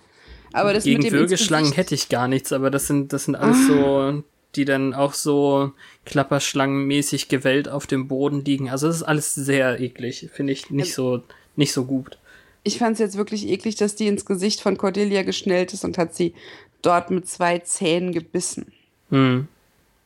Aber 0.53 0.73
das 0.73 0.85
Gegen 0.85 1.11
Würgeschlangen 1.11 1.73
hätte 1.73 1.97
ich 1.97 2.09
gar 2.09 2.29
nichts, 2.29 2.53
aber 2.53 2.71
das 2.71 2.87
sind, 2.87 3.13
das 3.13 3.25
sind 3.25 3.35
alles 3.35 3.57
ah. 3.57 4.13
so, 4.13 4.23
die 4.55 4.65
dann 4.65 4.95
auch 4.95 5.15
so 5.15 5.73
klapperschlangenmäßig 6.05 7.27
gewellt 7.27 7.69
auf 7.69 7.89
dem 7.89 8.07
Boden 8.07 8.45
liegen. 8.45 8.71
Also 8.71 8.87
das 8.87 8.97
ist 8.97 9.03
alles 9.03 9.35
sehr 9.35 9.81
eklig. 9.81 10.29
Finde 10.33 10.53
ich 10.53 10.71
nicht 10.71 10.95
so, 10.95 11.25
nicht 11.57 11.73
so 11.73 11.85
gut. 11.85 12.19
Ich 12.63 12.79
fand 12.79 12.95
es 12.95 12.99
jetzt 12.99 13.17
wirklich 13.17 13.49
eklig, 13.49 13.77
dass 13.77 13.97
die 13.97 14.07
ins 14.07 14.25
Gesicht 14.25 14.61
von 14.61 14.77
Cordelia 14.77 15.23
geschnellt 15.23 15.73
ist 15.73 15.85
und 15.85 15.99
hat 15.99 16.15
sie 16.15 16.35
dort 16.83 17.11
mit 17.11 17.29
zwei 17.29 17.59
Zähnen 17.59 18.13
gebissen. 18.13 18.73
Hm. 19.11 19.49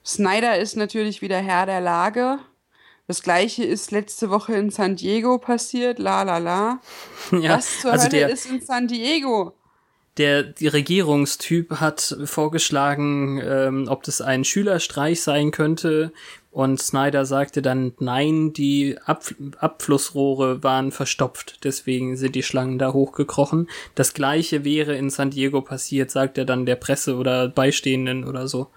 Snyder 0.04 0.58
ist 0.58 0.76
natürlich 0.76 1.22
wieder 1.22 1.38
Herr 1.38 1.66
der 1.66 1.80
Lage. 1.80 2.38
Das 3.06 3.22
gleiche 3.22 3.64
ist 3.64 3.90
letzte 3.90 4.30
Woche 4.30 4.54
in 4.54 4.70
San 4.70 4.96
Diego 4.96 5.38
passiert, 5.38 5.98
la 5.98 6.22
la 6.22 6.38
la. 6.38 6.80
Ja, 7.32 7.56
Was 7.56 7.80
zur 7.80 7.92
also 7.92 8.04
Hölle 8.06 8.18
der, 8.18 8.28
ist 8.30 8.46
in 8.46 8.60
San 8.60 8.88
Diego? 8.88 9.54
der 10.16 10.54
Regierungstyp 10.60 11.80
hat 11.80 12.16
vorgeschlagen, 12.24 13.40
ähm, 13.44 13.86
ob 13.88 14.04
das 14.04 14.20
ein 14.20 14.44
Schülerstreich 14.44 15.22
sein 15.22 15.50
könnte. 15.50 16.12
Und 16.54 16.80
Snyder 16.80 17.26
sagte 17.26 17.62
dann, 17.62 17.92
nein, 17.98 18.52
die 18.52 18.96
Ab 19.04 19.24
Abflussrohre 19.58 20.62
waren 20.62 20.92
verstopft, 20.92 21.64
deswegen 21.64 22.16
sind 22.16 22.36
die 22.36 22.44
Schlangen 22.44 22.78
da 22.78 22.92
hochgekrochen. 22.92 23.68
Das 23.96 24.14
gleiche 24.14 24.64
wäre 24.64 24.96
in 24.96 25.10
San 25.10 25.30
Diego 25.30 25.60
passiert, 25.62 26.12
sagt 26.12 26.38
er 26.38 26.44
dann 26.44 26.64
der 26.64 26.76
Presse 26.76 27.16
oder 27.16 27.48
Beistehenden 27.48 28.24
oder 28.24 28.46
so. 28.46 28.68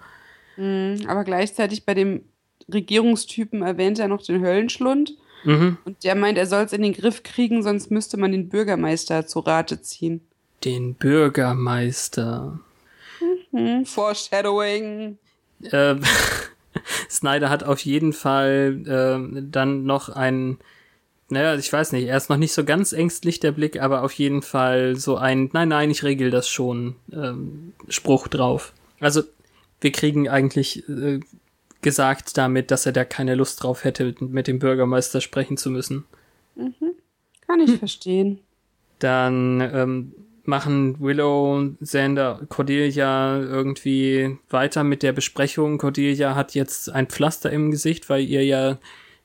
Mhm, 0.56 1.06
aber 1.06 1.22
gleichzeitig 1.22 1.86
bei 1.86 1.94
dem 1.94 2.24
Regierungstypen 2.72 3.62
erwähnt 3.62 4.00
er 4.00 4.08
noch 4.08 4.22
den 4.22 4.42
Höllenschlund. 4.42 5.14
Mhm. 5.44 5.78
Und 5.84 6.02
der 6.02 6.16
meint, 6.16 6.36
er 6.36 6.46
soll 6.46 6.64
es 6.64 6.72
in 6.72 6.82
den 6.82 6.94
Griff 6.94 7.22
kriegen, 7.22 7.62
sonst 7.62 7.92
müsste 7.92 8.16
man 8.16 8.32
den 8.32 8.48
Bürgermeister 8.48 9.26
zu 9.26 9.38
Rate 9.38 9.80
ziehen 9.80 10.20
den 10.64 10.94
Bürgermeister. 10.94 12.58
Mhm, 13.52 13.86
Foreshadowing. 13.86 15.18
Äh, 15.62 15.96
Snyder 17.10 17.50
hat 17.50 17.64
auf 17.64 17.80
jeden 17.80 18.12
Fall 18.12 18.82
äh, 18.86 19.42
dann 19.50 19.84
noch 19.84 20.08
einen, 20.08 20.58
naja, 21.28 21.54
ich 21.56 21.72
weiß 21.72 21.92
nicht, 21.92 22.06
er 22.06 22.16
ist 22.16 22.30
noch 22.30 22.36
nicht 22.36 22.52
so 22.52 22.64
ganz 22.64 22.92
ängstlich 22.92 23.40
der 23.40 23.52
Blick, 23.52 23.80
aber 23.80 24.02
auf 24.02 24.12
jeden 24.12 24.42
Fall 24.42 24.96
so 24.96 25.16
ein, 25.16 25.50
nein, 25.52 25.68
nein, 25.68 25.90
ich 25.90 26.02
regel 26.02 26.30
das 26.30 26.48
schon, 26.48 26.96
ähm, 27.12 27.72
Spruch 27.88 28.28
drauf. 28.28 28.72
Also 29.00 29.22
wir 29.80 29.92
kriegen 29.92 30.28
eigentlich 30.28 30.88
äh, 30.88 31.20
gesagt 31.82 32.36
damit, 32.36 32.70
dass 32.70 32.86
er 32.86 32.92
da 32.92 33.04
keine 33.04 33.34
Lust 33.34 33.62
drauf 33.62 33.84
hätte, 33.84 34.14
mit 34.20 34.46
dem 34.46 34.58
Bürgermeister 34.58 35.20
sprechen 35.20 35.56
zu 35.56 35.70
müssen. 35.70 36.04
Mhm. 36.56 36.94
Kann 37.46 37.60
ich 37.60 37.70
hm. 37.70 37.78
verstehen. 37.78 38.40
Dann 38.98 39.60
ähm, 39.60 40.12
machen 40.48 40.96
Willow, 40.98 41.70
Xander, 41.80 42.40
Cordelia 42.48 43.38
irgendwie 43.38 44.38
weiter 44.50 44.82
mit 44.82 45.02
der 45.02 45.12
Besprechung. 45.12 45.78
Cordelia 45.78 46.34
hat 46.34 46.54
jetzt 46.54 46.90
ein 46.90 47.06
Pflaster 47.06 47.52
im 47.52 47.70
Gesicht, 47.70 48.08
weil 48.08 48.22
ihr 48.22 48.44
ja 48.44 48.78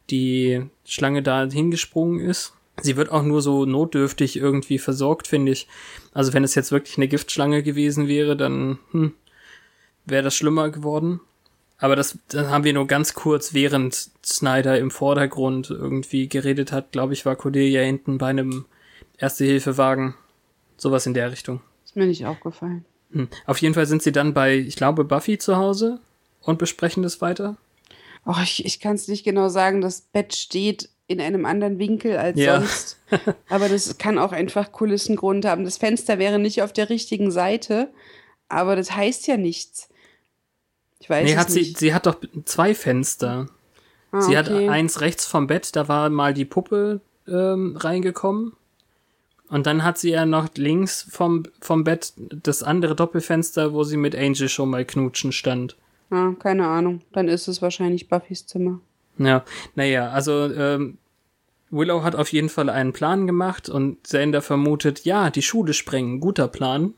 die 0.09 0.61
Schlange 0.85 1.23
da 1.23 1.49
hingesprungen 1.49 2.19
ist. 2.19 2.53
Sie 2.81 2.97
wird 2.97 3.11
auch 3.11 3.23
nur 3.23 3.41
so 3.41 3.65
notdürftig 3.65 4.37
irgendwie 4.37 4.77
versorgt, 4.77 5.27
finde 5.27 5.51
ich. 5.51 5.67
Also 6.13 6.33
wenn 6.33 6.43
es 6.43 6.55
jetzt 6.55 6.71
wirklich 6.71 6.97
eine 6.97 7.07
Giftschlange 7.07 7.63
gewesen 7.63 8.07
wäre, 8.07 8.35
dann 8.35 8.79
hm, 8.91 9.13
wäre 10.05 10.23
das 10.23 10.35
schlimmer 10.35 10.69
geworden. 10.69 11.21
Aber 11.77 11.95
das, 11.95 12.17
das 12.29 12.47
haben 12.47 12.63
wir 12.63 12.73
nur 12.73 12.87
ganz 12.87 13.13
kurz, 13.13 13.53
während 13.53 14.09
Snyder 14.25 14.77
im 14.77 14.91
Vordergrund 14.91 15.69
irgendwie 15.69 16.27
geredet 16.27 16.71
hat, 16.71 16.91
glaube 16.91 17.13
ich, 17.13 17.25
war 17.25 17.35
Cordelia 17.35 17.81
hinten 17.81 18.17
bei 18.17 18.27
einem 18.27 18.65
Erste-Hilfe-Wagen. 19.17 20.15
Sowas 20.77 21.05
in 21.05 21.13
der 21.13 21.31
Richtung. 21.31 21.61
Ist 21.85 21.95
mir 21.95 22.05
nicht 22.05 22.25
aufgefallen. 22.25 22.85
Hm. 23.11 23.27
Auf 23.45 23.59
jeden 23.59 23.73
Fall 23.73 23.85
sind 23.85 24.01
sie 24.01 24.11
dann 24.11 24.33
bei, 24.33 24.57
ich 24.57 24.75
glaube, 24.75 25.03
Buffy 25.03 25.37
zu 25.37 25.57
Hause 25.57 25.99
und 26.41 26.59
besprechen 26.59 27.03
das 27.03 27.21
weiter. 27.21 27.57
Oh, 28.25 28.35
ich, 28.41 28.65
ich 28.65 28.79
kann 28.79 28.95
es 28.95 29.07
nicht 29.07 29.23
genau 29.23 29.49
sagen. 29.49 29.81
Das 29.81 30.01
Bett 30.01 30.35
steht 30.35 30.89
in 31.07 31.19
einem 31.19 31.45
anderen 31.45 31.79
Winkel 31.79 32.17
als 32.17 32.39
ja. 32.39 32.59
sonst. 32.59 32.97
aber 33.49 33.69
das 33.69 33.97
kann 33.97 34.17
auch 34.17 34.31
einfach 34.31 34.71
Kulissengrund 34.71 35.45
haben. 35.45 35.65
Das 35.65 35.77
Fenster 35.77 36.19
wäre 36.19 36.39
nicht 36.39 36.61
auf 36.61 36.73
der 36.73 36.89
richtigen 36.89 37.31
Seite, 37.31 37.89
aber 38.49 38.75
das 38.75 38.95
heißt 38.95 39.27
ja 39.27 39.37
nichts. 39.37 39.89
Ich 40.99 41.09
weiß 41.09 41.25
nee, 41.25 41.35
hat 41.35 41.49
nicht. 41.49 41.77
Sie, 41.77 41.87
sie 41.87 41.93
hat 41.93 42.05
doch 42.05 42.15
zwei 42.45 42.73
Fenster. 42.73 43.47
Ah, 44.11 44.21
sie 44.21 44.37
okay. 44.37 44.37
hat 44.37 44.49
eins 44.69 45.01
rechts 45.01 45.25
vom 45.25 45.47
Bett, 45.47 45.75
da 45.75 45.87
war 45.87 46.09
mal 46.09 46.33
die 46.33 46.45
Puppe 46.45 47.01
ähm, 47.27 47.75
reingekommen. 47.75 48.53
Und 49.49 49.67
dann 49.67 49.83
hat 49.83 49.97
sie 49.97 50.11
ja 50.11 50.25
noch 50.25 50.49
links 50.55 51.07
vom, 51.09 51.43
vom 51.59 51.83
Bett 51.83 52.13
das 52.17 52.63
andere 52.63 52.95
Doppelfenster, 52.95 53.73
wo 53.73 53.83
sie 53.83 53.97
mit 53.97 54.15
Angel 54.15 54.49
schon 54.49 54.69
mal 54.69 54.85
knutschen 54.85 55.31
stand. 55.31 55.77
Ah, 56.09 56.31
keine 56.39 56.67
Ahnung. 56.67 57.01
Dann 57.11 57.27
ist 57.27 57.47
es 57.47 57.61
wahrscheinlich 57.61 58.07
Buffys 58.07 58.45
Zimmer. 58.45 58.79
Ja, 59.17 59.43
naja, 59.75 60.09
also 60.09 60.51
ähm, 60.51 60.97
Willow 61.69 62.03
hat 62.03 62.15
auf 62.15 62.31
jeden 62.31 62.49
Fall 62.49 62.69
einen 62.69 62.93
Plan 62.93 63.27
gemacht 63.27 63.69
und 63.69 64.03
Xander 64.03 64.41
vermutet, 64.41 65.05
ja, 65.05 65.29
die 65.29 65.41
Schule 65.41 65.73
sprengen, 65.73 66.19
guter 66.19 66.47
Plan. 66.47 66.93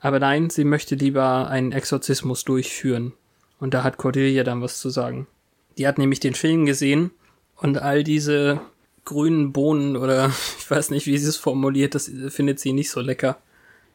Aber 0.00 0.20
nein, 0.20 0.50
sie 0.50 0.64
möchte 0.64 0.94
lieber 0.94 1.48
einen 1.48 1.72
Exorzismus 1.72 2.44
durchführen. 2.44 3.12
Und 3.58 3.74
da 3.74 3.82
hat 3.82 3.96
Cordelia 3.96 4.44
dann 4.44 4.62
was 4.62 4.78
zu 4.78 4.90
sagen. 4.90 5.26
Die 5.76 5.88
hat 5.88 5.98
nämlich 5.98 6.20
den 6.20 6.34
Film 6.34 6.66
gesehen 6.66 7.10
und 7.56 7.78
all 7.78 8.04
diese 8.04 8.60
grünen 9.08 9.52
Bohnen 9.52 9.96
oder 9.96 10.32
ich 10.58 10.70
weiß 10.70 10.90
nicht, 10.90 11.06
wie 11.06 11.18
sie 11.18 11.28
es 11.28 11.36
formuliert, 11.36 11.94
das 11.94 12.10
findet 12.28 12.60
sie 12.60 12.72
nicht 12.72 12.90
so 12.90 13.00
lecker. 13.00 13.38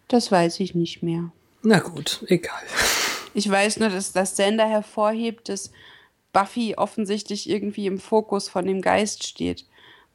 Das 0.07 0.31
weiß 0.31 0.59
ich 0.59 0.75
nicht 0.75 1.01
mehr. 1.01 1.31
Na 1.61 1.79
gut, 1.79 2.23
egal. 2.27 2.61
Ich 3.35 3.49
weiß 3.49 3.79
nur, 3.79 3.89
dass 3.89 4.11
das 4.11 4.35
Sender 4.35 4.67
hervorhebt, 4.67 5.49
dass 5.49 5.71
Buffy 6.33 6.75
offensichtlich 6.77 7.49
irgendwie 7.49 7.87
im 7.87 7.97
Fokus 7.97 8.47
von 8.47 8.63
dem 8.67 8.79
Geist 8.79 9.25
steht. 9.25 9.65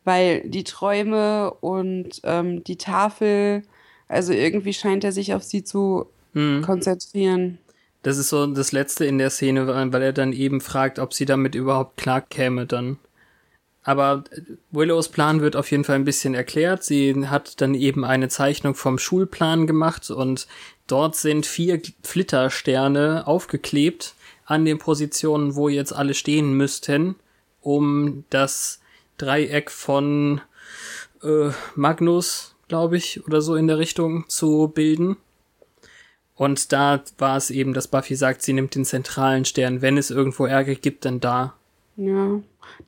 Weil 0.04 0.48
die 0.48 0.62
Träume 0.62 1.50
und 1.60 2.20
ähm, 2.22 2.62
die 2.62 2.76
Tafel, 2.76 3.64
also 4.06 4.32
irgendwie 4.32 4.72
scheint 4.72 5.02
er 5.02 5.10
sich 5.10 5.34
auf 5.34 5.42
sie 5.42 5.64
zu 5.64 6.06
hm. 6.32 6.62
konzentrieren. 6.62 7.58
Das 8.02 8.18
ist 8.18 8.28
so 8.28 8.46
das 8.46 8.70
Letzte 8.70 9.04
in 9.04 9.18
der 9.18 9.30
Szene, 9.30 9.66
weil 9.66 10.02
er 10.02 10.12
dann 10.12 10.32
eben 10.32 10.60
fragt, 10.60 11.00
ob 11.00 11.12
sie 11.12 11.24
damit 11.24 11.56
überhaupt 11.56 11.96
klar 11.96 12.20
käme 12.20 12.66
dann. 12.66 12.98
Aber 13.82 14.24
Willows 14.70 15.08
Plan 15.08 15.40
wird 15.40 15.56
auf 15.56 15.70
jeden 15.70 15.84
Fall 15.84 15.96
ein 15.96 16.04
bisschen 16.04 16.34
erklärt. 16.34 16.84
Sie 16.84 17.26
hat 17.28 17.60
dann 17.60 17.74
eben 17.74 18.04
eine 18.04 18.28
Zeichnung 18.28 18.74
vom 18.74 18.98
Schulplan 18.98 19.66
gemacht 19.66 20.10
und 20.10 20.46
dort 20.86 21.16
sind 21.16 21.46
vier 21.46 21.80
Flittersterne 22.02 23.26
aufgeklebt 23.26 24.14
an 24.44 24.64
den 24.64 24.78
Positionen, 24.78 25.54
wo 25.54 25.68
jetzt 25.68 25.92
alle 25.92 26.14
stehen 26.14 26.54
müssten, 26.54 27.16
um 27.60 28.24
das 28.30 28.80
Dreieck 29.16 29.70
von 29.70 30.40
äh, 31.22 31.50
Magnus, 31.74 32.54
glaube 32.68 32.96
ich, 32.96 33.26
oder 33.26 33.40
so 33.40 33.56
in 33.56 33.66
der 33.66 33.78
Richtung 33.78 34.28
zu 34.28 34.68
bilden. 34.68 35.16
Und 36.34 36.72
da 36.72 37.02
war 37.18 37.36
es 37.36 37.50
eben, 37.50 37.74
dass 37.74 37.88
Buffy 37.88 38.14
sagt, 38.14 38.42
sie 38.42 38.52
nimmt 38.52 38.74
den 38.74 38.84
zentralen 38.84 39.44
Stern. 39.44 39.82
Wenn 39.82 39.98
es 39.98 40.10
irgendwo 40.10 40.46
Ärger 40.46 40.76
gibt, 40.76 41.04
dann 41.04 41.18
da. 41.20 41.54
Ja. 41.96 42.40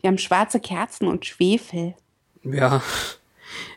Die 0.02 0.06
haben 0.06 0.18
schwarze 0.18 0.60
Kerzen 0.60 1.08
und 1.08 1.26
Schwefel. 1.26 1.94
Ja. 2.42 2.82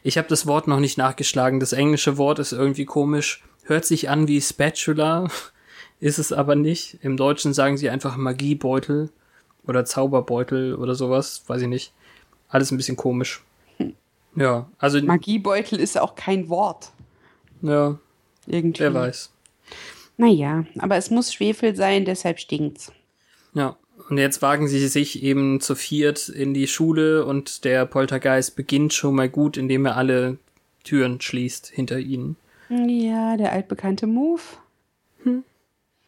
Ich 0.03 0.17
habe 0.17 0.27
das 0.27 0.45
Wort 0.45 0.67
noch 0.67 0.79
nicht 0.79 0.97
nachgeschlagen. 0.97 1.59
Das 1.59 1.73
englische 1.73 2.17
Wort 2.17 2.39
ist 2.39 2.51
irgendwie 2.51 2.85
komisch. 2.85 3.43
Hört 3.63 3.85
sich 3.85 4.09
an 4.09 4.27
wie 4.27 4.41
Spatula, 4.41 5.27
ist 5.99 6.19
es 6.19 6.33
aber 6.33 6.55
nicht. 6.55 6.99
Im 7.01 7.17
Deutschen 7.17 7.53
sagen 7.53 7.77
sie 7.77 7.89
einfach 7.89 8.17
Magiebeutel 8.17 9.09
oder 9.65 9.85
Zauberbeutel 9.85 10.75
oder 10.75 10.95
sowas, 10.95 11.43
weiß 11.47 11.61
ich 11.61 11.67
nicht. 11.67 11.93
Alles 12.49 12.71
ein 12.71 12.77
bisschen 12.77 12.97
komisch. 12.97 13.41
Ja, 14.35 14.67
also. 14.79 15.01
Magiebeutel 15.01 15.79
ist 15.79 15.97
auch 15.97 16.15
kein 16.15 16.49
Wort. 16.49 16.91
Ja. 17.61 17.97
Irgendwie. 18.47 18.81
Wer 18.81 18.93
weiß. 18.93 19.31
Naja, 20.17 20.65
aber 20.77 20.97
es 20.97 21.09
muss 21.09 21.33
Schwefel 21.33 21.75
sein, 21.75 22.05
deshalb 22.05 22.39
stinkt's. 22.39 22.91
Ja. 23.53 23.77
Und 24.09 24.17
jetzt 24.17 24.41
wagen 24.41 24.67
sie 24.67 24.87
sich 24.87 25.23
eben 25.23 25.61
zu 25.61 25.75
viert 25.75 26.29
in 26.29 26.53
die 26.53 26.67
Schule 26.67 27.25
und 27.25 27.63
der 27.63 27.85
Poltergeist 27.85 28.55
beginnt 28.55 28.93
schon 28.93 29.15
mal 29.15 29.29
gut, 29.29 29.57
indem 29.57 29.85
er 29.85 29.95
alle 29.95 30.37
Türen 30.83 31.21
schließt 31.21 31.67
hinter 31.67 31.99
ihnen. 31.99 32.35
Ja, 32.69 33.37
der 33.37 33.51
altbekannte 33.51 34.07
Move. 34.07 34.41
Hm. 35.23 35.43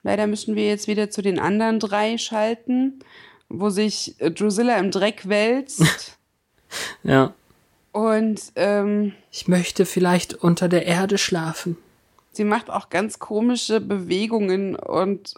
Leider 0.03 0.27
müssen 0.27 0.55
wir 0.55 0.67
jetzt 0.67 0.87
wieder 0.87 1.09
zu 1.09 1.21
den 1.21 1.39
anderen 1.39 1.79
drei 1.79 2.17
schalten, 2.17 2.99
wo 3.49 3.69
sich 3.69 4.15
Drusilla 4.19 4.77
im 4.77 4.91
Dreck 4.91 5.27
wälzt. 5.29 6.17
ja. 7.03 7.33
Und 7.91 8.51
ähm, 8.55 9.13
ich 9.31 9.47
möchte 9.47 9.85
vielleicht 9.85 10.33
unter 10.33 10.67
der 10.67 10.85
Erde 10.85 11.17
schlafen. 11.17 11.77
Sie 12.33 12.43
macht 12.43 12.69
auch 12.69 12.89
ganz 12.89 13.19
komische 13.19 13.79
Bewegungen 13.79 14.75
und 14.75 15.35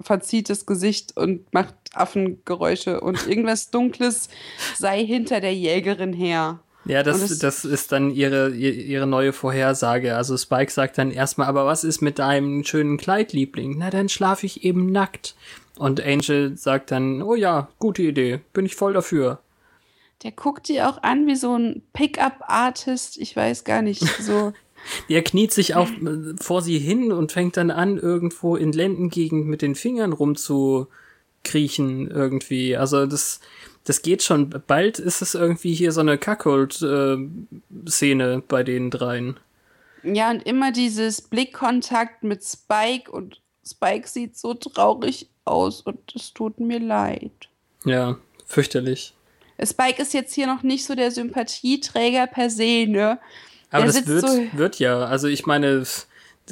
verzieht 0.00 0.50
das 0.50 0.66
Gesicht 0.66 1.16
und 1.16 1.52
macht 1.52 1.74
Affengeräusche 1.94 3.00
und 3.00 3.26
irgendwas 3.26 3.70
Dunkles 3.70 4.28
sei 4.76 5.04
hinter 5.04 5.40
der 5.40 5.54
Jägerin 5.54 6.12
her. 6.12 6.60
Ja, 6.86 7.02
das, 7.02 7.20
das, 7.20 7.38
das 7.38 7.64
ist 7.64 7.92
dann 7.92 8.10
ihre, 8.10 8.50
ihre 8.50 9.06
neue 9.06 9.32
Vorhersage. 9.32 10.16
Also 10.16 10.36
Spike 10.36 10.70
sagt 10.70 10.98
dann 10.98 11.10
erstmal, 11.10 11.48
aber 11.48 11.64
was 11.64 11.82
ist 11.82 12.02
mit 12.02 12.18
deinem 12.18 12.62
schönen 12.64 12.98
Kleid, 12.98 13.32
Liebling? 13.32 13.76
Na, 13.78 13.88
dann 13.88 14.10
schlafe 14.10 14.44
ich 14.44 14.64
eben 14.64 14.92
nackt. 14.92 15.34
Und 15.78 16.04
Angel 16.04 16.56
sagt 16.56 16.90
dann, 16.90 17.22
oh 17.22 17.34
ja, 17.34 17.68
gute 17.78 18.02
Idee, 18.02 18.40
bin 18.52 18.66
ich 18.66 18.76
voll 18.76 18.92
dafür. 18.92 19.40
Der 20.22 20.32
guckt 20.32 20.68
die 20.68 20.82
auch 20.82 21.02
an 21.02 21.26
wie 21.26 21.36
so 21.36 21.56
ein 21.56 21.82
Pickup-Artist, 21.92 23.18
ich 23.18 23.34
weiß 23.34 23.64
gar 23.64 23.82
nicht, 23.82 24.02
so. 24.22 24.52
Der 25.08 25.22
kniet 25.22 25.52
sich 25.52 25.74
auch 25.74 25.88
äh, 25.90 26.34
vor 26.40 26.62
sie 26.62 26.78
hin 26.78 27.12
und 27.12 27.32
fängt 27.32 27.56
dann 27.56 27.70
an, 27.70 27.98
irgendwo 27.98 28.56
in 28.56 28.72
Lendengegend 28.72 29.46
mit 29.46 29.62
den 29.62 29.74
Fingern 29.74 30.12
rumzukriechen 30.12 32.10
irgendwie. 32.10 32.76
Also 32.76 33.06
das, 33.06 33.40
das 33.84 34.02
geht 34.02 34.22
schon. 34.22 34.50
Bald 34.66 34.98
ist 34.98 35.22
es 35.22 35.34
irgendwie 35.34 35.72
hier 35.74 35.92
so 35.92 36.00
eine 36.00 36.18
Cuckold-Szene 36.18 38.42
bei 38.46 38.62
den 38.62 38.90
dreien. 38.90 39.40
Ja, 40.02 40.30
und 40.30 40.46
immer 40.46 40.70
dieses 40.70 41.22
Blickkontakt 41.22 42.24
mit 42.24 42.44
Spike 42.44 43.10
und 43.10 43.40
Spike 43.66 44.06
sieht 44.06 44.36
so 44.36 44.52
traurig 44.54 45.30
aus 45.44 45.80
und 45.80 46.14
es 46.14 46.34
tut 46.34 46.60
mir 46.60 46.78
leid. 46.78 47.32
Ja, 47.84 48.18
fürchterlich. 48.46 49.14
Spike 49.62 50.02
ist 50.02 50.14
jetzt 50.14 50.34
hier 50.34 50.46
noch 50.46 50.62
nicht 50.62 50.84
so 50.84 50.94
der 50.94 51.10
Sympathieträger 51.10 52.26
per 52.26 52.50
se, 52.50 52.86
ne? 52.86 53.18
Aber 53.74 53.86
das 53.86 54.06
wird, 54.06 54.20
so 54.20 54.46
wird 54.52 54.78
ja. 54.78 55.04
Also 55.04 55.26
ich 55.26 55.46
meine, 55.46 55.84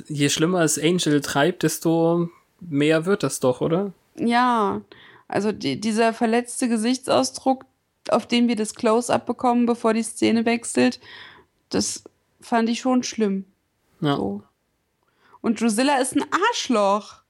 je 0.09 0.29
schlimmer 0.29 0.62
es 0.62 0.79
Angel 0.79 1.20
treibt, 1.20 1.62
desto 1.62 2.29
mehr 2.61 3.07
wird 3.07 3.23
das 3.23 3.39
doch, 3.41 3.61
oder? 3.61 3.93
Ja, 4.16 4.81
also 5.29 5.53
die, 5.53 5.81
dieser 5.81 6.12
verletzte 6.12 6.68
Gesichtsausdruck, 6.68 7.64
auf 8.09 8.27
den 8.27 8.49
wir 8.49 8.57
das 8.57 8.75
Close-up 8.75 9.25
bekommen, 9.25 9.66
bevor 9.66 9.95
die 9.95 10.03
Szene 10.03 10.45
wechselt, 10.45 11.01
das 11.70 12.05
fand 12.41 12.68
ich 12.68 12.81
schon 12.81 13.03
schlimm. 13.03 13.45
Ja. 14.01 14.16
So. 14.16 14.43
Und 15.41 15.61
Drusilla 15.61 15.99
ist 15.99 16.16
ein 16.16 16.25
Arschloch. 16.31 17.23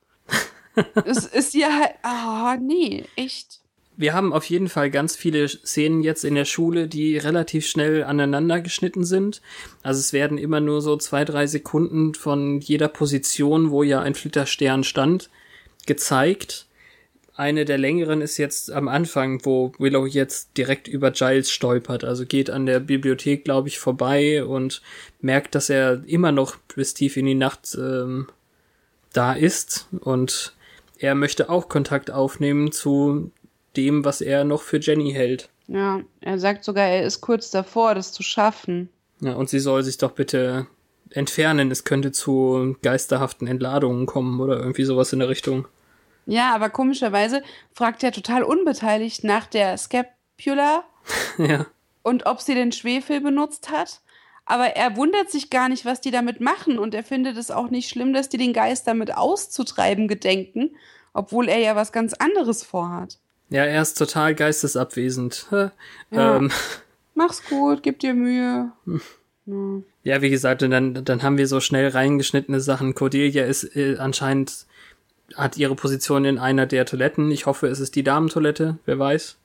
es 1.04 1.26
ist 1.26 1.54
ja 1.54 1.68
halt, 1.70 1.94
ah, 2.02 2.54
oh, 2.54 2.58
nee, 2.60 3.04
echt 3.16 3.61
wir 3.96 4.14
haben 4.14 4.32
auf 4.32 4.44
jeden 4.46 4.68
Fall 4.68 4.90
ganz 4.90 5.16
viele 5.16 5.48
Szenen 5.48 6.02
jetzt 6.02 6.24
in 6.24 6.34
der 6.34 6.44
Schule, 6.44 6.88
die 6.88 7.18
relativ 7.18 7.66
schnell 7.66 8.04
aneinander 8.04 8.60
geschnitten 8.60 9.04
sind. 9.04 9.42
Also 9.82 10.00
es 10.00 10.12
werden 10.12 10.38
immer 10.38 10.60
nur 10.60 10.80
so 10.80 10.96
zwei, 10.96 11.24
drei 11.24 11.46
Sekunden 11.46 12.14
von 12.14 12.60
jeder 12.60 12.88
Position, 12.88 13.70
wo 13.70 13.82
ja 13.82 14.00
ein 14.00 14.14
Flitterstern 14.14 14.84
stand, 14.84 15.30
gezeigt. 15.86 16.66
Eine 17.34 17.64
der 17.64 17.78
längeren 17.78 18.20
ist 18.20 18.38
jetzt 18.38 18.70
am 18.70 18.88
Anfang, 18.88 19.44
wo 19.44 19.72
Willow 19.78 20.06
jetzt 20.06 20.56
direkt 20.56 20.86
über 20.88 21.10
Giles 21.10 21.50
stolpert. 21.50 22.04
Also 22.04 22.26
geht 22.26 22.50
an 22.50 22.66
der 22.66 22.80
Bibliothek, 22.80 23.44
glaube 23.44 23.68
ich, 23.68 23.78
vorbei 23.78 24.44
und 24.44 24.82
merkt, 25.20 25.54
dass 25.54 25.70
er 25.70 26.02
immer 26.06 26.32
noch 26.32 26.56
bis 26.74 26.94
tief 26.94 27.16
in 27.16 27.26
die 27.26 27.34
Nacht 27.34 27.76
ähm, 27.78 28.28
da 29.12 29.32
ist. 29.32 29.88
Und 30.00 30.54
er 30.98 31.14
möchte 31.14 31.48
auch 31.50 31.68
Kontakt 31.68 32.10
aufnehmen 32.10 32.70
zu 32.70 33.32
dem, 33.76 34.04
was 34.04 34.20
er 34.20 34.44
noch 34.44 34.62
für 34.62 34.80
Jenny 34.80 35.12
hält. 35.12 35.48
Ja, 35.68 36.00
er 36.20 36.38
sagt 36.38 36.64
sogar, 36.64 36.86
er 36.86 37.04
ist 37.04 37.20
kurz 37.20 37.50
davor, 37.50 37.94
das 37.94 38.12
zu 38.12 38.22
schaffen. 38.22 38.88
Ja, 39.20 39.34
und 39.34 39.48
sie 39.48 39.60
soll 39.60 39.82
sich 39.82 39.98
doch 39.98 40.12
bitte 40.12 40.66
entfernen. 41.10 41.70
Es 41.70 41.84
könnte 41.84 42.12
zu 42.12 42.76
geisterhaften 42.82 43.46
Entladungen 43.46 44.06
kommen 44.06 44.40
oder 44.40 44.58
irgendwie 44.58 44.84
sowas 44.84 45.12
in 45.12 45.20
der 45.20 45.28
Richtung. 45.28 45.68
Ja, 46.26 46.54
aber 46.54 46.70
komischerweise 46.70 47.42
fragt 47.72 48.02
er 48.02 48.12
total 48.12 48.42
unbeteiligt 48.42 49.24
nach 49.24 49.46
der 49.46 49.76
Scapula. 49.78 50.84
ja. 51.38 51.66
Und 52.02 52.26
ob 52.26 52.40
sie 52.40 52.54
den 52.54 52.72
Schwefel 52.72 53.20
benutzt 53.20 53.70
hat. 53.70 54.00
Aber 54.44 54.66
er 54.76 54.96
wundert 54.96 55.30
sich 55.30 55.50
gar 55.50 55.68
nicht, 55.68 55.84
was 55.84 56.00
die 56.00 56.10
damit 56.10 56.40
machen. 56.40 56.78
Und 56.78 56.94
er 56.94 57.04
findet 57.04 57.36
es 57.36 57.50
auch 57.50 57.70
nicht 57.70 57.88
schlimm, 57.88 58.12
dass 58.12 58.28
die 58.28 58.38
den 58.38 58.52
Geist 58.52 58.86
damit 58.86 59.16
auszutreiben 59.16 60.08
gedenken, 60.08 60.76
obwohl 61.12 61.48
er 61.48 61.58
ja 61.58 61.76
was 61.76 61.92
ganz 61.92 62.12
anderes 62.14 62.64
vorhat. 62.64 63.18
Ja, 63.52 63.64
er 63.64 63.82
ist 63.82 63.98
total 63.98 64.34
geistesabwesend. 64.34 65.46
Ja. 65.50 66.36
Ähm. 66.36 66.50
Mach's 67.14 67.44
gut, 67.44 67.82
gib 67.82 67.98
dir 67.98 68.14
Mühe. 68.14 68.72
Ja. 69.44 69.82
ja, 70.04 70.22
wie 70.22 70.30
gesagt, 70.30 70.62
und 70.62 70.70
dann, 70.70 71.04
dann 71.04 71.22
haben 71.22 71.36
wir 71.36 71.46
so 71.46 71.60
schnell 71.60 71.88
reingeschnittene 71.88 72.60
Sachen. 72.60 72.94
Cordelia 72.94 73.44
ist 73.44 73.76
äh, 73.76 73.96
anscheinend, 73.98 74.66
hat 75.34 75.58
ihre 75.58 75.74
Position 75.74 76.24
in 76.24 76.38
einer 76.38 76.66
der 76.66 76.86
Toiletten. 76.86 77.30
Ich 77.30 77.46
hoffe, 77.46 77.66
es 77.66 77.80
ist 77.80 77.94
die 77.94 78.02
Damentoilette, 78.02 78.78
wer 78.86 78.98
weiß. 78.98 79.36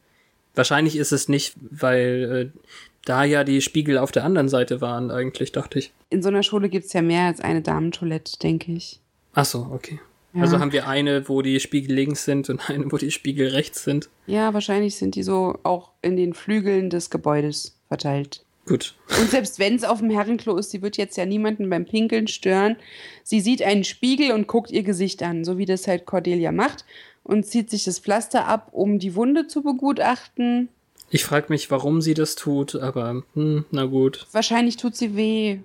Wahrscheinlich 0.55 0.95
ist 0.95 1.12
es 1.12 1.28
nicht, 1.28 1.55
weil 1.70 2.51
äh, 2.55 2.60
da 3.03 3.24
ja 3.26 3.43
die 3.43 3.62
Spiegel 3.62 3.97
auf 3.97 4.12
der 4.12 4.24
anderen 4.24 4.49
Seite 4.49 4.80
waren, 4.80 5.12
eigentlich, 5.12 5.51
dachte 5.51 5.80
ich. 5.80 5.91
In 6.10 6.24
so 6.24 6.30
einer 6.30 6.43
Schule 6.43 6.70
gibt's 6.70 6.93
ja 6.93 7.01
mehr 7.01 7.26
als 7.26 7.41
eine 7.41 7.62
Damentoilette, 7.62 8.39
denke 8.39 8.72
ich. 8.72 9.01
Ach 9.34 9.45
so, 9.45 9.70
okay. 9.72 9.99
Ja. 10.38 10.44
Also 10.44 10.60
haben 10.60 10.72
wir 10.72 10.88
eine, 10.88 11.28
wo 11.28 11.42
die 11.42 11.60
Spiegel 11.60 11.96
links 11.96 12.24
sind 12.24 12.50
und 12.50 12.70
eine, 12.70 12.92
wo 12.92 12.98
die 12.98 13.10
Spiegel 13.10 13.50
rechts 13.50 13.84
sind. 13.84 14.10
Ja, 14.28 14.54
wahrscheinlich 14.54 14.96
sind 14.96 15.16
die 15.16 15.24
so 15.24 15.58
auch 15.64 15.92
in 16.02 16.16
den 16.16 16.34
Flügeln 16.34 16.92
des 16.92 17.10
Gebäudes 17.10 17.76
verteilt. 17.88 18.44
Gut. 18.68 18.96
Und 19.20 19.32
selbst 19.32 19.58
wenn 19.60 19.76
es 19.76 19.84
auf 19.84 20.00
dem 20.00 20.10
Herrenklo 20.10 20.58
ist, 20.58 20.72
sie 20.72 20.82
wird 20.82 20.98
jetzt 20.98 21.18
ja 21.18 21.26
niemanden 21.26 21.70
beim 21.70 21.86
Pinkeln 21.86 22.28
stören. 22.28 22.76
Sie 23.24 23.40
sieht 23.40 23.64
einen 23.64 23.84
Spiegel 23.84 24.32
und 24.32 24.48
guckt 24.48 24.70
ihr 24.70 24.84
Gesicht 24.84 25.24
an, 25.24 25.44
so 25.44 25.58
wie 25.58 25.66
das 25.66 25.88
halt 25.88 26.06
Cordelia 26.06 26.52
macht 26.52 26.86
und 27.24 27.46
zieht 27.46 27.70
sich 27.72 27.86
das 27.86 28.00
Pflaster 28.00 28.46
ab, 28.46 28.70
um 28.74 29.00
die 29.00 29.16
Wunde 29.16 29.48
zu 29.48 29.64
begutachten. 29.64 30.70
Ich 31.10 31.24
frage 31.24 31.48
mich, 31.50 31.72
warum 31.72 32.02
sie 32.02 32.14
das 32.14 32.36
tut, 32.36 32.76
aber 32.76 33.24
hm, 33.34 33.66
na 33.72 33.86
gut. 33.86 34.28
Wahrscheinlich 34.34 34.78
tut 34.78 34.96
sie 34.96 35.16
weh. 35.16 35.60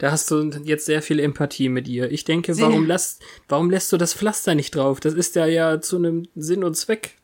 Da 0.00 0.10
hast 0.10 0.30
du 0.30 0.48
jetzt 0.64 0.86
sehr 0.86 1.02
viel 1.02 1.20
Empathie 1.20 1.68
mit 1.68 1.86
ihr. 1.86 2.10
Ich 2.10 2.24
denke, 2.24 2.58
warum, 2.58 2.86
lässt, 2.86 3.22
warum 3.48 3.68
lässt 3.68 3.92
du 3.92 3.98
das 3.98 4.14
Pflaster 4.14 4.54
nicht 4.54 4.74
drauf? 4.74 4.98
Das 4.98 5.12
ist 5.12 5.36
ja 5.36 5.44
ja 5.44 5.82
zu 5.82 5.98
einem 5.98 6.26
Sinn 6.34 6.64
und 6.64 6.74
Zweck. 6.74 7.18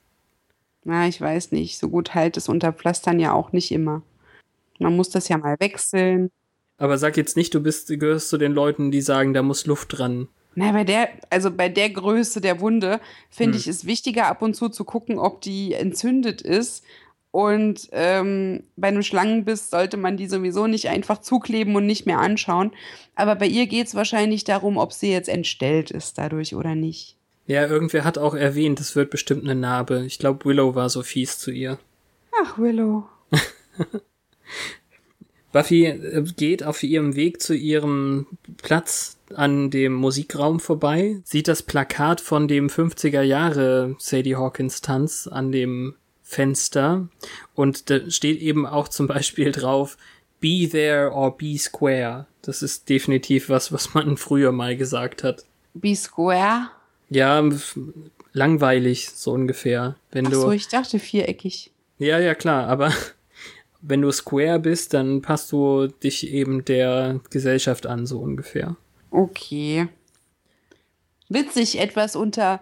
Na, 0.84 1.08
ich 1.08 1.18
weiß 1.18 1.52
nicht. 1.52 1.78
So 1.78 1.88
gut 1.88 2.14
halt 2.14 2.36
es 2.36 2.50
unter 2.50 2.74
Pflastern 2.74 3.18
ja 3.18 3.32
auch 3.32 3.52
nicht 3.52 3.72
immer. 3.72 4.02
Man 4.78 4.94
muss 4.94 5.08
das 5.08 5.28
ja 5.28 5.38
mal 5.38 5.56
wechseln. 5.58 6.30
Aber 6.76 6.98
sag 6.98 7.16
jetzt 7.16 7.34
nicht, 7.34 7.54
du 7.54 7.60
bist, 7.60 7.88
gehörst 7.88 8.28
zu 8.28 8.36
den 8.36 8.52
Leuten, 8.52 8.90
die 8.90 9.00
sagen, 9.00 9.32
da 9.32 9.42
muss 9.42 9.64
Luft 9.64 9.96
dran. 9.96 10.28
Na, 10.54 10.72
bei 10.72 10.84
der, 10.84 11.08
also 11.30 11.50
bei 11.50 11.70
der 11.70 11.88
Größe 11.88 12.42
der 12.42 12.60
Wunde 12.60 13.00
finde 13.30 13.54
hm. 13.54 13.60
ich 13.60 13.68
es 13.68 13.86
wichtiger, 13.86 14.26
ab 14.26 14.42
und 14.42 14.52
zu 14.52 14.68
zu 14.68 14.84
gucken, 14.84 15.18
ob 15.18 15.40
die 15.40 15.72
entzündet 15.72 16.42
ist, 16.42 16.84
und 17.36 17.90
ähm, 17.92 18.62
bei 18.76 18.88
einem 18.88 19.02
Schlangenbiss 19.02 19.68
sollte 19.68 19.98
man 19.98 20.16
die 20.16 20.26
sowieso 20.26 20.66
nicht 20.66 20.88
einfach 20.88 21.20
zukleben 21.20 21.76
und 21.76 21.84
nicht 21.84 22.06
mehr 22.06 22.18
anschauen. 22.18 22.72
Aber 23.14 23.34
bei 23.34 23.46
ihr 23.46 23.66
geht 23.66 23.88
es 23.88 23.94
wahrscheinlich 23.94 24.44
darum, 24.44 24.78
ob 24.78 24.94
sie 24.94 25.10
jetzt 25.10 25.28
entstellt 25.28 25.90
ist 25.90 26.16
dadurch 26.16 26.54
oder 26.54 26.74
nicht. 26.74 27.18
Ja, 27.46 27.66
irgendwer 27.66 28.04
hat 28.04 28.16
auch 28.16 28.34
erwähnt, 28.34 28.80
es 28.80 28.96
wird 28.96 29.10
bestimmt 29.10 29.44
eine 29.44 29.54
Narbe. 29.54 30.06
Ich 30.06 30.18
glaube, 30.18 30.46
Willow 30.46 30.74
war 30.74 30.88
so 30.88 31.02
fies 31.02 31.38
zu 31.38 31.50
ihr. 31.50 31.78
Ach, 32.42 32.56
Willow. 32.56 33.04
Buffy 35.52 35.84
äh, 35.84 36.24
geht 36.38 36.64
auf 36.64 36.82
ihrem 36.82 37.16
Weg 37.16 37.42
zu 37.42 37.54
ihrem 37.54 38.28
Platz 38.56 39.18
an 39.34 39.68
dem 39.68 39.92
Musikraum 39.92 40.58
vorbei, 40.58 41.20
sieht 41.24 41.48
das 41.48 41.62
Plakat 41.62 42.22
von 42.22 42.48
dem 42.48 42.68
50er 42.68 43.20
Jahre 43.20 43.94
Sadie 43.98 44.36
Hawkins 44.36 44.80
Tanz 44.80 45.26
an 45.26 45.52
dem 45.52 45.96
Fenster 46.28 47.08
und 47.54 47.88
da 47.88 48.10
steht 48.10 48.40
eben 48.40 48.66
auch 48.66 48.88
zum 48.88 49.06
Beispiel 49.06 49.52
drauf 49.52 49.96
Be 50.40 50.68
there 50.68 51.12
or 51.12 51.36
be 51.36 51.56
square. 51.56 52.26
Das 52.42 52.62
ist 52.62 52.88
definitiv 52.88 53.48
was, 53.48 53.70
was 53.70 53.94
man 53.94 54.16
früher 54.16 54.50
mal 54.50 54.76
gesagt 54.76 55.22
hat. 55.22 55.44
Be 55.72 55.94
square? 55.94 56.70
Ja, 57.10 57.48
langweilig, 58.32 59.10
so 59.10 59.32
ungefähr. 59.32 59.94
Wenn 60.10 60.26
Ach 60.26 60.30
du. 60.30 60.40
so, 60.40 60.50
ich 60.50 60.66
dachte 60.66 60.98
viereckig. 60.98 61.70
Ja, 61.98 62.18
ja, 62.18 62.34
klar, 62.34 62.66
aber 62.66 62.92
wenn 63.80 64.02
du 64.02 64.10
square 64.10 64.58
bist, 64.58 64.94
dann 64.94 65.22
passt 65.22 65.52
du 65.52 65.86
dich 65.86 66.28
eben 66.28 66.64
der 66.64 67.20
Gesellschaft 67.30 67.86
an, 67.86 68.04
so 68.04 68.18
ungefähr. 68.18 68.76
Okay. 69.12 69.88
Witzig, 71.28 71.78
etwas 71.78 72.16
unter 72.16 72.60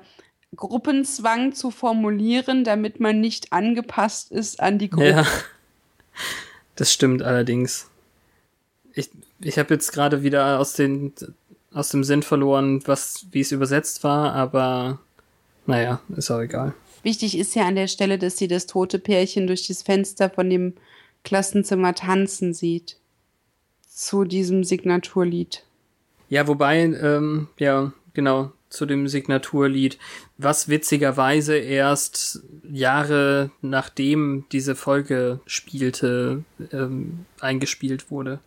Gruppenzwang 0.57 1.53
zu 1.55 1.71
formulieren, 1.71 2.65
damit 2.65 3.01
man 3.01 3.21
nicht 3.21 3.53
angepasst 3.53 4.31
ist 4.31 4.61
an 4.61 4.79
die 4.79 4.91
Gruppe. 4.91 5.09
Ja. 5.11 5.27
Das 6.77 6.93
stimmt 6.93 7.23
allerdings. 7.23 7.89
Ich, 8.95 9.11
ich 9.41 9.59
habe 9.59 9.75
jetzt 9.75 9.93
gerade 9.93 10.23
wieder 10.23 10.59
aus, 10.59 10.75
den, 10.75 11.13
aus 11.73 11.89
dem 11.91 12.05
Sinn 12.05 12.23
verloren, 12.23 12.83
was, 12.87 13.27
wie 13.31 13.41
es 13.41 13.53
übersetzt 13.53 14.05
war, 14.05 14.33
aber 14.33 14.99
naja, 15.67 16.01
ist 16.17 16.31
auch 16.31 16.41
egal. 16.41 16.75
Wichtig 17.03 17.39
ist 17.39 17.55
ja 17.55 17.67
an 17.67 17.77
der 17.77 17.89
Stelle, 17.89 18.19
dass 18.19 18.39
sie 18.39 18.49
das 18.49 18.67
tote 18.67 18.99
Pärchen 18.99 19.47
durch 19.47 19.67
das 19.67 19.83
Fenster 19.83 20.31
von 20.31 20.49
dem 20.49 20.75
Klassenzimmer 21.23 21.95
tanzen 21.95 22.55
sieht. 22.55 22.97
Zu 23.87 24.25
diesem 24.25 24.65
Signaturlied. 24.65 25.65
Ja, 26.29 26.49
wobei, 26.49 26.81
ähm, 26.81 27.49
ja, 27.59 27.93
genau, 28.13 28.51
zu 28.75 28.87
dem 28.87 29.09
Signaturlied, 29.09 29.99
was 30.37 30.69
witzigerweise 30.69 31.57
erst 31.57 32.43
Jahre 32.71 33.51
nachdem 33.63 34.45
diese 34.53 34.75
Folge 34.75 35.41
spielte, 35.47 36.45
ähm, 36.73 37.25
eingespielt 37.41 38.11
wurde. 38.11 38.41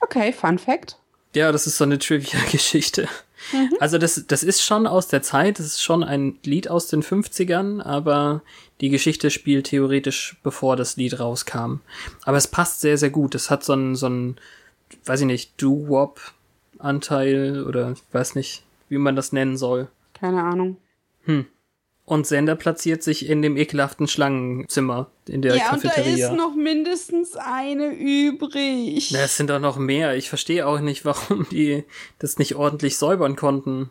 Okay, 0.00 0.32
Fun 0.32 0.58
Fact. 0.58 0.96
Ja, 1.34 1.52
das 1.52 1.66
ist 1.66 1.76
so 1.76 1.84
eine 1.84 1.98
Trivia-Geschichte. 1.98 3.08
Mhm. 3.52 3.74
Also 3.80 3.98
das, 3.98 4.24
das 4.26 4.42
ist 4.42 4.62
schon 4.62 4.86
aus 4.86 5.08
der 5.08 5.22
Zeit, 5.22 5.58
das 5.58 5.66
ist 5.66 5.82
schon 5.82 6.02
ein 6.02 6.38
Lied 6.42 6.68
aus 6.68 6.88
den 6.88 7.02
50ern, 7.02 7.82
aber 7.82 8.42
die 8.80 8.88
Geschichte 8.88 9.30
spielt 9.30 9.66
theoretisch 9.66 10.38
bevor 10.42 10.76
das 10.76 10.96
Lied 10.96 11.20
rauskam. 11.20 11.80
Aber 12.24 12.36
es 12.36 12.48
passt 12.48 12.80
sehr, 12.80 12.98
sehr 12.98 13.10
gut. 13.10 13.34
Es 13.34 13.50
hat 13.50 13.64
so 13.64 13.74
einen, 13.74 13.96
so 13.96 14.06
einen, 14.06 14.36
weiß 15.04 15.20
ich 15.20 15.26
nicht, 15.26 15.60
Doo-Wop-Anteil 15.60 17.64
oder 17.64 17.92
ich 17.92 18.02
weiß 18.12 18.34
nicht, 18.34 18.62
wie 18.88 18.98
man 18.98 19.16
das 19.16 19.32
nennen 19.32 19.56
soll. 19.56 19.88
Keine 20.14 20.42
Ahnung. 20.42 20.76
Hm. 21.24 21.46
Und 22.04 22.26
Sender 22.26 22.56
platziert 22.56 23.02
sich 23.02 23.28
in 23.28 23.42
dem 23.42 23.58
ekelhaften 23.58 24.08
Schlangenzimmer 24.08 25.10
in 25.28 25.42
der 25.42 25.56
ja, 25.56 25.64
Cafeteria. 25.64 26.16
Ja, 26.16 26.30
und 26.30 26.38
da 26.38 26.44
ist 26.44 26.48
noch 26.48 26.54
mindestens 26.56 27.36
eine 27.36 27.88
übrig. 27.88 29.10
Na, 29.12 29.20
es 29.20 29.36
sind 29.36 29.50
doch 29.50 29.60
noch 29.60 29.76
mehr. 29.76 30.16
Ich 30.16 30.30
verstehe 30.30 30.66
auch 30.66 30.80
nicht, 30.80 31.04
warum 31.04 31.46
die 31.50 31.84
das 32.18 32.38
nicht 32.38 32.54
ordentlich 32.54 32.96
säubern 32.96 33.36
konnten. 33.36 33.90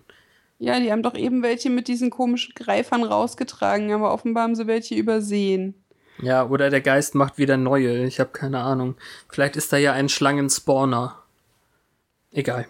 Ja, 0.58 0.80
die 0.80 0.92
haben 0.92 1.04
doch 1.04 1.16
eben 1.16 1.44
welche 1.44 1.70
mit 1.70 1.88
diesen 1.88 2.10
komischen 2.10 2.56
Greifern 2.56 3.04
rausgetragen, 3.04 3.92
aber 3.92 4.12
offenbar 4.12 4.44
haben 4.44 4.56
sie 4.56 4.66
welche 4.66 4.96
übersehen. 4.96 5.76
Ja, 6.20 6.48
oder 6.48 6.72
der 6.72 6.82
Geist 6.82 7.14
macht 7.14 7.38
wieder 7.38 7.58
neue. 7.58 8.04
Ich 8.06 8.20
habe 8.20 8.32
keine 8.32 8.62
Ahnung. 8.62 8.96
Vielleicht 9.30 9.56
ist 9.56 9.72
da 9.72 9.78
ja 9.78 9.94
ein 9.94 10.10
Schlangenspawner. 10.10 11.22
Egal. 12.32 12.68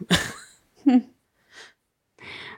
Hm. 0.84 1.06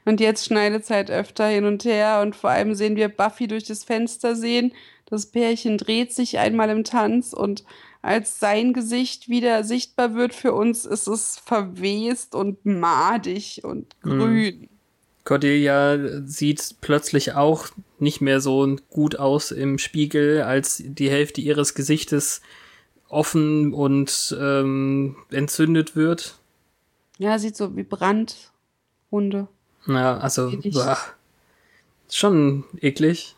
Und 0.06 0.20
jetzt 0.20 0.46
schneidet 0.46 0.84
es 0.84 0.90
halt 0.90 1.12
öfter 1.12 1.48
hin 1.48 1.66
und 1.66 1.86
her 1.86 2.22
und 2.22 2.36
vor 2.36 2.50
allem 2.50 2.74
sehen 2.76 2.96
wir 2.96 3.10
Buffy 3.10 3.48
durch 3.48 3.66
das 3.66 3.84
Fenster 3.84 4.36
sehen. 4.36 4.72
Das 5.06 5.26
Pärchen 5.26 5.78
dreht 5.78 6.14
sich 6.14 6.38
einmal 6.38 6.70
im 6.70 6.84
Tanz 6.84 7.34
und 7.34 7.64
als 8.02 8.40
sein 8.40 8.74
Gesicht 8.74 9.28
wieder 9.28 9.64
sichtbar 9.64 10.16
wird 10.16 10.34
für 10.34 10.54
uns, 10.54 10.86
ist 10.86 11.08
es 11.08 11.38
verwest 11.44 12.34
und 12.34 12.66
madig 12.66 13.62
und 13.64 13.96
hm. 14.02 14.20
grün. 14.20 14.60
Mhm. 14.62 14.70
Cordelia 15.26 16.22
sieht 16.26 16.78
plötzlich 16.82 17.34
auch 17.34 17.68
nicht 18.00 18.20
mehr 18.20 18.40
so 18.40 18.78
gut 18.90 19.18
aus 19.18 19.52
im 19.52 19.78
Spiegel, 19.78 20.42
als 20.42 20.82
die 20.84 21.10
Hälfte 21.10 21.42
ihres 21.42 21.76
Gesichtes 21.76 22.42
offen 23.10 23.74
und 23.74 24.36
ähm, 24.40 25.18
entzündet 25.30 25.96
wird. 25.96 26.40
Ja, 27.18 27.38
sieht 27.38 27.58
so 27.58 27.76
wie 27.76 27.84
Brandhunde. 27.84 29.48
Ja, 29.88 30.18
also 30.18 30.52
boah, 30.72 30.98
schon 32.10 32.66
eklig. 32.82 33.36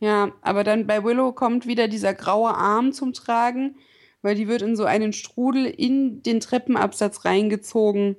Ja, 0.00 0.32
aber 0.42 0.64
dann 0.64 0.86
bei 0.86 1.04
Willow 1.04 1.32
kommt 1.32 1.66
wieder 1.66 1.86
dieser 1.86 2.12
graue 2.12 2.54
Arm 2.54 2.92
zum 2.92 3.12
Tragen, 3.12 3.76
weil 4.20 4.34
die 4.34 4.48
wird 4.48 4.62
in 4.62 4.76
so 4.76 4.84
einen 4.84 5.12
Strudel 5.12 5.66
in 5.66 6.22
den 6.22 6.40
Treppenabsatz 6.40 7.24
reingezogen. 7.24 8.16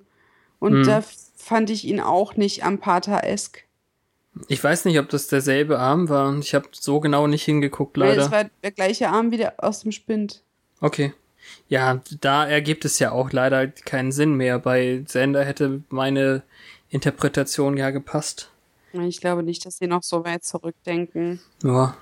Und 0.59 0.73
hm. 0.73 0.83
da 0.85 1.03
fand 1.35 1.69
ich 1.69 1.85
ihn 1.85 1.99
auch 1.99 2.37
nicht 2.37 2.63
Ampata-esk. 2.63 3.65
Ich 4.47 4.63
weiß 4.63 4.85
nicht, 4.85 4.97
ob 4.97 5.09
das 5.09 5.27
derselbe 5.27 5.77
Arm 5.77 6.09
war. 6.09 6.37
Ich 6.39 6.55
habe 6.55 6.69
so 6.71 6.99
genau 6.99 7.27
nicht 7.27 7.43
hingeguckt, 7.43 7.97
leider. 7.97 8.15
Weil 8.15 8.25
es 8.25 8.31
war 8.31 8.45
der 8.63 8.71
gleiche 8.71 9.09
Arm 9.09 9.31
wieder 9.31 9.55
aus 9.57 9.81
dem 9.81 9.91
Spind. 9.91 10.41
Okay. 10.79 11.13
Ja, 11.67 12.01
da 12.21 12.47
ergibt 12.47 12.85
es 12.85 12.99
ja 12.99 13.11
auch 13.11 13.31
leider 13.31 13.67
keinen 13.67 14.11
Sinn 14.11 14.35
mehr. 14.35 14.59
Bei 14.59 15.03
Sender 15.05 15.43
hätte 15.43 15.83
meine 15.89 16.43
Interpretation 16.93 17.75
ja 17.75 17.89
gepasst. 17.89 18.49
Ich 18.93 19.19
glaube 19.19 19.41
nicht, 19.41 19.65
dass 19.65 19.79
sie 19.79 19.87
noch 19.87 20.03
so 20.03 20.23
weit 20.23 20.43
zurückdenken. 20.43 21.39
Ja. 21.63 21.97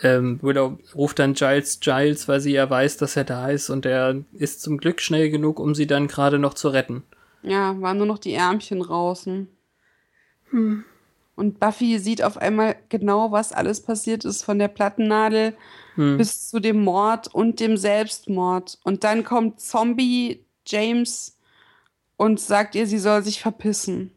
Ähm, 0.00 0.38
Willow 0.40 0.78
ruft 0.94 1.18
dann 1.18 1.34
Giles 1.34 1.80
Giles, 1.80 2.28
weil 2.28 2.40
sie 2.40 2.52
ja 2.52 2.70
weiß, 2.70 2.96
dass 2.96 3.16
er 3.16 3.24
da 3.24 3.48
ist 3.48 3.70
und 3.70 3.86
er 3.86 4.22
ist 4.32 4.62
zum 4.62 4.78
Glück 4.78 5.00
schnell 5.00 5.30
genug, 5.30 5.58
um 5.58 5.74
sie 5.74 5.88
dann 5.88 6.06
gerade 6.06 6.38
noch 6.38 6.54
zu 6.54 6.68
retten. 6.68 7.02
Ja, 7.42 7.80
waren 7.80 7.98
nur 7.98 8.06
noch 8.06 8.18
die 8.18 8.34
Ärmchen 8.34 8.80
draußen. 8.80 9.48
Hm. 10.50 10.84
Und 11.34 11.58
Buffy 11.58 11.98
sieht 11.98 12.22
auf 12.22 12.36
einmal 12.36 12.76
genau, 12.88 13.32
was 13.32 13.52
alles 13.52 13.80
passiert 13.80 14.24
ist, 14.24 14.44
von 14.44 14.60
der 14.60 14.68
Plattennadel 14.68 15.56
hm. 15.96 16.18
bis 16.18 16.48
zu 16.48 16.60
dem 16.60 16.84
Mord 16.84 17.34
und 17.34 17.58
dem 17.58 17.76
Selbstmord. 17.76 18.78
Und 18.84 19.02
dann 19.02 19.24
kommt 19.24 19.60
Zombie 19.60 20.44
James 20.66 21.36
und 22.22 22.38
sagt 22.38 22.76
ihr, 22.76 22.86
sie 22.86 23.00
soll 23.00 23.24
sich 23.24 23.40
verpissen. 23.40 24.12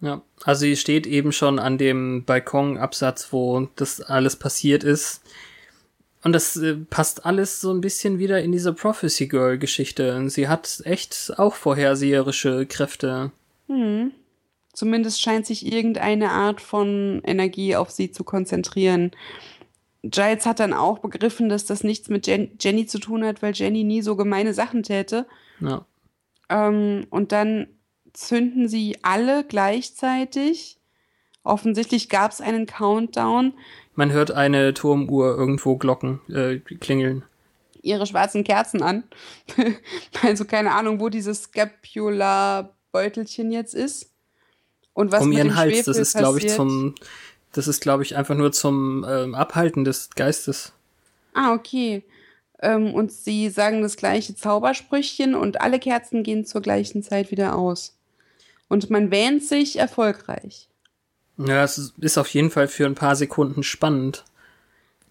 Ja, 0.00 0.22
also 0.44 0.60
sie 0.60 0.76
steht 0.76 1.08
eben 1.08 1.32
schon 1.32 1.58
an 1.58 1.76
dem 1.76 2.24
Balkonabsatz, 2.24 3.32
wo 3.32 3.68
das 3.74 4.00
alles 4.00 4.36
passiert 4.36 4.84
ist. 4.84 5.22
Und 6.22 6.34
das 6.34 6.56
äh, 6.56 6.76
passt 6.88 7.26
alles 7.26 7.60
so 7.60 7.72
ein 7.72 7.80
bisschen 7.80 8.20
wieder 8.20 8.40
in 8.40 8.52
diese 8.52 8.72
Prophecy 8.72 9.26
Girl 9.26 9.58
Geschichte. 9.58 10.30
Sie 10.30 10.46
hat 10.46 10.82
echt 10.84 11.32
auch 11.36 11.56
vorherseherische 11.56 12.64
Kräfte. 12.66 13.32
Hm. 13.66 14.12
Zumindest 14.72 15.20
scheint 15.20 15.44
sich 15.44 15.66
irgendeine 15.66 16.30
Art 16.30 16.60
von 16.60 17.22
Energie 17.24 17.74
auf 17.74 17.90
sie 17.90 18.12
zu 18.12 18.22
konzentrieren. 18.22 19.10
Giles 20.04 20.46
hat 20.46 20.60
dann 20.60 20.74
auch 20.74 21.00
begriffen, 21.00 21.48
dass 21.48 21.64
das 21.64 21.82
nichts 21.82 22.08
mit 22.08 22.28
Jen 22.28 22.52
Jenny 22.60 22.86
zu 22.86 23.00
tun 23.00 23.24
hat, 23.24 23.42
weil 23.42 23.52
Jenny 23.52 23.82
nie 23.82 24.02
so 24.02 24.14
gemeine 24.14 24.54
Sachen 24.54 24.84
täte. 24.84 25.26
Ja. 25.60 25.84
Ähm, 26.52 27.06
und 27.08 27.32
dann 27.32 27.68
zünden 28.12 28.68
sie 28.68 28.98
alle 29.02 29.44
gleichzeitig. 29.44 30.78
Offensichtlich 31.44 32.10
gab 32.10 32.30
es 32.30 32.42
einen 32.42 32.66
Countdown. 32.66 33.54
Man 33.94 34.12
hört 34.12 34.30
eine 34.30 34.74
Turmuhr 34.74 35.36
irgendwo 35.36 35.76
Glocken 35.76 36.20
äh, 36.28 36.58
klingeln. 36.58 37.24
Ihre 37.80 38.06
schwarzen 38.06 38.44
Kerzen 38.44 38.82
an. 38.82 39.04
also 40.22 40.44
keine 40.44 40.72
Ahnung, 40.72 41.00
wo 41.00 41.08
dieses 41.08 41.44
Scapula-Beutelchen 41.44 43.50
jetzt 43.50 43.74
ist. 43.74 44.10
Und 44.92 45.10
was 45.10 45.22
um 45.22 45.32
ihren 45.32 45.56
Hals, 45.56 45.86
das 45.86 45.96
ist, 45.96 46.14
glaube 46.16 46.38
ich, 46.38 46.50
zum, 46.50 46.94
das 47.52 47.66
ist, 47.66 47.80
glaube 47.80 48.02
ich, 48.02 48.14
einfach 48.14 48.36
nur 48.36 48.52
zum 48.52 49.06
ähm, 49.08 49.34
Abhalten 49.34 49.84
des 49.84 50.10
Geistes. 50.10 50.74
Ah, 51.32 51.54
okay 51.54 52.04
ähm, 52.62 52.94
und 52.94 53.12
sie 53.12 53.50
sagen 53.50 53.82
das 53.82 53.96
gleiche 53.96 54.34
Zaubersprüchchen 54.34 55.34
und 55.34 55.60
alle 55.60 55.78
Kerzen 55.78 56.22
gehen 56.22 56.46
zur 56.46 56.62
gleichen 56.62 57.02
Zeit 57.02 57.30
wieder 57.30 57.56
aus. 57.56 57.98
Und 58.68 58.88
man 58.88 59.10
wähnt 59.10 59.44
sich 59.44 59.78
erfolgreich. 59.78 60.68
Ja, 61.36 61.64
es 61.64 61.92
ist 62.00 62.18
auf 62.18 62.28
jeden 62.28 62.50
Fall 62.50 62.68
für 62.68 62.86
ein 62.86 62.94
paar 62.94 63.16
Sekunden 63.16 63.62
spannend. 63.62 64.24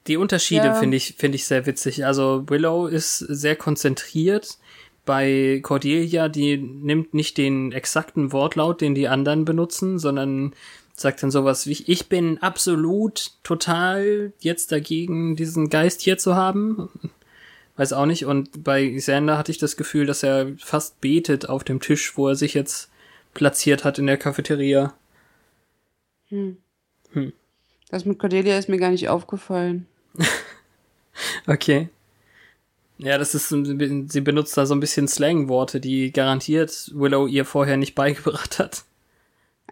Die 0.08 0.18
Unterschiede 0.18 0.68
ja. 0.68 0.74
finde 0.74 0.98
ich, 0.98 1.16
finde 1.18 1.36
ich 1.36 1.46
sehr 1.46 1.66
witzig. 1.68 2.06
Also 2.06 2.46
Willow 2.48 2.88
ist 2.88 3.20
sehr 3.20 3.56
konzentriert, 3.56 4.58
bei 5.06 5.60
Cordelia, 5.64 6.30
die 6.30 6.58
nimmt 6.58 7.14
nicht 7.14 7.38
den 7.38 7.72
exakten 7.72 8.32
Wortlaut, 8.32 8.82
den 8.82 8.96
die 8.96 9.08
anderen 9.08 9.46
benutzen, 9.46 10.00
sondern 10.00 10.54
sagt 10.94 11.24
dann 11.24 11.32
sowas 11.32 11.66
wie, 11.66 11.84
ich 11.88 12.08
bin 12.08 12.38
absolut 12.38 13.32
total 13.44 14.34
jetzt 14.40 14.72
dagegen, 14.72 15.36
diesen 15.36 15.70
Geist 15.70 16.02
hier 16.02 16.18
zu 16.18 16.36
haben. 16.36 16.90
Weiß 17.78 17.94
auch 17.94 18.06
nicht. 18.06 18.26
Und 18.26 18.64
bei 18.64 18.90
Xander 18.96 19.38
hatte 19.38 19.52
ich 19.52 19.58
das 19.58 19.78
Gefühl, 19.78 20.06
dass 20.06 20.24
er 20.24 20.52
fast 20.58 21.02
betet 21.02 21.50
auf 21.50 21.64
dem 21.64 21.80
Tisch, 21.80 22.18
wo 22.18 22.28
er 22.28 22.36
sich 22.36 22.54
jetzt 22.54 22.90
platziert 23.34 23.84
hat 23.84 23.98
in 23.98 24.08
der 24.08 24.18
Cafeteria. 24.18 24.94
Hm. 26.30 26.58
Hm. 27.14 27.34
Das 27.90 28.06
mit 28.06 28.20
Cordelia 28.20 28.58
ist 28.58 28.70
mir 28.70 28.78
gar 28.78 28.92
nicht 28.92 29.10
aufgefallen. 29.10 29.86
okay. 31.48 31.90
Ja, 32.98 33.18
das 33.18 33.34
ist, 33.34 33.50
sie 33.50 34.22
benutzt 34.22 34.56
da 34.56 34.66
so 34.66 34.76
ein 34.76 34.80
bisschen 34.80 35.08
Slangworte, 35.08 35.80
die 35.80 36.12
garantiert 36.12 36.92
Willow 36.94 37.26
ihr 37.26 37.46
vorher 37.46 37.76
nicht 37.76 37.96
beigebracht 37.96 38.60
hat. 38.60 38.84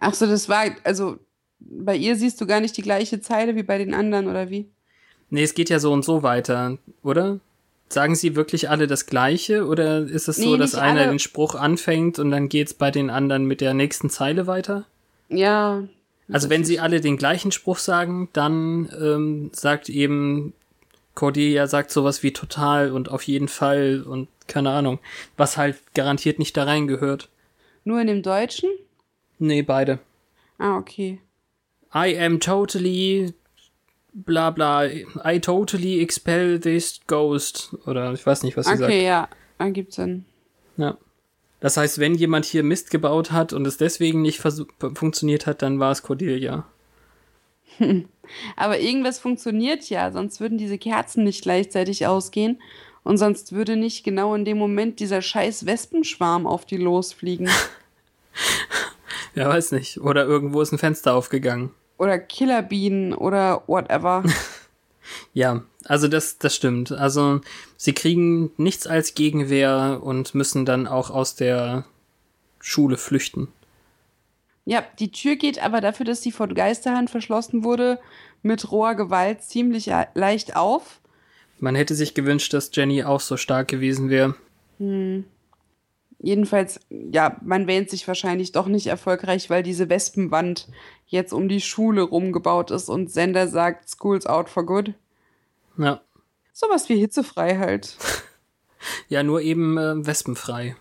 Ach 0.00 0.14
so, 0.14 0.26
das 0.26 0.48
war, 0.48 0.64
also 0.82 1.18
bei 1.60 1.94
ihr 1.94 2.16
siehst 2.16 2.40
du 2.40 2.46
gar 2.46 2.60
nicht 2.60 2.76
die 2.76 2.82
gleiche 2.82 3.20
Zeile 3.20 3.54
wie 3.54 3.62
bei 3.62 3.78
den 3.78 3.94
anderen, 3.94 4.26
oder 4.26 4.50
wie? 4.50 4.68
Nee, 5.28 5.44
es 5.44 5.54
geht 5.54 5.70
ja 5.70 5.78
so 5.78 5.92
und 5.92 6.04
so 6.04 6.22
weiter, 6.22 6.78
oder? 7.02 7.38
Sagen 7.92 8.14
sie 8.14 8.36
wirklich 8.36 8.70
alle 8.70 8.86
das 8.86 9.06
Gleiche 9.06 9.66
oder 9.66 9.98
ist 9.98 10.28
es 10.28 10.36
so, 10.36 10.52
nee, 10.52 10.58
dass 10.58 10.76
einer 10.76 11.00
alle. 11.00 11.10
den 11.10 11.18
Spruch 11.18 11.56
anfängt 11.56 12.20
und 12.20 12.30
dann 12.30 12.48
geht's 12.48 12.72
bei 12.72 12.92
den 12.92 13.10
anderen 13.10 13.46
mit 13.46 13.60
der 13.60 13.74
nächsten 13.74 14.10
Zeile 14.10 14.46
weiter? 14.46 14.86
Ja. 15.28 15.82
Also 16.30 16.48
wenn 16.50 16.64
sie 16.64 16.78
alle 16.78 17.00
den 17.00 17.16
gleichen 17.16 17.50
Spruch 17.50 17.78
sagen, 17.78 18.28
dann 18.32 18.88
ähm, 19.00 19.50
sagt 19.52 19.88
eben 19.88 20.52
Cordelia 21.14 21.66
sagt 21.66 21.90
sowas 21.90 22.22
wie 22.22 22.32
total 22.32 22.92
und 22.92 23.10
auf 23.10 23.24
jeden 23.24 23.48
Fall 23.48 24.04
und 24.06 24.28
keine 24.46 24.70
Ahnung, 24.70 25.00
was 25.36 25.56
halt 25.56 25.76
garantiert 25.94 26.38
nicht 26.38 26.56
da 26.56 26.64
reingehört. 26.64 27.28
Nur 27.84 28.00
in 28.00 28.06
dem 28.06 28.22
Deutschen? 28.22 28.70
Nee, 29.38 29.62
beide. 29.62 29.98
Ah, 30.58 30.76
okay. 30.76 31.20
I 31.92 32.16
am 32.18 32.38
totally 32.38 33.34
bla 34.12 34.50
bla, 34.50 34.86
I 34.86 35.40
totally 35.40 36.00
expel 36.00 36.58
this 36.60 37.00
ghost. 37.06 37.76
Oder 37.86 38.12
ich 38.12 38.24
weiß 38.24 38.42
nicht, 38.42 38.56
was 38.56 38.66
sie 38.66 38.72
okay, 38.72 38.78
sagt. 38.80 38.90
Okay, 38.92 39.04
ja, 39.04 39.28
dann 39.58 39.72
gibt's 39.72 39.96
Sinn. 39.96 40.24
Ja. 40.76 40.96
Das 41.60 41.76
heißt, 41.76 41.98
wenn 41.98 42.14
jemand 42.14 42.46
hier 42.46 42.62
Mist 42.62 42.90
gebaut 42.90 43.32
hat 43.32 43.52
und 43.52 43.66
es 43.66 43.76
deswegen 43.76 44.22
nicht 44.22 44.40
funktioniert 44.94 45.46
hat, 45.46 45.60
dann 45.60 45.78
war 45.78 45.92
es 45.92 46.02
Cordelia. 46.02 46.64
Aber 48.56 48.80
irgendwas 48.80 49.18
funktioniert 49.18 49.88
ja, 49.90 50.10
sonst 50.10 50.40
würden 50.40 50.58
diese 50.58 50.78
Kerzen 50.78 51.24
nicht 51.24 51.42
gleichzeitig 51.42 52.06
ausgehen 52.06 52.60
und 53.02 53.18
sonst 53.18 53.52
würde 53.52 53.76
nicht 53.76 54.04
genau 54.04 54.34
in 54.34 54.44
dem 54.44 54.58
Moment 54.58 55.00
dieser 55.00 55.20
scheiß 55.20 55.66
Wespenschwarm 55.66 56.46
auf 56.46 56.64
die 56.64 56.76
losfliegen. 56.76 57.48
ja, 59.34 59.48
weiß 59.48 59.72
nicht. 59.72 60.00
Oder 60.00 60.24
irgendwo 60.24 60.60
ist 60.62 60.72
ein 60.72 60.78
Fenster 60.78 61.14
aufgegangen. 61.14 61.70
Oder 62.00 62.18
Killerbienen 62.18 63.12
oder 63.12 63.62
whatever. 63.66 64.24
ja, 65.34 65.62
also 65.84 66.08
das, 66.08 66.38
das 66.38 66.56
stimmt. 66.56 66.92
Also 66.92 67.42
sie 67.76 67.92
kriegen 67.92 68.52
nichts 68.56 68.86
als 68.86 69.12
Gegenwehr 69.12 70.00
und 70.02 70.34
müssen 70.34 70.64
dann 70.64 70.86
auch 70.86 71.10
aus 71.10 71.34
der 71.34 71.84
Schule 72.58 72.96
flüchten. 72.96 73.48
Ja, 74.64 74.82
die 74.98 75.12
Tür 75.12 75.36
geht 75.36 75.62
aber 75.62 75.82
dafür, 75.82 76.06
dass 76.06 76.22
sie 76.22 76.32
von 76.32 76.54
Geisterhand 76.54 77.10
verschlossen 77.10 77.64
wurde, 77.64 77.98
mit 78.40 78.72
roher 78.72 78.94
Gewalt 78.94 79.42
ziemlich 79.42 79.90
leicht 80.14 80.56
auf. 80.56 81.00
Man 81.58 81.74
hätte 81.74 81.94
sich 81.94 82.14
gewünscht, 82.14 82.54
dass 82.54 82.70
Jenny 82.72 83.04
auch 83.04 83.20
so 83.20 83.36
stark 83.36 83.68
gewesen 83.68 84.08
wäre. 84.08 84.36
Hm. 84.78 85.26
Jedenfalls, 86.22 86.80
ja, 86.90 87.38
man 87.42 87.66
wähnt 87.66 87.88
sich 87.88 88.06
wahrscheinlich 88.06 88.52
doch 88.52 88.66
nicht 88.66 88.88
erfolgreich, 88.88 89.48
weil 89.48 89.62
diese 89.62 89.88
Wespenwand 89.88 90.68
jetzt 91.06 91.32
um 91.32 91.48
die 91.48 91.62
Schule 91.62 92.02
rumgebaut 92.02 92.70
ist 92.70 92.90
und 92.90 93.10
Sender 93.10 93.48
sagt, 93.48 93.88
School's 93.88 94.26
out 94.26 94.50
for 94.50 94.66
good. 94.66 94.92
Ja. 95.78 96.02
Sowas 96.52 96.90
wie 96.90 96.98
hitzefrei 96.98 97.56
halt. 97.56 97.96
ja, 99.08 99.22
nur 99.22 99.40
eben 99.40 99.78
äh, 99.78 100.06
wespenfrei. 100.06 100.76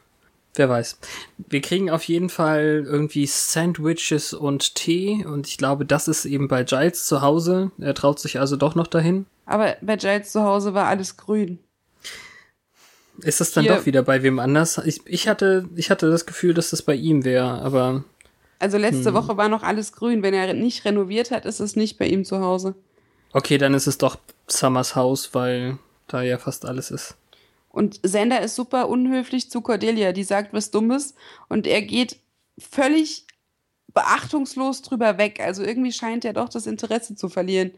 Wer 0.56 0.68
weiß. 0.68 1.00
Wir 1.38 1.62
kriegen 1.62 1.90
auf 1.90 2.04
jeden 2.04 2.30
Fall 2.30 2.84
irgendwie 2.86 3.26
Sandwiches 3.26 4.34
und 4.34 4.76
Tee 4.76 5.26
und 5.26 5.48
ich 5.48 5.58
glaube, 5.58 5.86
das 5.86 6.10
ist 6.10 6.26
eben 6.26 6.50
bei 6.50 6.64
Giles 6.64 7.06
zu 7.06 7.22
Hause. 7.22 7.72
Er 7.78 7.94
traut 7.94 8.20
sich 8.20 8.42
also 8.42 8.58
doch 8.58 8.76
noch 8.76 8.88
dahin. 8.88 9.26
Aber 9.46 9.78
bei 9.82 9.96
Giles 9.96 10.34
zu 10.34 10.44
Hause 10.44 10.74
war 10.74 10.88
alles 10.88 11.16
grün. 11.16 11.60
Ist 13.24 13.42
das 13.42 13.52
dann 13.52 13.64
Hier. 13.64 13.76
doch 13.76 13.86
wieder 13.86 14.04
bei 14.04 14.24
wem 14.24 14.40
anders? 14.40 14.78
Ich, 14.86 15.02
ich, 15.06 15.28
hatte, 15.28 15.68
ich 15.76 15.90
hatte 15.90 16.10
das 16.10 16.26
Gefühl, 16.26 16.54
dass 16.54 16.70
das 16.70 16.82
bei 16.82 16.96
ihm 16.96 17.24
wäre, 17.26 17.62
aber. 17.62 18.04
Also 18.60 18.78
letzte 18.78 19.10
hm. 19.10 19.14
Woche 19.14 19.38
war 19.38 19.50
noch 19.50 19.64
alles 19.64 19.94
grün. 19.94 20.24
Wenn 20.24 20.34
er 20.34 20.54
nicht 20.54 20.86
renoviert 20.86 21.32
hat, 21.32 21.46
ist 21.46 21.60
es 21.60 21.76
nicht 21.76 21.98
bei 21.98 22.08
ihm 22.08 22.26
zu 22.26 22.40
Hause. 22.42 22.76
Okay, 23.32 23.58
dann 23.58 23.74
ist 23.74 23.88
es 23.88 23.98
doch 23.98 24.18
Summers 24.48 24.96
Haus, 24.96 25.34
weil 25.34 25.78
da 26.08 26.22
ja 26.22 26.38
fast 26.38 26.66
alles 26.66 26.92
ist. 26.92 27.16
Und 27.70 28.00
Sander 28.04 28.42
ist 28.42 28.56
super 28.56 28.90
unhöflich 28.90 29.50
zu 29.50 29.62
Cordelia. 29.62 30.12
Die 30.12 30.24
sagt 30.24 30.54
was 30.54 30.72
Dummes 30.72 31.14
und 31.48 31.68
er 31.68 31.82
geht 31.82 32.18
völlig 32.58 33.26
beachtungslos 33.94 34.82
drüber 34.82 35.18
weg. 35.18 35.40
Also 35.40 35.64
irgendwie 35.64 35.92
scheint 35.92 36.26
er 36.26 36.34
doch 36.34 36.50
das 36.50 36.68
Interesse 36.68 37.16
zu 37.16 37.30
verlieren. 37.30 37.72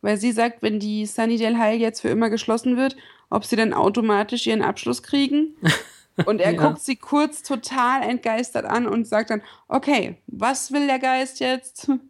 Weil 0.00 0.16
sie 0.16 0.32
sagt, 0.32 0.62
wenn 0.62 0.78
die 0.78 1.06
Sunnydale 1.06 1.58
High 1.58 1.80
jetzt 1.80 2.00
für 2.00 2.08
immer 2.08 2.30
geschlossen 2.30 2.76
wird 2.76 2.96
ob 3.30 3.44
sie 3.44 3.56
dann 3.56 3.72
automatisch 3.72 4.46
ihren 4.46 4.62
Abschluss 4.62 5.02
kriegen. 5.02 5.56
Und 6.26 6.40
er 6.40 6.52
ja. 6.52 6.60
guckt 6.60 6.80
sie 6.80 6.96
kurz 6.96 7.42
total 7.42 8.02
entgeistert 8.02 8.64
an 8.64 8.88
und 8.88 9.06
sagt 9.06 9.30
dann, 9.30 9.40
okay, 9.68 10.16
was 10.26 10.72
will 10.72 10.86
der 10.86 10.98
Geist 10.98 11.40
jetzt? 11.40 11.90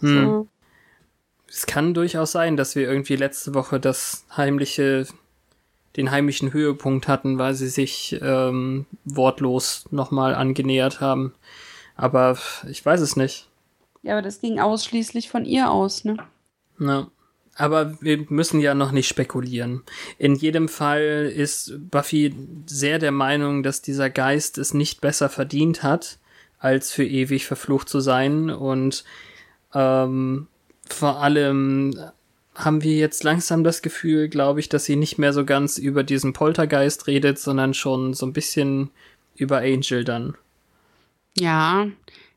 Hm. 0.00 0.24
So. 0.24 0.48
Es 1.48 1.66
kann 1.66 1.92
durchaus 1.92 2.30
sein, 2.30 2.56
dass 2.56 2.76
wir 2.76 2.88
irgendwie 2.88 3.16
letzte 3.16 3.52
Woche 3.52 3.80
das 3.80 4.24
heimliche, 4.36 5.08
den 5.96 6.12
heimlichen 6.12 6.52
Höhepunkt 6.52 7.08
hatten, 7.08 7.38
weil 7.38 7.54
sie 7.54 7.66
sich 7.66 8.16
ähm, 8.22 8.86
wortlos 9.04 9.86
nochmal 9.90 10.36
angenähert 10.36 11.00
haben. 11.00 11.34
Aber 11.96 12.38
ich 12.68 12.86
weiß 12.86 13.00
es 13.00 13.16
nicht. 13.16 13.48
Ja, 14.02 14.12
aber 14.12 14.22
das 14.22 14.40
ging 14.40 14.60
ausschließlich 14.60 15.28
von 15.28 15.44
ihr 15.44 15.68
aus, 15.68 16.04
ne? 16.04 16.18
Ja. 16.78 17.08
Aber 17.58 18.00
wir 18.00 18.24
müssen 18.28 18.60
ja 18.60 18.72
noch 18.74 18.92
nicht 18.92 19.08
spekulieren. 19.08 19.82
In 20.16 20.36
jedem 20.36 20.68
Fall 20.68 21.30
ist 21.34 21.74
Buffy 21.90 22.32
sehr 22.66 23.00
der 23.00 23.10
Meinung, 23.10 23.64
dass 23.64 23.82
dieser 23.82 24.10
Geist 24.10 24.58
es 24.58 24.74
nicht 24.74 25.00
besser 25.00 25.28
verdient 25.28 25.82
hat, 25.82 26.18
als 26.60 26.92
für 26.92 27.04
ewig 27.04 27.46
verflucht 27.46 27.88
zu 27.88 27.98
sein. 27.98 28.48
Und 28.48 29.02
ähm, 29.74 30.46
vor 30.88 31.20
allem 31.20 31.98
haben 32.54 32.84
wir 32.84 32.96
jetzt 32.96 33.24
langsam 33.24 33.64
das 33.64 33.82
Gefühl, 33.82 34.28
glaube 34.28 34.60
ich, 34.60 34.68
dass 34.68 34.84
sie 34.84 34.94
nicht 34.94 35.18
mehr 35.18 35.32
so 35.32 35.44
ganz 35.44 35.78
über 35.78 36.04
diesen 36.04 36.32
Poltergeist 36.32 37.08
redet, 37.08 37.40
sondern 37.40 37.74
schon 37.74 38.14
so 38.14 38.24
ein 38.24 38.32
bisschen 38.32 38.90
über 39.34 39.58
Angel 39.58 40.04
dann. 40.04 40.36
Ja, 41.36 41.88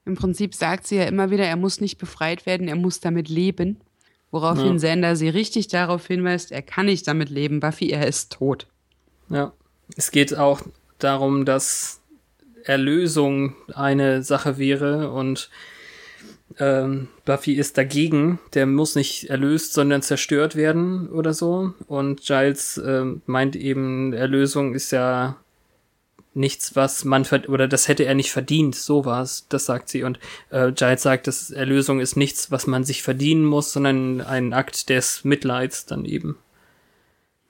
im 0.06 0.16
Prinzip 0.16 0.56
sagt 0.56 0.88
sie 0.88 0.96
ja 0.96 1.04
immer 1.04 1.30
wieder, 1.30 1.46
er 1.46 1.58
muss 1.58 1.80
nicht 1.80 2.00
befreit 2.00 2.48
werden, 2.48 2.68
er 2.68 2.76
muss 2.76 3.02
damit 3.02 3.30
leben. 3.30 3.78
Woraufhin 4.32 4.74
ja. 4.74 4.80
Sender 4.80 5.16
sie 5.16 5.30
richtig 5.30 5.68
darauf 5.68 6.08
hinweist, 6.08 6.52
er 6.52 6.62
kann 6.62 6.86
nicht 6.86 7.08
damit 7.08 7.30
leben, 7.30 7.60
Buffy, 7.60 7.90
er 7.90 8.08
ist 8.08 8.32
tot. 8.32 8.68
Ja. 9.30 9.52
Es 9.98 10.12
geht 10.12 10.38
auch 10.38 10.62
darum, 11.00 11.44
dass 11.46 12.00
Erlösung 12.64 13.56
eine 13.74 14.24
Sache 14.24 14.58
wäre 14.58 15.12
und 15.12 15.50
ähm, 16.60 17.08
Buffy 17.26 17.54
ist 17.54 17.78
dagegen. 17.78 18.40
Der 18.54 18.66
muss 18.66 18.96
nicht 18.96 19.30
erlöst, 19.30 19.74
sondern 19.74 20.02
zerstört 20.02 20.56
werden 20.56 21.10
oder 21.10 21.34
so. 21.34 21.74
Und 21.88 22.22
Giles 22.22 22.78
äh, 22.78 23.06
meint 23.26 23.56
eben, 23.56 24.14
Erlösung 24.14 24.74
ist 24.74 24.92
ja 24.92 25.38
nichts, 26.34 26.76
was 26.76 27.04
man 27.04 27.26
oder 27.48 27.68
das 27.68 27.88
hätte 27.88 28.06
er 28.06 28.16
nicht 28.16 28.32
verdient, 28.32 28.76
so 28.76 29.06
war's, 29.06 29.48
das 29.50 29.66
sagt 29.66 29.90
sie. 29.90 30.04
Und 30.04 30.20
äh, 30.50 30.72
Giles 30.72 31.02
sagt, 31.02 31.28
dass 31.28 31.52
Erlösung 31.52 32.00
ist 32.00 32.16
nichts, 32.16 32.52
was 32.52 32.68
man 32.68 32.84
sich 32.84 33.04
verdienen 33.04 33.46
muss, 33.46 33.74
sondern 33.74 34.22
ein 34.22 34.54
Akt 34.54 34.90
des 34.90 35.24
Mitleids 35.24 35.86
dann 35.86 36.06
eben. 36.06 36.38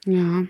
Ja, 0.04 0.46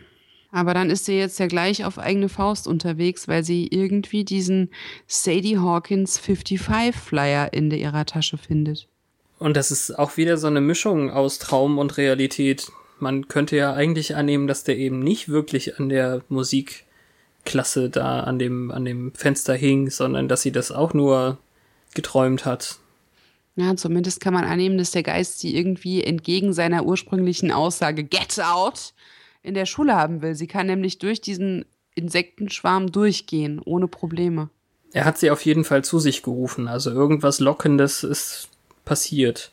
aber 0.51 0.75
dann 0.75 0.91
ist 0.91 1.07
sie 1.07 1.19
jetzt 1.19 1.39
ja 1.39 1.47
gleich 1.47 1.85
auf 1.85 1.99
eigene 1.99 2.29
Faust 2.29 2.67
unterwegs, 2.67 3.29
weil 3.29 3.45
sie 3.45 3.67
irgendwie 3.69 4.25
diesen 4.25 4.71
Sadie 5.07 5.59
Hawkins 5.59 6.19
55 6.19 6.95
Flyer 6.95 7.53
in 7.53 7.71
ihrer 7.71 8.07
Tasche 8.07 8.39
findet. 8.39 8.89
Und 9.39 9.57
das 9.57 9.71
ist 9.71 9.99
auch 9.99 10.17
wieder 10.17 10.37
so 10.37 10.47
eine 10.47 10.61
Mischung 10.61 11.11
aus 11.11 11.39
Traum 11.39 11.79
und 11.79 11.97
Realität. 11.97 12.71
Man 13.01 13.29
könnte 13.29 13.57
ja 13.57 13.73
eigentlich 13.73 14.15
annehmen, 14.15 14.47
dass 14.47 14.63
der 14.63 14.79
eben 14.79 15.01
nicht 15.01 15.29
wirklich 15.29 15.81
an 15.81 15.89
der 15.89 16.23
Musik 16.29 16.85
Klasse 17.45 17.91
da 17.91 18.21
an 18.21 18.39
dem, 18.39 18.71
an 18.71 18.85
dem 18.85 19.13
Fenster 19.15 19.55
hing, 19.55 19.91
sondern 19.91 20.29
dass 20.29 20.43
sie 20.43 20.53
das 20.53 20.71
auch 20.73 20.95
nur 20.95 21.39
geträumt 21.95 22.45
hat. 22.45 22.79
Ja, 23.57 23.77
zumindest 23.77 24.21
kann 24.21 24.33
man 24.33 24.45
annehmen, 24.45 24.79
dass 24.79 24.93
der 24.93 25.03
Geist 25.03 25.41
sie 25.41 25.55
irgendwie 25.55 26.03
entgegen 26.03 26.53
seiner 26.53 26.87
ursprünglichen 26.87 27.51
Aussage 27.51 28.05
Get 28.05 28.41
out 28.41 28.95
in 29.43 29.55
der 29.55 29.67
Schule 29.67 29.95
haben 29.95 30.23
will. 30.23 30.35
Sie 30.35 30.47
kann 30.47 30.67
nämlich 30.67 30.99
durch 30.99 31.21
diesen 31.21 31.67
Insektenschwarm 31.95 32.91
durchgehen, 32.91 33.61
ohne 33.63 33.89
Probleme. 33.89 34.49
Er 34.93 35.05
hat 35.05 35.19
sie 35.19 35.31
auf 35.31 35.45
jeden 35.45 35.65
Fall 35.65 35.85
zu 35.85 35.99
sich 35.99 36.23
gerufen, 36.23 36.69
also 36.69 36.91
irgendwas 36.91 37.41
Lockendes 37.41 38.05
ist 38.05 38.49
passiert. 38.85 39.53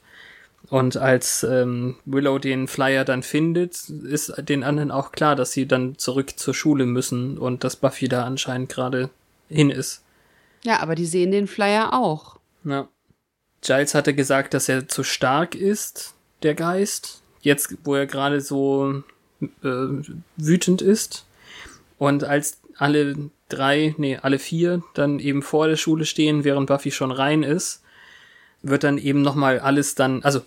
Und 0.68 0.98
als 0.98 1.44
ähm, 1.44 1.96
Willow 2.06 2.38
den 2.38 2.68
Flyer 2.68 3.06
dann 3.06 3.24
findet, 3.24 3.90
ist 3.90 4.34
den 4.38 4.64
anderen 4.64 4.92
auch 4.92 5.12
klar, 5.12 5.36
dass 5.36 5.52
sie 5.52 5.68
dann 5.68 5.98
zurück 5.98 6.38
zur 6.38 6.54
Schule 6.54 6.86
müssen 6.86 7.38
und 7.38 7.64
dass 7.64 7.76
Buffy 7.76 8.08
da 8.08 8.26
anscheinend 8.26 8.70
gerade 8.70 9.10
hin 9.50 9.70
ist. 9.70 10.04
Ja, 10.64 10.80
aber 10.80 10.96
die 10.96 11.06
sehen 11.06 11.32
den 11.32 11.48
Flyer 11.48 11.94
auch. 11.94 12.38
Ja. 12.64 12.88
Giles 13.62 13.96
hatte 13.96 14.14
gesagt, 14.14 14.54
dass 14.54 14.70
er 14.70 14.88
zu 14.88 15.04
stark 15.04 15.56
ist, 15.56 16.14
der 16.44 16.56
Geist. 16.56 17.22
Jetzt, 17.42 17.76
wo 17.84 17.96
er 17.96 18.06
gerade 18.06 18.42
so 18.42 19.04
äh, 19.42 19.88
wütend 20.38 20.82
ist. 20.82 21.26
Und 21.98 22.24
als 22.24 22.60
alle 22.78 23.30
drei, 23.50 23.96
nee, 23.98 24.18
alle 24.18 24.40
vier 24.40 24.84
dann 24.94 25.20
eben 25.20 25.42
vor 25.42 25.68
der 25.68 25.78
Schule 25.78 26.06
stehen, 26.06 26.44
während 26.44 26.68
Buffy 26.68 26.92
schon 26.92 27.12
rein 27.12 27.44
ist, 27.44 27.82
wird 28.62 28.84
dann 28.84 28.98
eben 28.98 29.22
nochmal 29.22 29.60
alles 29.60 29.96
dann, 29.96 30.24
also 30.24 30.42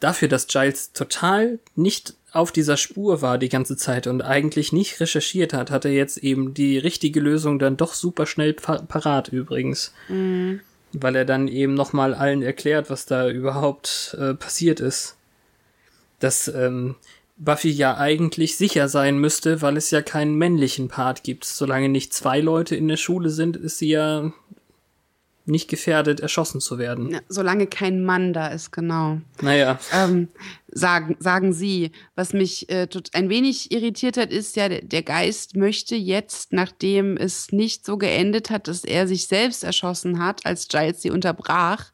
dafür, 0.00 0.28
dass 0.28 0.46
Giles 0.46 0.92
total 0.92 1.58
nicht 1.74 2.14
auf 2.32 2.52
dieser 2.52 2.76
Spur 2.76 3.22
war 3.22 3.38
die 3.38 3.48
ganze 3.48 3.76
Zeit 3.76 4.06
und 4.06 4.20
eigentlich 4.20 4.72
nicht 4.72 5.00
recherchiert 5.00 5.54
hat, 5.54 5.70
hat 5.70 5.86
er 5.86 5.92
jetzt 5.92 6.18
eben 6.18 6.52
die 6.52 6.76
richtige 6.76 7.20
Lösung 7.20 7.58
dann 7.58 7.78
doch 7.78 7.94
super 7.94 8.26
schnell 8.26 8.52
pa 8.52 8.78
parat 8.82 9.28
übrigens. 9.28 9.94
Mhm. 10.08 10.60
Weil 10.92 11.16
er 11.16 11.24
dann 11.24 11.48
eben 11.48 11.74
nochmal 11.74 12.14
allen 12.14 12.42
erklärt, 12.42 12.90
was 12.90 13.06
da 13.06 13.28
überhaupt 13.28 14.16
äh, 14.20 14.34
passiert 14.34 14.80
ist. 14.80 15.16
Dass 16.20 16.48
ähm, 16.48 16.96
Buffy 17.38 17.70
ja 17.70 17.96
eigentlich 17.96 18.56
sicher 18.56 18.88
sein 18.88 19.18
müsste, 19.18 19.62
weil 19.62 19.76
es 19.76 19.90
ja 19.90 20.02
keinen 20.02 20.36
männlichen 20.36 20.88
Part 20.88 21.22
gibt. 21.22 21.44
Solange 21.44 21.88
nicht 21.88 22.12
zwei 22.12 22.40
Leute 22.40 22.76
in 22.76 22.88
der 22.88 22.96
Schule 22.96 23.30
sind, 23.30 23.56
ist 23.56 23.78
sie 23.78 23.88
ja 23.88 24.32
nicht 25.46 25.68
gefährdet, 25.68 26.20
erschossen 26.20 26.60
zu 26.60 26.78
werden. 26.78 27.10
Ja, 27.10 27.20
solange 27.28 27.66
kein 27.66 28.04
Mann 28.04 28.32
da 28.32 28.48
ist, 28.48 28.72
genau. 28.72 29.20
Naja. 29.40 29.78
Ähm, 29.92 30.28
sagen, 30.68 31.16
sagen 31.20 31.52
Sie, 31.52 31.92
was 32.16 32.32
mich 32.32 32.68
äh, 32.68 32.88
ein 33.12 33.28
wenig 33.28 33.70
irritiert 33.70 34.16
hat, 34.16 34.32
ist 34.32 34.56
ja, 34.56 34.68
der 34.68 35.02
Geist 35.02 35.56
möchte 35.56 35.94
jetzt, 35.94 36.52
nachdem 36.52 37.16
es 37.16 37.52
nicht 37.52 37.86
so 37.86 37.96
geendet 37.96 38.50
hat, 38.50 38.66
dass 38.68 38.84
er 38.84 39.06
sich 39.06 39.28
selbst 39.28 39.62
erschossen 39.62 40.18
hat, 40.18 40.44
als 40.44 40.68
Giles 40.68 41.00
sie 41.02 41.10
unterbrach, 41.10 41.92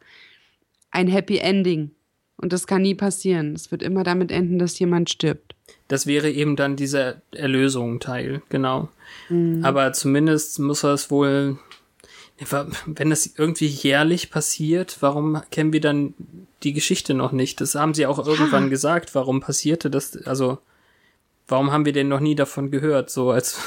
ein 0.90 1.08
Happy 1.08 1.38
Ending. 1.38 1.90
Und 2.36 2.52
das 2.52 2.66
kann 2.66 2.82
nie 2.82 2.94
passieren. 2.94 3.54
Es 3.54 3.70
wird 3.70 3.82
immer 3.82 4.02
damit 4.02 4.32
enden, 4.32 4.58
dass 4.58 4.78
jemand 4.78 5.10
stirbt. 5.10 5.54
Das 5.88 6.06
wäre 6.06 6.30
eben 6.30 6.56
dann 6.56 6.74
dieser 6.74 7.22
Erlösung-Teil, 7.32 8.42
genau. 8.48 8.88
Mhm. 9.28 9.64
Aber 9.64 9.92
zumindest 9.92 10.58
muss 10.58 10.82
er 10.82 10.94
es 10.94 11.10
wohl 11.10 11.58
wenn 12.86 13.10
das 13.10 13.30
irgendwie 13.36 13.66
jährlich 13.66 14.30
passiert, 14.30 14.98
warum 15.00 15.42
kennen 15.50 15.72
wir 15.72 15.80
dann 15.80 16.14
die 16.62 16.72
Geschichte 16.72 17.14
noch 17.14 17.32
nicht? 17.32 17.60
Das 17.60 17.74
haben 17.74 17.94
sie 17.94 18.06
auch 18.06 18.24
irgendwann 18.24 18.70
gesagt. 18.70 19.14
Warum 19.14 19.40
passierte 19.40 19.90
das? 19.90 20.16
Also, 20.26 20.58
warum 21.48 21.70
haben 21.72 21.84
wir 21.84 21.92
denn 21.92 22.08
noch 22.08 22.20
nie 22.20 22.34
davon 22.34 22.70
gehört? 22.70 23.10
So 23.10 23.30
als, 23.30 23.58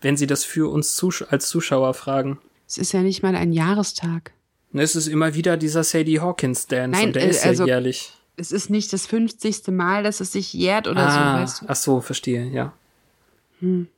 wenn 0.00 0.16
sie 0.16 0.26
das 0.26 0.44
für 0.44 0.70
uns 0.70 0.96
Zus 0.96 1.22
als 1.22 1.48
Zuschauer 1.48 1.94
fragen. 1.94 2.38
Es 2.66 2.78
ist 2.78 2.92
ja 2.92 3.02
nicht 3.02 3.22
mal 3.22 3.34
ein 3.34 3.52
Jahrestag. 3.52 4.32
Es 4.72 4.94
ist 4.94 5.08
immer 5.08 5.34
wieder 5.34 5.56
dieser 5.56 5.82
Sadie 5.82 6.20
Hawkins 6.20 6.66
Dance 6.68 6.98
Nein, 6.98 7.08
und 7.08 7.16
der 7.16 7.24
äh, 7.24 7.30
ist 7.30 7.42
ja 7.42 7.50
also, 7.50 7.66
jährlich. 7.66 8.12
Es 8.36 8.52
ist 8.52 8.70
nicht 8.70 8.92
das 8.92 9.06
50. 9.06 9.68
Mal, 9.68 10.02
dass 10.02 10.20
es 10.20 10.32
sich 10.32 10.54
jährt 10.54 10.86
oder 10.86 11.08
ah, 11.08 11.10
so, 11.10 11.42
weißt 11.42 11.62
du? 11.62 11.66
Ach 11.68 11.76
so, 11.76 12.00
verstehe, 12.00 12.46
ja. 12.46 12.72
Hm. 13.58 13.88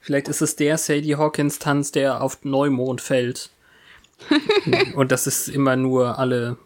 Vielleicht 0.00 0.28
ist 0.28 0.40
es 0.40 0.56
der 0.56 0.78
Sadie 0.78 1.16
Hawkins 1.16 1.58
Tanz, 1.58 1.92
der 1.92 2.22
auf 2.22 2.44
Neumond 2.44 3.00
fällt. 3.00 3.50
Und 4.94 5.12
das 5.12 5.26
ist 5.26 5.48
immer 5.48 5.76
nur 5.76 6.18
alle 6.18 6.56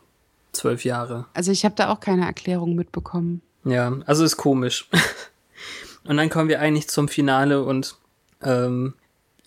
zwölf 0.52 0.84
Jahre. 0.84 1.26
Also 1.34 1.50
ich 1.50 1.64
habe 1.64 1.74
da 1.74 1.90
auch 1.90 2.00
keine 2.00 2.24
Erklärung 2.26 2.74
mitbekommen. 2.74 3.42
Ja, 3.64 3.96
also 4.06 4.24
ist 4.24 4.36
komisch. 4.36 4.88
Und 6.04 6.16
dann 6.16 6.30
kommen 6.30 6.48
wir 6.48 6.60
eigentlich 6.60 6.88
zum 6.88 7.08
Finale 7.08 7.62
und 7.62 7.96
ähm, 8.42 8.92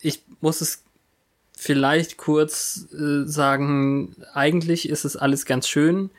ich 0.01 0.23
muss 0.41 0.61
es 0.61 0.81
vielleicht 1.55 2.17
kurz 2.17 2.88
äh, 2.93 3.27
sagen, 3.27 4.15
eigentlich 4.33 4.89
ist 4.89 5.05
es 5.05 5.15
alles 5.15 5.45
ganz 5.45 5.67
schön. 5.67 6.09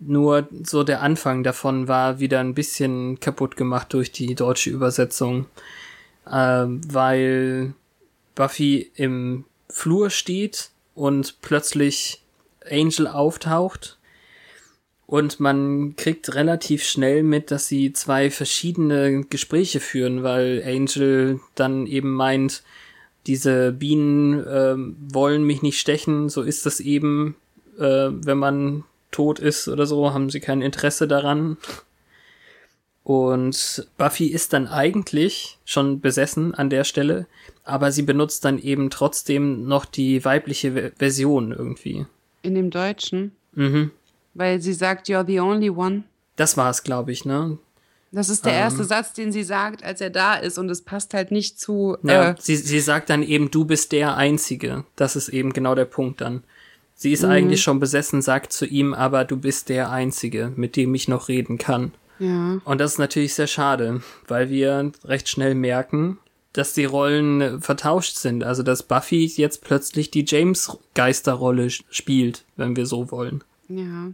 Nur 0.00 0.48
so 0.64 0.82
der 0.82 1.02
Anfang 1.02 1.44
davon 1.44 1.86
war 1.86 2.18
wieder 2.18 2.40
ein 2.40 2.54
bisschen 2.54 3.20
kaputt 3.20 3.56
gemacht 3.56 3.92
durch 3.92 4.10
die 4.10 4.34
deutsche 4.34 4.70
Übersetzung 4.70 5.46
äh, 6.26 6.66
weil 6.66 7.74
Buffy 8.34 8.90
im 8.94 9.44
Flur 9.68 10.10
steht 10.10 10.70
und 10.94 11.40
plötzlich 11.42 12.22
Angel 12.68 13.06
auftaucht 13.06 13.98
und 15.10 15.40
man 15.40 15.96
kriegt 15.96 16.36
relativ 16.36 16.84
schnell 16.84 17.24
mit, 17.24 17.50
dass 17.50 17.66
sie 17.66 17.92
zwei 17.92 18.30
verschiedene 18.30 19.24
Gespräche 19.24 19.80
führen, 19.80 20.22
weil 20.22 20.62
Angel 20.64 21.40
dann 21.56 21.88
eben 21.88 22.12
meint, 22.12 22.62
diese 23.26 23.72
Bienen 23.72 24.38
äh, 24.46 24.76
wollen 25.12 25.42
mich 25.42 25.62
nicht 25.62 25.80
stechen, 25.80 26.28
so 26.28 26.42
ist 26.42 26.64
das 26.64 26.78
eben, 26.78 27.34
äh, 27.76 28.08
wenn 28.10 28.38
man 28.38 28.84
tot 29.10 29.40
ist 29.40 29.66
oder 29.66 29.84
so, 29.84 30.14
haben 30.14 30.30
sie 30.30 30.38
kein 30.38 30.62
Interesse 30.62 31.08
daran. 31.08 31.56
Und 33.10 33.88
Buffy 33.98 34.26
ist 34.26 34.52
dann 34.52 34.68
eigentlich 34.68 35.58
schon 35.64 36.00
besessen 36.00 36.54
an 36.54 36.70
der 36.70 36.84
Stelle, 36.84 37.26
aber 37.64 37.90
sie 37.90 38.02
benutzt 38.02 38.44
dann 38.44 38.56
eben 38.56 38.88
trotzdem 38.88 39.66
noch 39.66 39.84
die 39.84 40.24
weibliche 40.24 40.92
Version 40.96 41.50
irgendwie. 41.50 42.06
In 42.42 42.54
dem 42.54 42.70
Deutschen? 42.70 43.32
Mhm. 43.54 43.90
Weil 44.34 44.60
sie 44.60 44.74
sagt, 44.74 45.08
you're 45.08 45.26
the 45.26 45.40
only 45.40 45.70
one. 45.70 46.04
Das 46.36 46.56
war 46.56 46.70
es, 46.70 46.84
glaube 46.84 47.10
ich, 47.10 47.24
ne? 47.24 47.58
Das 48.12 48.28
ist 48.28 48.46
der 48.46 48.52
ähm, 48.52 48.60
erste 48.60 48.84
Satz, 48.84 49.12
den 49.12 49.32
sie 49.32 49.42
sagt, 49.42 49.82
als 49.82 50.00
er 50.00 50.10
da 50.10 50.34
ist, 50.34 50.56
und 50.56 50.70
es 50.70 50.82
passt 50.82 51.12
halt 51.12 51.32
nicht 51.32 51.58
zu. 51.58 51.96
Ja, 52.04 52.30
äh, 52.30 52.34
sie, 52.38 52.54
sie 52.54 52.78
sagt 52.78 53.10
dann 53.10 53.24
eben, 53.24 53.50
du 53.50 53.64
bist 53.64 53.90
der 53.90 54.16
Einzige. 54.16 54.84
Das 54.94 55.16
ist 55.16 55.30
eben 55.30 55.52
genau 55.52 55.74
der 55.74 55.84
Punkt 55.84 56.20
dann. 56.20 56.44
Sie 56.94 57.10
ist 57.10 57.24
mhm. 57.24 57.30
eigentlich 57.30 57.60
schon 57.60 57.80
besessen, 57.80 58.22
sagt 58.22 58.52
zu 58.52 58.66
ihm, 58.66 58.94
aber 58.94 59.24
du 59.24 59.36
bist 59.36 59.68
der 59.68 59.90
Einzige, 59.90 60.52
mit 60.54 60.76
dem 60.76 60.94
ich 60.94 61.08
noch 61.08 61.26
reden 61.26 61.58
kann. 61.58 61.92
Ja. 62.20 62.60
Und 62.64 62.78
das 62.78 62.92
ist 62.92 62.98
natürlich 62.98 63.34
sehr 63.34 63.46
schade, 63.46 64.02
weil 64.28 64.50
wir 64.50 64.92
recht 65.04 65.28
schnell 65.28 65.54
merken, 65.54 66.18
dass 66.52 66.74
die 66.74 66.84
Rollen 66.84 67.60
vertauscht 67.60 68.16
sind. 68.16 68.44
Also 68.44 68.62
dass 68.62 68.82
Buffy 68.82 69.26
jetzt 69.26 69.64
plötzlich 69.64 70.10
die 70.10 70.24
James-Geisterrolle 70.26 71.70
spielt, 71.70 72.44
wenn 72.56 72.76
wir 72.76 72.86
so 72.86 73.10
wollen. 73.10 73.42
Ja. 73.68 74.12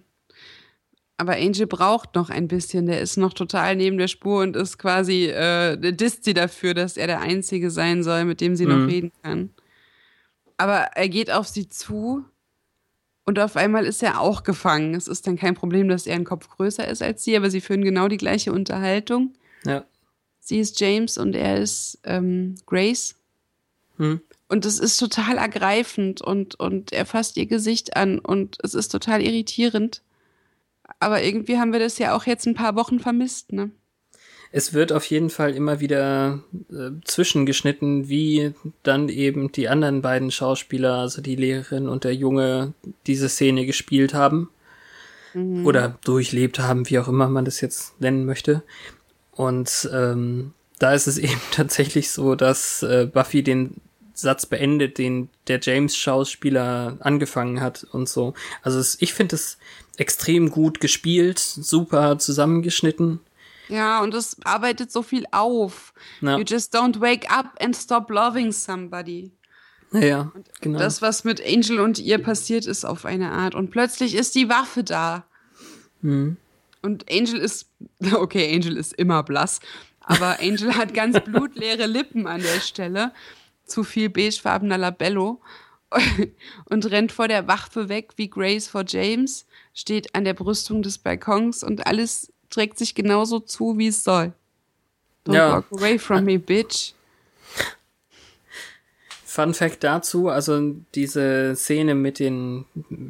Aber 1.18 1.32
Angel 1.32 1.66
braucht 1.66 2.14
noch 2.14 2.28
ein 2.30 2.46
bisschen. 2.46 2.86
Der 2.86 3.00
ist 3.00 3.16
noch 3.16 3.32
total 3.32 3.74
neben 3.76 3.96
der 3.96 4.08
Spur 4.08 4.42
und 4.42 4.54
ist 4.54 4.78
quasi, 4.78 5.26
äh, 5.26 5.76
disst 5.92 6.24
sie 6.24 6.34
dafür, 6.34 6.74
dass 6.74 6.96
er 6.96 7.06
der 7.06 7.20
Einzige 7.20 7.70
sein 7.70 8.02
soll, 8.02 8.24
mit 8.24 8.40
dem 8.40 8.54
sie 8.54 8.66
mhm. 8.66 8.72
noch 8.72 8.88
reden 8.88 9.12
kann. 9.22 9.50
Aber 10.58 10.90
er 10.94 11.08
geht 11.08 11.30
auf 11.30 11.48
sie 11.48 11.68
zu 11.68 12.24
und 13.26 13.40
auf 13.40 13.56
einmal 13.56 13.84
ist 13.84 14.02
er 14.02 14.20
auch 14.20 14.44
gefangen. 14.44 14.94
Es 14.94 15.08
ist 15.08 15.26
dann 15.26 15.36
kein 15.36 15.54
Problem, 15.54 15.88
dass 15.88 16.06
er 16.06 16.14
ein 16.14 16.24
Kopf 16.24 16.48
größer 16.48 16.86
ist 16.86 17.02
als 17.02 17.24
sie, 17.24 17.36
aber 17.36 17.50
sie 17.50 17.60
führen 17.60 17.82
genau 17.82 18.06
die 18.08 18.16
gleiche 18.16 18.52
Unterhaltung. 18.52 19.34
Ja. 19.64 19.84
Sie 20.38 20.60
ist 20.60 20.80
James 20.80 21.18
und 21.18 21.34
er 21.34 21.58
ist 21.58 21.98
ähm, 22.04 22.54
Grace. 22.66 23.16
Hm. 23.96 24.20
Und 24.48 24.64
es 24.64 24.78
ist 24.78 24.98
total 24.98 25.38
ergreifend 25.38 26.22
und, 26.22 26.54
und 26.54 26.92
er 26.92 27.04
fasst 27.04 27.36
ihr 27.36 27.46
Gesicht 27.46 27.96
an 27.96 28.20
und 28.20 28.58
es 28.62 28.74
ist 28.74 28.88
total 28.90 29.20
irritierend. 29.20 30.02
Aber 31.00 31.20
irgendwie 31.20 31.58
haben 31.58 31.72
wir 31.72 31.80
das 31.80 31.98
ja 31.98 32.14
auch 32.14 32.26
jetzt 32.26 32.46
ein 32.46 32.54
paar 32.54 32.76
Wochen 32.76 33.00
vermisst, 33.00 33.52
ne? 33.52 33.72
Es 34.52 34.72
wird 34.72 34.92
auf 34.92 35.04
jeden 35.06 35.30
Fall 35.30 35.54
immer 35.54 35.80
wieder 35.80 36.40
äh, 36.70 36.90
zwischengeschnitten, 37.04 38.08
wie 38.08 38.52
dann 38.82 39.08
eben 39.08 39.52
die 39.52 39.68
anderen 39.68 40.02
beiden 40.02 40.30
Schauspieler, 40.30 40.94
also 40.94 41.20
die 41.22 41.36
Lehrerin 41.36 41.88
und 41.88 42.04
der 42.04 42.14
Junge, 42.14 42.74
diese 43.06 43.28
Szene 43.28 43.66
gespielt 43.66 44.14
haben. 44.14 44.50
Mhm. 45.34 45.66
Oder 45.66 45.98
durchlebt 46.04 46.58
haben, 46.58 46.88
wie 46.88 46.98
auch 46.98 47.08
immer 47.08 47.28
man 47.28 47.44
das 47.44 47.60
jetzt 47.60 48.00
nennen 48.00 48.24
möchte. 48.24 48.62
Und 49.32 49.88
ähm, 49.92 50.52
da 50.78 50.94
ist 50.94 51.06
es 51.06 51.18
eben 51.18 51.40
tatsächlich 51.50 52.10
so, 52.10 52.34
dass 52.34 52.82
äh, 52.82 53.08
Buffy 53.12 53.42
den 53.42 53.80
Satz 54.14 54.46
beendet, 54.46 54.98
den 54.98 55.28
der 55.46 55.60
James-Schauspieler 55.60 56.96
angefangen 57.00 57.60
hat 57.60 57.86
und 57.92 58.08
so. 58.08 58.32
Also 58.62 58.78
es, 58.78 58.96
ich 59.00 59.12
finde 59.12 59.36
es 59.36 59.58
extrem 59.98 60.50
gut 60.50 60.80
gespielt, 60.80 61.38
super 61.38 62.18
zusammengeschnitten. 62.18 63.20
Ja, 63.68 64.00
und 64.00 64.14
es 64.14 64.36
arbeitet 64.44 64.92
so 64.92 65.02
viel 65.02 65.24
auf. 65.32 65.92
Ja. 66.20 66.36
You 66.38 66.44
just 66.46 66.74
don't 66.74 67.00
wake 67.00 67.30
up 67.30 67.56
and 67.60 67.76
stop 67.76 68.10
loving 68.10 68.52
somebody. 68.52 69.32
Ja, 69.92 70.32
genau. 70.60 70.78
Das, 70.78 71.02
was 71.02 71.24
mit 71.24 71.44
Angel 71.44 71.80
und 71.80 71.98
ihr 71.98 72.18
passiert 72.18 72.66
ist 72.66 72.84
auf 72.84 73.04
eine 73.04 73.30
Art. 73.32 73.54
Und 73.54 73.70
plötzlich 73.70 74.14
ist 74.14 74.34
die 74.34 74.48
Waffe 74.48 74.84
da. 74.84 75.24
Mhm. 76.02 76.36
Und 76.82 77.10
Angel 77.10 77.38
ist, 77.38 77.70
okay, 78.12 78.54
Angel 78.54 78.76
ist 78.76 78.92
immer 78.94 79.22
blass, 79.22 79.60
Aber 80.00 80.38
Angel 80.40 80.74
hat 80.74 80.94
ganz 80.94 81.18
blutleere 81.20 81.86
Lippen 81.86 82.26
an 82.26 82.40
der 82.40 82.60
Stelle. 82.60 83.12
Zu 83.64 83.82
viel 83.84 84.08
beigefarbener 84.08 84.78
Labello. 84.78 85.40
Und 86.68 86.90
rennt 86.90 87.12
vor 87.12 87.28
der 87.28 87.46
Wachpe 87.46 87.88
weg 87.88 88.12
wie 88.16 88.28
Grace 88.28 88.68
vor 88.68 88.84
James, 88.86 89.46
steht 89.72 90.14
an 90.14 90.24
der 90.24 90.34
Brüstung 90.34 90.82
des 90.82 90.98
Balkons 90.98 91.62
und 91.62 91.86
alles 91.86 92.32
trägt 92.56 92.78
sich 92.78 92.94
genauso 92.94 93.38
zu, 93.40 93.76
wie 93.76 93.88
es 93.88 94.02
soll. 94.02 94.32
Don't 95.26 95.34
Ja. 95.34 95.52
walk 95.56 95.66
away 95.72 95.98
from 95.98 96.24
me, 96.24 96.38
bitch. 96.38 96.94
Fun 99.26 99.52
Fact 99.52 99.84
dazu, 99.84 100.30
also 100.30 100.74
diese 100.94 101.54
Szene 101.54 101.94
mit 101.94 102.18
den 102.18 102.64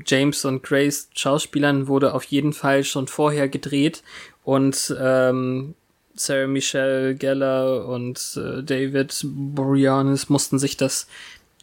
James 0.04 0.44
und 0.44 0.64
Grace 0.64 1.08
Schauspielern 1.14 1.86
wurde 1.86 2.12
auf 2.14 2.24
jeden 2.24 2.52
Fall 2.52 2.82
schon 2.82 3.06
vorher 3.06 3.48
gedreht 3.48 4.02
und 4.42 4.92
ähm, 4.98 5.74
Sarah 6.16 6.48
Michelle 6.48 7.14
Gellar 7.14 7.86
und 7.86 8.36
äh, 8.36 8.64
David 8.64 9.20
Boreanaz 9.24 10.28
mussten 10.28 10.58
sich 10.58 10.76
das 10.76 11.06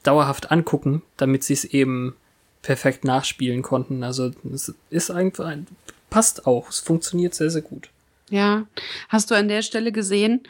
dauerhaft 0.04 0.52
angucken, 0.52 1.02
damit 1.18 1.44
sie 1.44 1.54
es 1.54 1.66
eben 1.66 2.16
perfekt 2.62 3.04
nachspielen 3.04 3.64
konnten. 3.64 4.04
Also 4.04 4.32
es 4.54 4.74
ist 4.90 5.12
einfach 5.12 5.46
ein, 5.48 5.68
passt 6.14 6.45
auch, 6.45 6.70
es 6.70 6.80
funktioniert 6.80 7.34
sehr, 7.34 7.49
sehr 7.49 7.64
gut. 7.64 7.89
Ja. 8.30 8.68
Hast 9.09 9.32
du 9.32 9.36
an 9.36 9.47
der 9.47 9.64
Stelle 9.64 9.91
gesehen, 9.91 10.41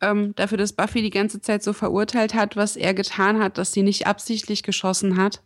ähm, 0.00 0.32
dafür, 0.36 0.58
dass 0.58 0.72
Buffy 0.72 1.02
die 1.02 1.10
ganze 1.10 1.40
Zeit 1.40 1.64
so 1.64 1.72
verurteilt 1.72 2.34
hat, 2.34 2.54
was 2.54 2.76
er 2.76 2.94
getan 2.94 3.40
hat, 3.40 3.58
dass 3.58 3.72
sie 3.72 3.82
nicht 3.82 4.06
absichtlich 4.06 4.62
geschossen 4.62 5.16
hat? 5.16 5.40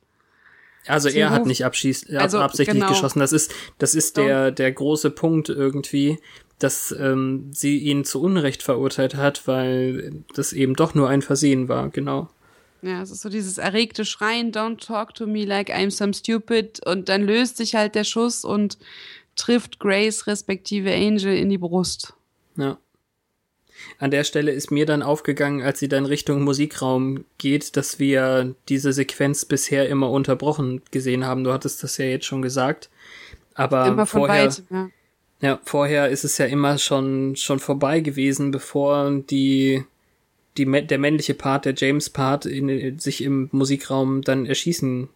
Also 0.87 1.09
er 1.09 1.31
hat 1.31 1.47
nicht 1.47 1.65
abschieß 1.65 2.11
Also, 2.17 2.41
absichtlich 2.41 2.81
genau. 2.83 2.93
geschossen. 2.93 3.21
Das 3.21 3.33
ist, 3.33 3.55
das 3.79 3.95
ist 3.95 4.17
So. 4.17 4.23
der, 4.23 4.51
der 4.51 4.73
große 4.73 5.11
Punkt 5.11 5.49
irgendwie, 5.49 6.19
dass 6.59 6.93
ähm, 6.93 7.49
sie 7.53 7.79
ihn 7.79 8.05
zu 8.05 8.21
Unrecht 8.21 8.63
verurteilt 8.63 9.15
hat, 9.15 9.47
weil 9.49 10.23
das 10.35 10.53
eben 10.53 10.75
doch 10.75 10.95
nur 10.95 11.09
ein 11.09 11.23
Versehen 11.23 11.69
war, 11.69 11.89
genau. 11.89 12.29
Ja, 12.83 13.01
es 13.01 13.11
ist 13.13 13.23
so 13.23 13.29
dieses 13.29 13.59
erregte 13.59 14.05
Schreien, 14.05 14.53
don't 14.53 14.85
talk 14.85 15.15
to 15.15 15.27
me 15.27 15.45
like 15.45 15.71
I'm 15.71 15.91
some 15.93 16.13
stupid. 16.13 16.85
Und 16.85 17.09
dann 17.09 17.23
löst 17.23 17.57
sich 17.57 17.75
halt 17.77 17.95
der 17.95 18.05
Schuss 18.05 18.45
und 18.45 18.77
trifft 19.37 19.79
Grace 19.79 20.27
respektive 20.27 20.93
Angel 20.93 21.37
in 21.37 21.49
die 21.49 21.59
Brust. 21.59 22.15
Ja. 22.57 22.79
An 23.99 24.11
der 24.11 24.25
Stelle 24.25 24.53
ist 24.53 24.71
mir 24.71 24.87
dann 24.87 25.03
aufgegangen, 25.03 25.63
als 25.63 25.79
sie 25.79 25.89
dann 25.89 26.07
Richtung 26.07 26.43
Musikraum 26.43 27.25
geht, 27.39 27.77
dass 27.77 27.99
wir 27.99 28.55
diese 28.69 28.93
Sequenz 28.93 29.45
bisher 29.45 29.89
immer 29.89 30.11
unterbrochen 30.11 30.83
gesehen 30.91 31.27
haben. 31.27 31.45
Du 31.45 31.53
hattest 31.53 31.83
das 31.83 31.97
ja 31.99 32.05
jetzt 32.05 32.27
schon 32.27 32.43
gesagt. 32.43 32.91
Aber 33.55 33.87
Immer 33.87 34.07
von 34.07 34.23
vorher, 34.23 34.47
weitem, 34.47 34.67
ja. 34.71 34.91
Ja, 35.43 35.61
vorher 35.65 36.09
ist 36.09 36.23
es 36.25 36.39
ja 36.39 36.47
immer 36.47 36.79
schon, 36.79 37.35
schon 37.35 37.59
vorbei 37.59 38.01
gewesen, 38.01 38.53
bevor 38.53 39.11
die, 39.11 39.85
die, 40.57 40.87
der 40.87 40.99
männliche 40.99 41.35
Part, 41.35 41.65
der 41.65 41.75
James-Part, 41.77 42.47
in, 42.47 42.99
sich 43.01 43.25
im 43.25 43.49
Musikraum 43.51 44.23
dann 44.23 44.47
erschießen 44.47 45.09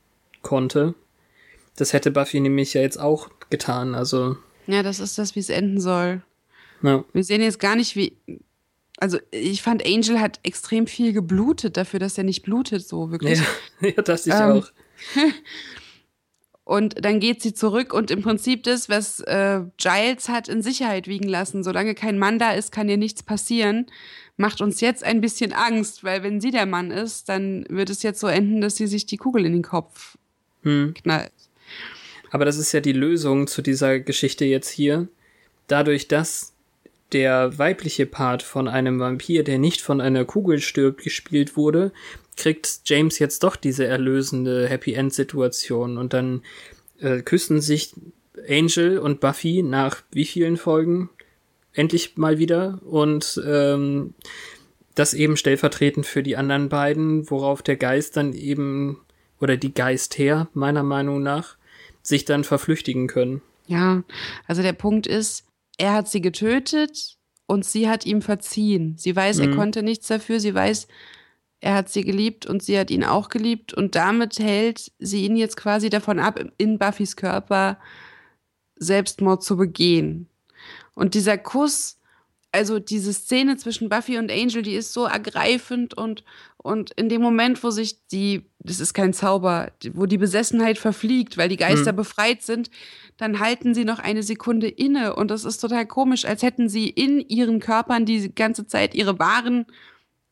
konnte. 0.42 0.94
Das 1.76 1.92
hätte 1.92 2.10
Buffy 2.10 2.40
nämlich 2.40 2.74
ja 2.74 2.80
jetzt 2.80 2.98
auch 2.98 3.28
getan, 3.50 3.94
also, 3.94 4.36
Ja, 4.66 4.82
das 4.82 4.98
ist 5.00 5.18
das, 5.18 5.34
wie 5.36 5.40
es 5.40 5.50
enden 5.50 5.80
soll. 5.80 6.22
ja. 6.82 7.04
Wir 7.12 7.24
sehen 7.24 7.42
jetzt 7.42 7.60
gar 7.60 7.76
nicht, 7.76 7.96
wie. 7.96 8.16
Also, 8.98 9.18
ich 9.30 9.60
fand, 9.60 9.84
Angel 9.86 10.20
hat 10.20 10.40
extrem 10.42 10.86
viel 10.86 11.12
geblutet 11.12 11.76
dafür, 11.76 12.00
dass 12.00 12.16
er 12.16 12.24
nicht 12.24 12.42
blutet, 12.42 12.86
so 12.88 13.10
wirklich. 13.10 13.38
Ja, 13.80 13.88
ja 13.96 14.02
das 14.02 14.26
ich 14.26 14.32
Ähm, 14.32 14.40
auch. 14.62 14.68
Und 16.64 17.04
dann 17.04 17.20
geht 17.20 17.42
sie 17.42 17.54
zurück 17.54 17.94
und 17.94 18.10
im 18.10 18.22
Prinzip 18.22 18.64
das, 18.64 18.88
was 18.88 19.20
äh, 19.20 19.60
Giles 19.76 20.28
hat 20.28 20.48
in 20.48 20.62
Sicherheit 20.62 21.06
wiegen 21.06 21.28
lassen. 21.28 21.62
Solange 21.62 21.94
kein 21.94 22.18
Mann 22.18 22.40
da 22.40 22.54
ist, 22.54 22.72
kann 22.72 22.88
ihr 22.88 22.96
nichts 22.96 23.22
passieren. 23.22 23.86
Macht 24.36 24.60
uns 24.60 24.80
jetzt 24.80 25.04
ein 25.04 25.20
bisschen 25.20 25.52
Angst, 25.52 26.02
weil 26.02 26.24
wenn 26.24 26.40
sie 26.40 26.50
der 26.50 26.66
Mann 26.66 26.90
ist, 26.90 27.28
dann 27.28 27.66
wird 27.68 27.88
es 27.88 28.02
jetzt 28.02 28.18
so 28.18 28.26
enden, 28.26 28.60
dass 28.60 28.74
sie 28.74 28.88
sich 28.88 29.06
die 29.06 29.16
Kugel 29.16 29.46
in 29.46 29.52
den 29.52 29.62
Kopf 29.62 30.18
Hm. 30.64 30.94
knallt. 30.94 31.30
Aber 32.30 32.44
das 32.44 32.58
ist 32.58 32.72
ja 32.72 32.80
die 32.80 32.92
Lösung 32.92 33.46
zu 33.46 33.62
dieser 33.62 34.00
Geschichte 34.00 34.44
jetzt 34.44 34.68
hier. 34.68 35.08
Dadurch, 35.68 36.08
dass 36.08 36.52
der 37.12 37.58
weibliche 37.58 38.06
Part 38.06 38.42
von 38.42 38.68
einem 38.68 38.98
Vampir, 38.98 39.44
der 39.44 39.58
nicht 39.58 39.80
von 39.80 40.00
einer 40.00 40.24
Kugel 40.24 40.60
stirbt, 40.60 41.02
gespielt 41.02 41.56
wurde, 41.56 41.92
kriegt 42.36 42.80
James 42.84 43.18
jetzt 43.18 43.42
doch 43.42 43.56
diese 43.56 43.86
erlösende 43.86 44.68
Happy 44.68 44.94
End 44.94 45.14
Situation. 45.14 45.98
Und 45.98 46.12
dann 46.12 46.42
äh, 47.00 47.22
küssen 47.22 47.60
sich 47.60 47.94
Angel 48.48 48.98
und 48.98 49.20
Buffy 49.20 49.62
nach 49.62 50.02
wie 50.10 50.24
vielen 50.24 50.56
Folgen? 50.56 51.10
Endlich 51.72 52.16
mal 52.16 52.38
wieder. 52.38 52.80
Und 52.84 53.40
ähm, 53.46 54.14
das 54.94 55.14
eben 55.14 55.36
stellvertretend 55.36 56.06
für 56.06 56.22
die 56.22 56.36
anderen 56.36 56.68
beiden, 56.68 57.30
worauf 57.30 57.62
der 57.62 57.76
Geist 57.76 58.16
dann 58.16 58.32
eben 58.32 59.00
oder 59.40 59.56
die 59.56 59.74
Geister 59.74 60.48
meiner 60.54 60.82
Meinung 60.82 61.22
nach 61.22 61.56
sich 62.06 62.24
dann 62.24 62.44
verflüchtigen 62.44 63.06
können. 63.08 63.42
Ja, 63.66 64.02
also 64.46 64.62
der 64.62 64.72
Punkt 64.74 65.06
ist, 65.06 65.44
er 65.78 65.92
hat 65.92 66.08
sie 66.08 66.20
getötet 66.20 67.16
und 67.46 67.64
sie 67.64 67.88
hat 67.88 68.06
ihm 68.06 68.22
verziehen. 68.22 68.94
Sie 68.96 69.14
weiß, 69.14 69.38
er 69.40 69.48
Mhm. 69.48 69.56
konnte 69.56 69.82
nichts 69.82 70.06
dafür. 70.06 70.38
Sie 70.40 70.54
weiß, 70.54 70.86
er 71.60 71.74
hat 71.74 71.88
sie 71.88 72.02
geliebt 72.04 72.46
und 72.46 72.62
sie 72.62 72.78
hat 72.78 72.90
ihn 72.90 73.02
auch 73.04 73.28
geliebt. 73.28 73.74
Und 73.74 73.94
damit 73.94 74.38
hält 74.38 74.92
sie 74.98 75.24
ihn 75.24 75.36
jetzt 75.36 75.56
quasi 75.56 75.90
davon 75.90 76.18
ab, 76.20 76.38
in 76.58 76.78
Buffys 76.78 77.16
Körper 77.16 77.78
Selbstmord 78.76 79.42
zu 79.42 79.56
begehen. 79.56 80.28
Und 80.94 81.14
dieser 81.14 81.38
Kuss, 81.38 81.95
also 82.56 82.78
diese 82.78 83.12
Szene 83.12 83.56
zwischen 83.56 83.88
Buffy 83.88 84.18
und 84.18 84.32
Angel, 84.32 84.62
die 84.62 84.74
ist 84.74 84.92
so 84.92 85.04
ergreifend 85.04 85.94
und, 85.94 86.24
und 86.56 86.90
in 86.92 87.08
dem 87.08 87.20
Moment, 87.22 87.62
wo 87.62 87.70
sich 87.70 88.06
die, 88.08 88.46
das 88.58 88.80
ist 88.80 88.94
kein 88.94 89.12
Zauber, 89.12 89.70
wo 89.92 90.06
die 90.06 90.18
Besessenheit 90.18 90.78
verfliegt, 90.78 91.36
weil 91.36 91.48
die 91.48 91.56
Geister 91.58 91.92
Mhm. 91.92 91.96
befreit 91.96 92.42
sind, 92.42 92.70
dann 93.18 93.38
halten 93.38 93.74
sie 93.74 93.84
noch 93.84 93.98
eine 93.98 94.22
Sekunde 94.22 94.68
inne 94.68 95.14
und 95.14 95.30
das 95.30 95.44
ist 95.44 95.58
total 95.58 95.86
komisch, 95.86 96.24
als 96.24 96.42
hätten 96.42 96.68
sie 96.68 96.88
in 96.88 97.20
ihren 97.20 97.60
Körpern 97.60 98.06
die 98.06 98.34
ganze 98.34 98.66
Zeit 98.66 98.94
ihre 98.94 99.18
wahren 99.18 99.66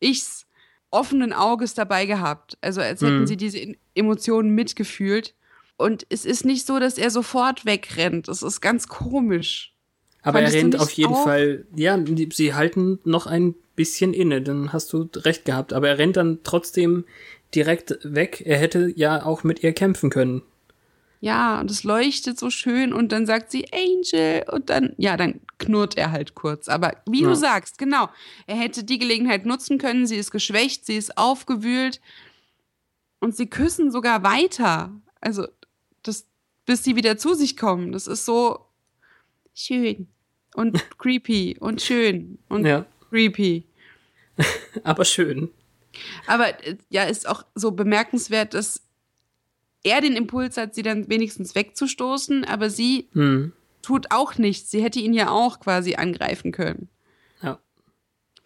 Ichs 0.01 0.47
offenen 0.91 1.33
Auges 1.33 1.75
dabei 1.75 2.07
gehabt. 2.07 2.57
Also 2.61 2.81
als 2.81 3.01
hätten 3.03 3.21
Mhm. 3.23 3.27
sie 3.27 3.37
diese 3.37 3.75
Emotionen 3.95 4.51
mitgefühlt. 4.55 5.35
Und 5.77 6.07
es 6.09 6.25
ist 6.25 6.45
nicht 6.45 6.67
so, 6.67 6.79
dass 6.79 6.99
er 6.99 7.11
sofort 7.11 7.67
wegrennt. 7.67 8.29
Es 8.29 8.43
ist 8.43 8.61
ganz 8.61 8.87
komisch. 8.87 9.74
Aber 10.25 10.41
er 10.41 10.47
Fandest 10.51 10.55
du 10.55 10.59
rennt 10.61 10.81
auf 10.81 10.91
jeden 10.93 11.15
auch? 11.15 11.25
Fall, 11.25 11.67
ja, 11.77 11.99
sie 12.33 12.55
halten 12.55 12.99
noch 13.05 13.27
ein 13.27 13.55
bisschen 13.77 14.15
inne, 14.15 14.41
dann 14.41 14.73
hast 14.73 14.93
du 14.93 15.09
recht 15.17 15.45
gehabt. 15.45 15.73
Aber 15.73 15.89
er 15.89 15.99
rennt 15.99 16.17
dann 16.17 16.39
trotzdem 16.45 17.05
direkt 17.55 17.99
weg. 18.03 18.43
Er 18.45 18.59
hätte 18.59 18.91
ja 18.97 19.25
auch 19.25 19.45
mit 19.45 19.63
ihr 19.63 19.73
kämpfen 19.73 20.11
können. 20.11 20.43
Ja, 21.21 21.61
und 21.61 21.71
es 21.71 21.85
leuchtet 21.85 22.39
so 22.39 22.51
schön 22.51 22.93
und 22.93 23.13
dann 23.13 23.27
sagt 23.27 23.51
sie 23.51 23.67
Angel 23.73 24.45
und 24.51 24.69
dann, 24.71 24.95
ja, 24.99 25.17
dann 25.17 25.41
knurrt 25.59 25.97
er 25.97 26.11
halt 26.11 26.35
kurz. 26.35 26.69
Aber 26.69 26.97
wie 27.09 27.23
Ja. 27.23 27.29
du 27.29 27.35
sagst, 27.35 27.79
genau, 27.79 28.09
er 28.47 28.57
hätte 28.57 28.85
die 28.85 28.99
Gelegenheit 28.99 29.47
nutzen 29.47 29.79
können. 29.79 30.07
Sie 30.07 30.17
ist 30.17 30.31
geschwächt, 30.31 30.85
sie 30.87 30.97
ist 30.97 31.17
aufgewühlt 31.17 32.01
und 33.21 33.37
sie 33.37 33.47
küssen 33.47 33.91
sogar 33.91 34.23
weiter. 34.23 34.93
Also, 35.21 35.47
das, 36.03 36.27
bis 36.67 36.83
sie 36.85 36.97
wieder 36.97 37.17
zu 37.17 37.35
sich 37.35 37.57
kommen. 37.57 37.93
Das 37.93 38.07
ist 38.07 38.25
so 38.27 38.59
schön 39.55 40.09
und 40.55 40.83
creepy 40.99 41.57
und 41.61 41.83
schön 41.83 42.39
und 42.49 42.65
Ja, 42.67 42.87
creepy. 43.11 43.65
aber 44.85 45.05
schön. 45.05 45.51
Aber 46.27 46.49
äh, 46.67 46.77
ja, 46.89 47.05
ist 47.05 47.29
auch 47.29 47.45
so 47.55 47.71
bemerkenswert, 47.73 48.55
dass 48.55 48.81
er 49.85 50.01
den 50.01 50.17
Impuls 50.17 50.57
hat, 50.57 50.75
sie 50.75 50.83
dann 50.83 51.09
wenigstens 51.09 51.55
wegzustoßen, 51.55 52.45
aber 52.45 52.71
sie 52.71 53.09
Hm. 53.13 53.53
tut 53.83 54.07
auch 54.11 54.39
nichts. 54.39 54.71
Sie 54.71 54.83
hätte 54.83 54.99
ihn 54.99 55.13
ja 55.13 55.31
auch 55.31 55.61
quasi 55.61 55.95
angreifen 55.97 56.53
können. 56.53 56.89
Ja. 57.43 57.59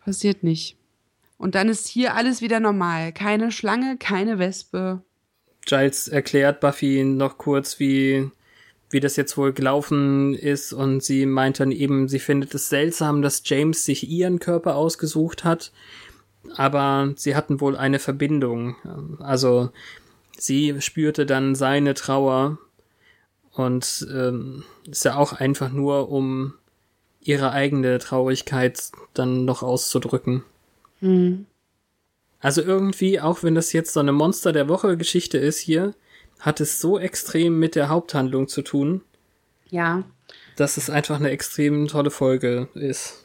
Passiert 0.04 0.42
nicht. 0.42 0.76
Und 1.38 1.54
dann 1.54 1.68
ist 1.68 1.86
hier 1.86 2.14
alles 2.16 2.42
wieder 2.42 2.58
normal. 2.58 3.12
Keine 3.12 3.52
Schlange, 3.52 3.96
keine 3.96 4.38
Wespe. 4.40 5.02
Giles 5.64 6.08
erklärt 6.08 6.58
Buffy 6.60 7.04
noch 7.04 7.38
kurz, 7.38 7.78
wie, 7.78 8.28
wie 8.90 9.00
das 9.00 9.16
jetzt 9.16 9.36
wohl 9.36 9.52
gelaufen 9.52 10.34
ist 10.34 10.72
und 10.72 11.02
sie 11.02 11.26
meint 11.26 11.60
dann 11.60 11.72
eben, 11.72 12.08
sie 12.08 12.18
findet 12.18 12.54
es 12.54 12.68
seltsam, 12.68 13.22
dass 13.22 13.42
James 13.44 13.84
sich 13.84 14.08
ihren 14.08 14.38
Körper 14.38 14.76
ausgesucht 14.76 15.44
hat, 15.44 15.72
aber 16.56 17.12
sie 17.16 17.36
hatten 17.36 17.60
wohl 17.60 17.76
eine 17.76 17.98
Verbindung. 17.98 18.76
Also 19.18 19.70
sie 20.38 20.80
spürte 20.80 21.26
dann 21.26 21.54
seine 21.54 21.94
Trauer 21.94 22.58
und 23.52 24.06
ähm, 24.10 24.64
ist 24.90 25.04
ja 25.04 25.16
auch 25.16 25.32
einfach 25.34 25.70
nur, 25.70 26.10
um 26.10 26.54
ihre 27.20 27.52
eigene 27.52 27.98
Traurigkeit 27.98 28.80
dann 29.12 29.44
noch 29.44 29.62
auszudrücken. 29.62 30.44
Also 32.40 32.62
irgendwie, 32.62 33.20
auch 33.20 33.42
wenn 33.42 33.54
das 33.54 33.72
jetzt 33.72 33.92
so 33.92 34.00
eine 34.00 34.12
Monster 34.12 34.52
der 34.52 34.68
Woche 34.68 34.96
Geschichte 34.96 35.36
ist 35.36 35.58
hier, 35.58 35.94
hat 36.40 36.60
es 36.60 36.80
so 36.80 36.98
extrem 36.98 37.58
mit 37.58 37.74
der 37.74 37.88
Haupthandlung 37.88 38.48
zu 38.48 38.62
tun, 38.62 39.02
Ja. 39.70 40.04
dass 40.56 40.76
es 40.76 40.88
einfach 40.90 41.16
eine 41.16 41.30
extrem 41.30 41.88
tolle 41.88 42.10
Folge 42.10 42.68
ist. 42.74 43.24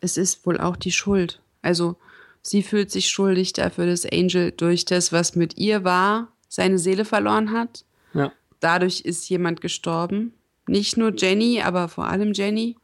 es 0.00 0.16
ist 0.16 0.46
wohl 0.46 0.58
auch 0.60 0.76
die 0.76 0.92
Schuld. 0.92 1.40
Also 1.62 1.96
sie 2.42 2.62
fühlt 2.62 2.90
sich 2.90 3.08
schuldig 3.10 3.52
dafür, 3.52 3.86
dass 3.86 4.06
Angel 4.06 4.52
durch 4.52 4.84
das, 4.84 5.12
was 5.12 5.34
mit 5.34 5.58
ihr 5.58 5.82
war, 5.84 6.28
seine 6.48 6.78
Seele 6.78 7.04
verloren 7.04 7.52
hat. 7.52 7.84
Ja. 8.14 8.32
Dadurch 8.60 9.00
ist 9.02 9.28
jemand 9.28 9.60
gestorben. 9.60 10.32
Nicht 10.68 10.96
nur 10.96 11.12
Jenny, 11.16 11.62
aber 11.62 11.88
vor 11.88 12.06
allem 12.06 12.32
Jenny. 12.32 12.76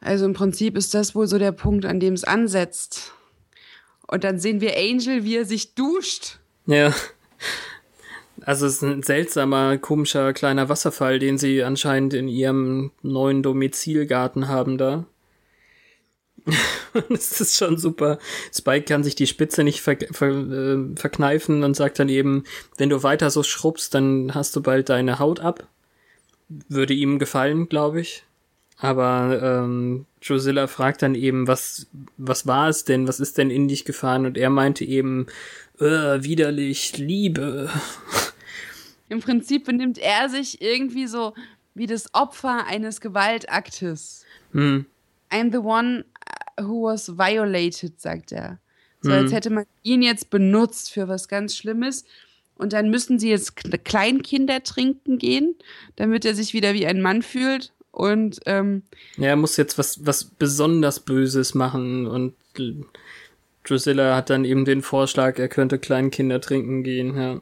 Also 0.00 0.24
im 0.24 0.32
Prinzip 0.34 0.76
ist 0.76 0.94
das 0.94 1.14
wohl 1.14 1.26
so 1.26 1.38
der 1.38 1.52
Punkt, 1.52 1.84
an 1.84 2.00
dem 2.00 2.14
es 2.14 2.24
ansetzt. 2.24 3.12
Und 4.06 4.24
dann 4.24 4.38
sehen 4.38 4.60
wir 4.60 4.76
Angel, 4.76 5.24
wie 5.24 5.36
er 5.36 5.44
sich 5.44 5.74
duscht. 5.74 6.38
Ja. 6.66 6.94
Also 8.44 8.66
es 8.66 8.74
ist 8.74 8.82
ein 8.82 9.02
seltsamer, 9.02 9.78
komischer 9.78 10.32
kleiner 10.32 10.68
Wasserfall, 10.68 11.18
den 11.18 11.38
sie 11.38 11.62
anscheinend 11.62 12.14
in 12.14 12.28
ihrem 12.28 12.90
neuen 13.02 13.42
Domizilgarten 13.42 14.48
haben 14.48 14.78
da. 14.78 15.06
das 17.08 17.40
ist 17.40 17.56
schon 17.56 17.78
super. 17.78 18.18
Spike 18.52 18.84
kann 18.86 19.04
sich 19.04 19.14
die 19.14 19.28
Spitze 19.28 19.62
nicht 19.62 19.80
ver 19.80 19.96
ver 20.10 20.30
äh, 20.30 20.96
verkneifen 20.96 21.62
und 21.62 21.76
sagt 21.76 21.98
dann 21.98 22.08
eben, 22.08 22.44
wenn 22.76 22.88
du 22.88 23.02
weiter 23.02 23.30
so 23.30 23.42
schrubbst, 23.42 23.94
dann 23.94 24.34
hast 24.34 24.56
du 24.56 24.62
bald 24.62 24.88
deine 24.88 25.18
Haut 25.18 25.40
ab. 25.40 25.68
Würde 26.48 26.94
ihm 26.94 27.18
gefallen, 27.18 27.68
glaube 27.68 28.00
ich. 28.00 28.24
Aber 28.76 29.40
ähm, 29.40 30.06
Drusilla 30.26 30.66
fragt 30.66 31.02
dann 31.02 31.14
eben, 31.14 31.46
was, 31.46 31.86
was 32.16 32.48
war 32.48 32.68
es 32.68 32.84
denn? 32.84 33.06
Was 33.06 33.20
ist 33.20 33.38
denn 33.38 33.50
in 33.50 33.68
dich 33.68 33.84
gefahren? 33.84 34.26
Und 34.26 34.36
er 34.36 34.50
meinte 34.50 34.84
eben, 34.84 35.26
äh, 35.78 36.22
widerlich, 36.22 36.98
Liebe. 36.98 37.70
Im 39.12 39.20
Prinzip 39.20 39.64
benimmt 39.64 39.98
er 39.98 40.28
sich 40.28 40.60
irgendwie 40.62 41.06
so 41.06 41.34
wie 41.74 41.86
das 41.86 42.12
Opfer 42.14 42.66
eines 42.66 43.00
Gewaltaktes. 43.00 44.24
Hm. 44.52 44.86
I'm 45.30 45.52
the 45.52 45.58
one 45.58 46.04
who 46.60 46.84
was 46.84 47.16
violated, 47.18 48.00
sagt 48.00 48.32
er. 48.32 48.58
So 49.00 49.10
Mhm. 49.10 49.16
als 49.16 49.32
hätte 49.32 49.50
man 49.50 49.64
ihn 49.82 50.02
jetzt 50.02 50.30
benutzt 50.30 50.90
für 50.92 51.08
was 51.08 51.28
ganz 51.28 51.56
Schlimmes. 51.56 52.04
Und 52.56 52.72
dann 52.72 52.90
müssen 52.90 53.18
sie 53.18 53.30
jetzt 53.30 53.56
Kleinkinder 53.84 54.62
trinken 54.62 55.18
gehen, 55.18 55.56
damit 55.96 56.24
er 56.24 56.34
sich 56.34 56.52
wieder 56.54 56.74
wie 56.74 56.86
ein 56.86 57.00
Mann 57.02 57.22
fühlt. 57.22 57.72
Und 57.90 58.40
ähm, 58.46 58.82
Ja, 59.16 59.28
er 59.28 59.36
muss 59.36 59.56
jetzt 59.56 59.76
was, 59.78 60.06
was 60.06 60.24
besonders 60.24 61.00
Böses 61.00 61.54
machen 61.54 62.06
und 62.06 62.34
Drusilla 63.64 64.16
hat 64.16 64.30
dann 64.30 64.44
eben 64.44 64.64
den 64.64 64.82
Vorschlag, 64.82 65.38
er 65.38 65.48
könnte 65.48 65.78
Kleinkinder 65.78 66.40
trinken 66.40 66.82
gehen, 66.82 67.16
ja. 67.16 67.40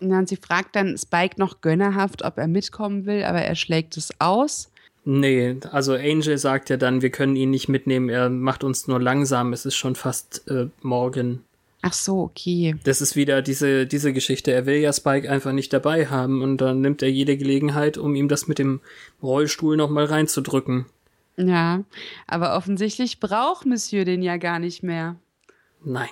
Und 0.00 0.28
sie 0.28 0.36
fragt 0.36 0.76
dann 0.76 0.96
Spike 0.96 1.36
noch 1.38 1.60
gönnerhaft, 1.60 2.24
ob 2.24 2.38
er 2.38 2.48
mitkommen 2.48 3.06
will, 3.06 3.24
aber 3.24 3.40
er 3.40 3.54
schlägt 3.54 3.96
es 3.96 4.10
aus. 4.18 4.70
Nee, 5.04 5.56
also 5.70 5.94
Angel 5.94 6.36
sagt 6.36 6.68
ja 6.68 6.76
dann, 6.76 7.00
wir 7.00 7.10
können 7.10 7.36
ihn 7.36 7.50
nicht 7.50 7.68
mitnehmen, 7.68 8.08
er 8.08 8.28
macht 8.28 8.64
uns 8.64 8.88
nur 8.88 9.00
langsam, 9.00 9.52
es 9.52 9.64
ist 9.64 9.76
schon 9.76 9.94
fast 9.94 10.48
äh, 10.50 10.66
morgen. 10.82 11.44
Ach 11.82 11.92
so, 11.92 12.22
okay. 12.22 12.74
Das 12.82 13.00
ist 13.00 13.14
wieder 13.14 13.42
diese, 13.42 13.86
diese 13.86 14.12
Geschichte. 14.12 14.50
Er 14.50 14.66
will 14.66 14.78
ja 14.78 14.92
Spike 14.92 15.30
einfach 15.30 15.52
nicht 15.52 15.72
dabei 15.72 16.08
haben 16.08 16.42
und 16.42 16.56
dann 16.56 16.80
nimmt 16.80 17.00
er 17.02 17.10
jede 17.10 17.36
Gelegenheit, 17.36 17.96
um 17.96 18.16
ihm 18.16 18.26
das 18.26 18.48
mit 18.48 18.58
dem 18.58 18.80
Rollstuhl 19.22 19.76
nochmal 19.76 20.06
reinzudrücken. 20.06 20.86
Ja, 21.36 21.84
aber 22.26 22.56
offensichtlich 22.56 23.20
braucht 23.20 23.66
Monsieur 23.66 24.04
den 24.04 24.22
ja 24.22 24.36
gar 24.38 24.58
nicht 24.58 24.82
mehr. 24.82 25.14
Nein. 25.84 26.08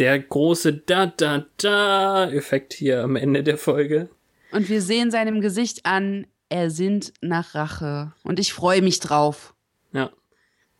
Der 0.00 0.18
große 0.18 0.72
Da-Da-Da-Effekt 0.72 2.72
hier 2.72 3.04
am 3.04 3.16
Ende 3.16 3.42
der 3.42 3.58
Folge. 3.58 4.08
Und 4.50 4.68
wir 4.68 4.80
sehen 4.82 5.10
seinem 5.10 5.40
Gesicht 5.42 5.84
an, 5.84 6.26
er 6.48 6.70
sinnt 6.70 7.12
nach 7.20 7.54
Rache. 7.54 8.12
Und 8.24 8.40
ich 8.40 8.52
freue 8.52 8.82
mich 8.82 8.98
drauf. 9.00 9.54
Ja. 9.92 10.10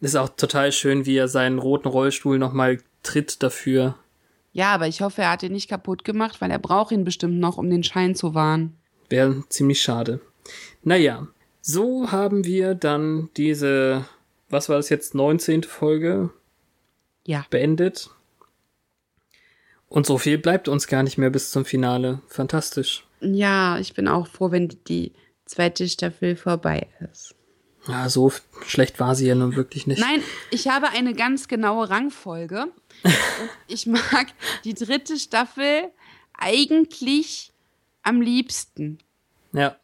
Ist 0.00 0.16
auch 0.16 0.30
total 0.30 0.72
schön, 0.72 1.04
wie 1.04 1.16
er 1.16 1.28
seinen 1.28 1.58
roten 1.58 1.88
Rollstuhl 1.88 2.38
nochmal 2.38 2.78
tritt 3.02 3.42
dafür. 3.42 3.96
Ja, 4.52 4.72
aber 4.72 4.88
ich 4.88 5.02
hoffe, 5.02 5.22
er 5.22 5.30
hat 5.32 5.42
ihn 5.42 5.52
nicht 5.52 5.68
kaputt 5.68 6.04
gemacht, 6.04 6.40
weil 6.40 6.50
er 6.50 6.58
braucht 6.58 6.90
ihn 6.90 7.04
bestimmt 7.04 7.38
noch, 7.38 7.58
um 7.58 7.68
den 7.70 7.84
Schein 7.84 8.14
zu 8.14 8.34
wahren. 8.34 8.76
Wäre 9.10 9.44
ziemlich 9.50 9.82
schade. 9.82 10.20
Naja, 10.82 11.28
so 11.60 12.10
haben 12.10 12.44
wir 12.46 12.74
dann 12.74 13.28
diese, 13.36 14.06
was 14.48 14.70
war 14.70 14.76
das 14.76 14.88
jetzt, 14.88 15.14
19. 15.14 15.64
Folge 15.64 16.30
Ja. 17.26 17.44
beendet. 17.50 18.10
Und 19.90 20.06
so 20.06 20.18
viel 20.18 20.38
bleibt 20.38 20.68
uns 20.68 20.86
gar 20.86 21.02
nicht 21.02 21.18
mehr 21.18 21.30
bis 21.30 21.50
zum 21.50 21.64
Finale. 21.64 22.22
Fantastisch. 22.28 23.04
Ja, 23.20 23.76
ich 23.78 23.92
bin 23.92 24.06
auch 24.06 24.28
froh, 24.28 24.52
wenn 24.52 24.68
die 24.86 25.12
zweite 25.44 25.88
Staffel 25.88 26.36
vorbei 26.36 26.86
ist. 27.12 27.34
Ja, 27.88 28.08
so 28.08 28.32
schlecht 28.66 29.00
war 29.00 29.16
sie 29.16 29.26
ja 29.26 29.34
nun 29.34 29.56
wirklich 29.56 29.88
nicht. 29.88 30.00
Nein, 30.00 30.22
ich 30.52 30.68
habe 30.68 30.90
eine 30.90 31.12
ganz 31.12 31.48
genaue 31.48 31.90
Rangfolge. 31.90 32.66
Ich 33.66 33.86
mag 33.86 34.26
die 34.64 34.74
dritte 34.74 35.16
Staffel 35.16 35.90
eigentlich 36.34 37.52
am 38.02 38.20
liebsten. 38.20 38.98
Ja. 39.52 39.76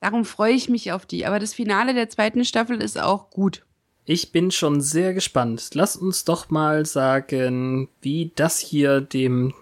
Darum 0.00 0.24
freue 0.24 0.54
ich 0.54 0.68
mich 0.68 0.90
auf 0.90 1.06
die. 1.06 1.26
Aber 1.26 1.38
das 1.38 1.54
Finale 1.54 1.94
der 1.94 2.08
zweiten 2.08 2.44
Staffel 2.44 2.82
ist 2.82 2.98
auch 2.98 3.30
gut. 3.30 3.63
Ich 4.06 4.32
bin 4.32 4.50
schon 4.50 4.82
sehr 4.82 5.14
gespannt. 5.14 5.70
Lass 5.72 5.96
uns 5.96 6.24
doch 6.24 6.50
mal 6.50 6.84
sagen, 6.84 7.88
wie 8.02 8.32
das 8.36 8.58
hier 8.58 9.00
dem 9.00 9.54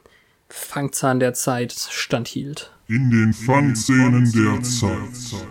Fangzahn 0.48 1.20
der 1.20 1.32
Zeit 1.32 1.72
standhielt. 1.72 2.72
In 2.88 3.10
den 3.10 3.32
Fangszenen 3.32 4.30
der 4.32 4.60
Zeit. 4.62 5.44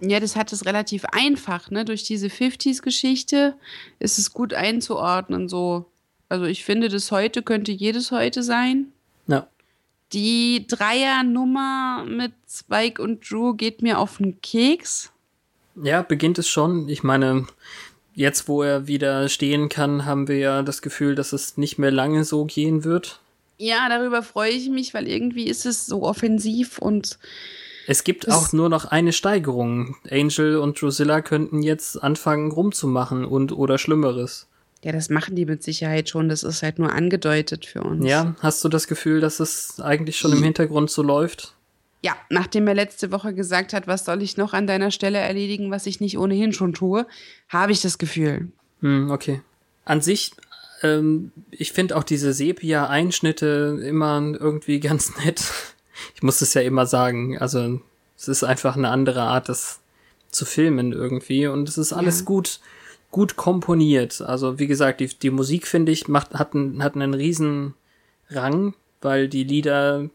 Ja, 0.00 0.20
das 0.20 0.36
hat 0.36 0.52
es 0.52 0.66
relativ 0.66 1.04
einfach, 1.06 1.72
ne? 1.72 1.84
Durch 1.84 2.04
diese 2.04 2.28
50s-Geschichte 2.28 3.54
ist 3.98 4.18
es 4.18 4.32
gut 4.32 4.54
einzuordnen, 4.54 5.48
so. 5.48 5.86
Also 6.28 6.44
ich 6.44 6.64
finde, 6.64 6.88
das 6.88 7.10
heute 7.10 7.42
könnte 7.42 7.72
jedes 7.72 8.12
heute 8.12 8.44
sein. 8.44 8.92
Ja. 9.26 9.48
Die 10.12 10.66
Dreier-Nummer 10.68 12.04
mit 12.08 12.32
Spike 12.48 13.02
und 13.02 13.28
Drew 13.28 13.54
geht 13.54 13.82
mir 13.82 13.98
auf 13.98 14.18
den 14.18 14.40
Keks. 14.40 15.10
Ja, 15.82 16.02
beginnt 16.02 16.38
es 16.38 16.48
schon. 16.48 16.88
Ich 16.88 17.02
meine, 17.02 17.46
jetzt 18.18 18.48
wo 18.48 18.64
er 18.64 18.88
wieder 18.88 19.28
stehen 19.28 19.68
kann, 19.68 20.04
haben 20.04 20.26
wir 20.26 20.38
ja 20.38 20.62
das 20.62 20.82
Gefühl, 20.82 21.14
dass 21.14 21.32
es 21.32 21.56
nicht 21.56 21.78
mehr 21.78 21.92
lange 21.92 22.24
so 22.24 22.44
gehen 22.44 22.82
wird. 22.82 23.20
Ja, 23.58 23.88
darüber 23.88 24.22
freue 24.22 24.50
ich 24.50 24.68
mich, 24.68 24.92
weil 24.92 25.06
irgendwie 25.06 25.46
ist 25.46 25.66
es 25.66 25.86
so 25.86 26.02
offensiv 26.02 26.78
und 26.78 27.18
Es 27.86 28.02
gibt 28.02 28.28
auch 28.28 28.52
nur 28.52 28.68
noch 28.68 28.86
eine 28.86 29.12
Steigerung. 29.12 29.96
Angel 30.10 30.56
und 30.56 30.80
Drusilla 30.80 31.20
könnten 31.22 31.62
jetzt 31.62 32.02
anfangen 32.02 32.50
rumzumachen 32.50 33.24
und 33.24 33.52
oder 33.52 33.78
Schlimmeres. 33.78 34.48
ja, 34.82 34.90
das 34.90 35.10
machen 35.10 35.36
die 35.36 35.46
mit 35.46 35.62
Sicherheit 35.62 36.08
schon. 36.08 36.28
Das 36.28 36.42
ist 36.42 36.62
halt 36.64 36.80
nur 36.80 36.92
angedeutet 36.92 37.66
für 37.66 37.82
uns. 37.82 38.04
Ja, 38.04 38.34
hast 38.40 38.64
du 38.64 38.68
das 38.68 38.88
Gefühl, 38.88 39.20
dass 39.20 39.38
es 39.38 39.80
eigentlich 39.80 40.18
schon 40.18 40.32
im 40.32 40.42
Hintergrund 40.42 40.90
so 40.90 41.02
läuft? 41.02 41.54
Ja, 42.02 42.16
nachdem 42.30 42.68
er 42.68 42.74
letzte 42.74 43.10
Woche 43.10 43.34
gesagt 43.34 43.72
hat, 43.72 43.86
was 43.88 44.04
soll 44.04 44.22
ich 44.22 44.36
noch 44.36 44.52
an 44.52 44.66
deiner 44.68 44.90
Stelle 44.92 45.18
erledigen, 45.18 45.70
was 45.70 45.86
ich 45.86 46.00
nicht 46.00 46.16
ohnehin 46.16 46.52
schon 46.52 46.72
tue, 46.72 47.06
habe 47.48 47.72
ich 47.72 47.80
das 47.80 47.98
Gefühl. 47.98 48.48
Hm, 48.80 49.10
okay. 49.10 49.40
An 49.84 50.00
sich, 50.00 50.32
ähm, 50.82 51.32
ich 51.50 51.72
finde 51.72 51.96
auch 51.96 52.04
diese 52.04 52.32
Sepia-Einschnitte 52.32 53.80
immer 53.84 54.20
irgendwie 54.38 54.80
ganz 54.88 55.16
nett. 55.24 55.42
Ich 56.14 56.22
muss 56.22 56.40
es 56.40 56.54
ja 56.54 56.62
immer 56.62 56.86
sagen. 56.86 57.38
Also, 57.38 57.80
es 58.16 58.28
ist 58.28 58.44
einfach 58.44 58.76
eine 58.76 58.90
andere 58.90 59.22
Art, 59.22 59.48
das 59.48 59.80
zu 60.30 60.44
filmen 60.44 60.92
irgendwie. 60.92 61.46
Und 61.46 61.68
es 61.68 61.78
ist 61.78 61.92
alles 61.92 62.20
Ja. 62.20 62.24
gut, 62.26 62.60
gut 63.10 63.36
komponiert. 63.36 64.20
Also, 64.20 64.58
wie 64.58 64.66
gesagt, 64.68 65.00
die, 65.00 65.08
die 65.08 65.30
Musik, 65.30 65.66
finde 65.66 65.90
ich, 65.92 66.06
macht, 66.06 66.34
hat, 66.34 66.54
einen, 66.54 66.82
hat 66.82 66.94
einen 66.94 67.14
riesen 67.14 67.74
Rang, 68.30 68.74
weil 69.00 69.28
die 69.28 69.44
Lieder 69.44 70.08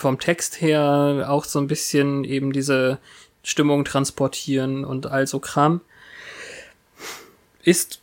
vom 0.00 0.18
Text 0.18 0.60
her 0.60 1.26
auch 1.28 1.44
so 1.44 1.58
ein 1.58 1.66
bisschen 1.66 2.24
eben 2.24 2.52
diese 2.52 2.98
Stimmung 3.42 3.84
transportieren 3.84 4.84
und 4.84 5.06
all 5.06 5.26
so 5.26 5.38
Kram 5.38 5.80
ist 7.62 8.00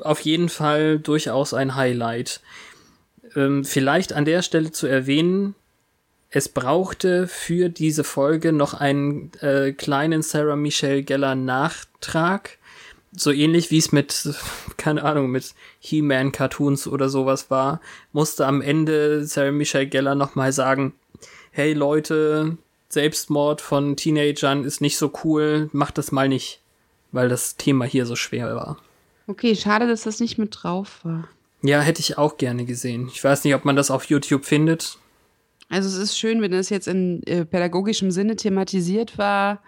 auf 0.00 0.20
jeden 0.20 0.48
Fall 0.48 0.98
durchaus 0.98 1.54
ein 1.54 1.74
Highlight. 1.74 2.40
Ähm, 3.34 3.64
vielleicht 3.64 4.12
an 4.12 4.24
der 4.24 4.42
Stelle 4.42 4.72
zu 4.72 4.86
erwähnen, 4.86 5.54
es 6.30 6.48
brauchte 6.48 7.28
für 7.28 7.68
diese 7.68 8.04
Folge 8.04 8.52
noch 8.52 8.74
einen 8.74 9.32
äh, 9.40 9.72
kleinen 9.72 10.22
Sarah 10.22 10.56
Michelle 10.56 11.02
Gellar 11.02 11.34
Nachtrag. 11.34 12.58
So 13.14 13.30
ähnlich 13.30 13.70
wie 13.70 13.78
es 13.78 13.92
mit, 13.92 14.34
keine 14.78 15.02
Ahnung, 15.02 15.30
mit 15.30 15.54
He-Man 15.80 16.32
Cartoons 16.32 16.86
oder 16.86 17.08
sowas 17.08 17.50
war, 17.50 17.80
musste 18.12 18.46
am 18.46 18.62
Ende 18.62 19.26
Sarah 19.26 19.52
Michelle 19.52 19.86
Gellar 19.86 20.14
nochmal 20.14 20.52
sagen, 20.52 20.94
hey 21.50 21.74
Leute, 21.74 22.56
Selbstmord 22.88 23.60
von 23.60 23.96
Teenagern 23.96 24.64
ist 24.64 24.80
nicht 24.80 24.96
so 24.96 25.12
cool, 25.24 25.68
macht 25.72 25.98
das 25.98 26.12
mal 26.12 26.28
nicht, 26.28 26.60
weil 27.10 27.28
das 27.28 27.56
Thema 27.56 27.84
hier 27.84 28.06
so 28.06 28.16
schwer 28.16 28.54
war. 28.54 28.78
Okay, 29.26 29.54
schade, 29.56 29.86
dass 29.86 30.02
das 30.02 30.20
nicht 30.20 30.38
mit 30.38 30.58
drauf 30.62 31.00
war. 31.02 31.28
Ja, 31.62 31.80
hätte 31.80 32.00
ich 32.00 32.18
auch 32.18 32.38
gerne 32.38 32.64
gesehen. 32.64 33.08
Ich 33.12 33.22
weiß 33.22 33.44
nicht, 33.44 33.54
ob 33.54 33.64
man 33.64 33.76
das 33.76 33.90
auf 33.90 34.04
YouTube 34.04 34.44
findet. 34.44 34.98
Also 35.68 35.88
es 35.88 35.96
ist 35.96 36.18
schön, 36.18 36.42
wenn 36.42 36.50
das 36.50 36.68
jetzt 36.68 36.88
in 36.88 37.22
äh, 37.22 37.44
pädagogischem 37.46 38.10
Sinne 38.10 38.36
thematisiert 38.36 39.16
war, 39.16 39.62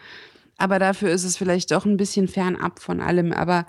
aber 0.56 0.78
dafür 0.78 1.10
ist 1.10 1.24
es 1.24 1.36
vielleicht 1.36 1.70
doch 1.70 1.84
ein 1.84 1.96
bisschen 1.96 2.28
fernab 2.28 2.80
von 2.80 3.00
allem. 3.00 3.32
Aber 3.32 3.66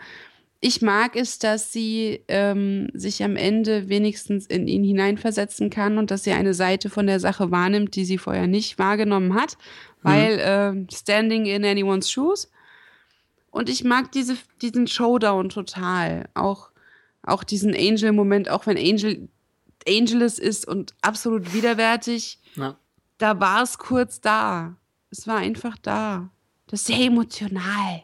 ich 0.61 0.81
mag 0.81 1.15
es, 1.15 1.39
dass 1.39 1.71
sie 1.71 2.23
ähm, 2.27 2.89
sich 2.93 3.23
am 3.23 3.35
Ende 3.35 3.89
wenigstens 3.89 4.45
in 4.45 4.67
ihn 4.67 4.83
hineinversetzen 4.83 5.69
kann 5.69 5.97
und 5.97 6.11
dass 6.11 6.23
sie 6.23 6.31
eine 6.31 6.53
Seite 6.53 6.89
von 6.89 7.07
der 7.07 7.19
Sache 7.19 7.51
wahrnimmt, 7.51 7.95
die 7.95 8.05
sie 8.05 8.17
vorher 8.17 8.47
nicht 8.47 8.79
wahrgenommen 8.79 9.35
hat, 9.35 9.57
weil 10.01 10.39
äh, 10.39 10.93
standing 10.93 11.45
in 11.45 11.65
anyone's 11.65 12.09
shoes. 12.09 12.51
Und 13.51 13.69
ich 13.69 13.83
mag 13.83 14.11
diese, 14.11 14.37
diesen 14.61 14.87
Showdown 14.87 15.49
total. 15.49 16.27
Auch, 16.33 16.71
auch 17.23 17.43
diesen 17.43 17.73
Angel-Moment, 17.73 18.49
auch 18.49 18.67
wenn 18.67 18.77
Angel 18.77 19.29
Angelus 19.87 20.39
ist 20.39 20.67
und 20.67 20.93
absolut 21.01 21.53
widerwärtig. 21.53 22.39
Ja. 22.55 22.75
Da 23.17 23.39
war 23.39 23.61
es 23.61 23.77
kurz 23.77 24.19
da. 24.19 24.75
Es 25.11 25.27
war 25.27 25.37
einfach 25.37 25.77
da. 25.77 26.29
Das 26.67 26.81
ist 26.81 26.87
sehr 26.87 26.99
emotional. 26.99 28.03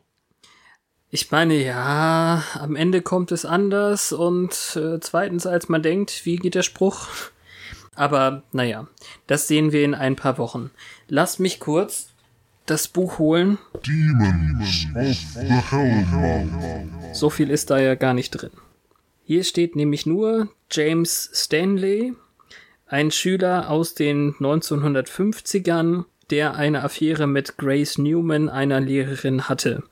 Ich 1.09 1.31
meine, 1.31 1.55
ja, 1.55 2.43
am 2.53 2.75
Ende 2.75 3.01
kommt 3.01 3.31
es 3.31 3.43
anders 3.43 4.13
und 4.13 4.51
äh, 4.75 4.99
zweitens, 5.01 5.45
als 5.45 5.67
man 5.67 5.83
denkt, 5.83 6.25
wie 6.25 6.38
geht 6.38 6.55
der 6.55 6.61
Spruch? 6.61 7.07
Aber 7.95 8.43
naja, 8.53 8.88
das 9.27 9.47
sehen 9.47 9.71
wir 9.73 9.83
in 9.83 9.93
ein 9.93 10.15
paar 10.15 10.38
Wochen. 10.38 10.71
Lass 11.07 11.38
mich 11.38 11.59
kurz 11.59 12.11
das 12.65 12.88
Buch 12.88 13.19
holen. 13.19 13.57
Demons 13.85 14.88
of 14.95 15.41
the 15.41 15.53
Hellmouth. 15.53 17.15
So 17.15 17.29
viel 17.29 17.49
ist 17.49 17.69
da 17.69 17.79
ja 17.79 17.95
gar 17.95 18.13
nicht 18.13 18.31
drin. 18.31 18.51
Hier 19.25 19.43
steht 19.43 19.75
nämlich 19.75 20.05
nur 20.05 20.49
James 20.71 21.29
Stanley, 21.33 22.13
ein 22.85 23.11
Schüler 23.11 23.69
aus 23.69 23.95
den 23.95 24.33
1950ern, 24.35 26.05
der 26.31 26.55
eine 26.55 26.83
Affäre 26.83 27.27
mit 27.27 27.57
Grace 27.57 27.97
Newman, 27.97 28.49
einer 28.49 28.79
Lehrerin, 28.79 29.49
hatte. 29.49 29.83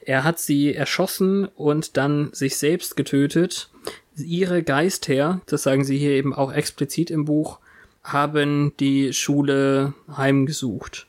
Er 0.00 0.24
hat 0.24 0.38
sie 0.38 0.74
erschossen 0.74 1.46
und 1.46 1.96
dann 1.96 2.30
sich 2.32 2.56
selbst 2.56 2.96
getötet. 2.96 3.70
Ihre 4.16 4.62
Geistherr, 4.62 5.40
das 5.46 5.62
sagen 5.62 5.84
sie 5.84 5.98
hier 5.98 6.12
eben 6.12 6.34
auch 6.34 6.52
explizit 6.52 7.10
im 7.10 7.24
Buch, 7.24 7.58
haben 8.02 8.72
die 8.80 9.12
Schule 9.12 9.94
heimgesucht. 10.16 11.06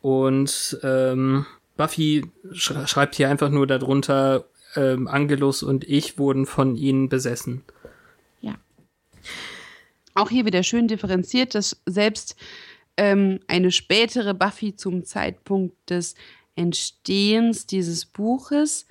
Und 0.00 0.78
ähm, 0.82 1.46
Buffy 1.76 2.24
sch 2.52 2.72
schreibt 2.86 3.14
hier 3.14 3.30
einfach 3.30 3.50
nur 3.50 3.66
darunter, 3.66 4.44
ähm, 4.74 5.08
Angelus 5.08 5.62
und 5.62 5.84
ich 5.84 6.18
wurden 6.18 6.46
von 6.46 6.76
ihnen 6.76 7.08
besessen. 7.08 7.62
Ja. 8.40 8.56
Auch 10.14 10.30
hier 10.30 10.44
wieder 10.44 10.62
schön 10.62 10.88
differenziert, 10.88 11.54
dass 11.54 11.80
selbst 11.86 12.36
ähm, 12.96 13.40
eine 13.46 13.70
spätere 13.70 14.34
Buffy 14.34 14.76
zum 14.76 15.04
Zeitpunkt 15.04 15.90
des 15.90 16.14
Entstehens 16.54 17.66
dieses 17.66 18.04
Buches 18.04 18.86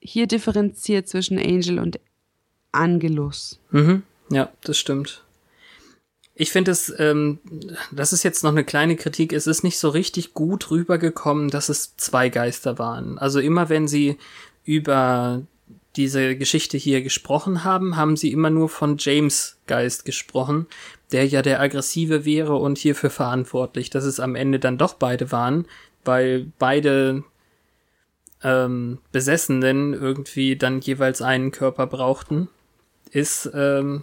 hier 0.00 0.26
differenziert 0.26 1.08
zwischen 1.08 1.38
Angel 1.38 1.78
und 1.78 1.98
Angelus. 2.72 3.58
Mhm. 3.70 4.02
Ja, 4.30 4.52
das 4.62 4.78
stimmt. 4.78 5.24
Ich 6.36 6.50
finde 6.50 6.72
es, 6.72 6.92
ähm, 6.98 7.38
das 7.92 8.12
ist 8.12 8.24
jetzt 8.24 8.42
noch 8.42 8.50
eine 8.50 8.64
kleine 8.64 8.96
Kritik, 8.96 9.32
es 9.32 9.46
ist 9.46 9.62
nicht 9.62 9.78
so 9.78 9.88
richtig 9.88 10.34
gut 10.34 10.70
rübergekommen, 10.70 11.48
dass 11.48 11.68
es 11.68 11.96
zwei 11.96 12.28
Geister 12.28 12.78
waren. 12.78 13.18
Also 13.18 13.38
immer 13.38 13.68
wenn 13.68 13.86
sie 13.86 14.18
über 14.64 15.42
diese 15.96 16.36
Geschichte 16.36 16.76
hier 16.76 17.02
gesprochen 17.02 17.62
haben, 17.62 17.94
haben 17.94 18.16
sie 18.16 18.32
immer 18.32 18.50
nur 18.50 18.68
von 18.68 18.96
James 18.98 19.58
Geist 19.66 20.04
gesprochen, 20.04 20.66
der 21.14 21.28
ja 21.28 21.42
der 21.42 21.60
aggressive 21.60 22.24
wäre 22.24 22.56
und 22.56 22.76
hierfür 22.76 23.08
verantwortlich, 23.08 23.88
dass 23.88 24.02
es 24.02 24.18
am 24.18 24.34
Ende 24.34 24.58
dann 24.58 24.78
doch 24.78 24.94
beide 24.94 25.30
waren, 25.30 25.64
weil 26.04 26.50
beide 26.58 27.22
ähm, 28.42 28.98
Besessenen 29.12 29.94
irgendwie 29.94 30.56
dann 30.56 30.80
jeweils 30.80 31.22
einen 31.22 31.52
Körper 31.52 31.86
brauchten, 31.86 32.48
ist 33.12 33.48
ähm, 33.54 34.02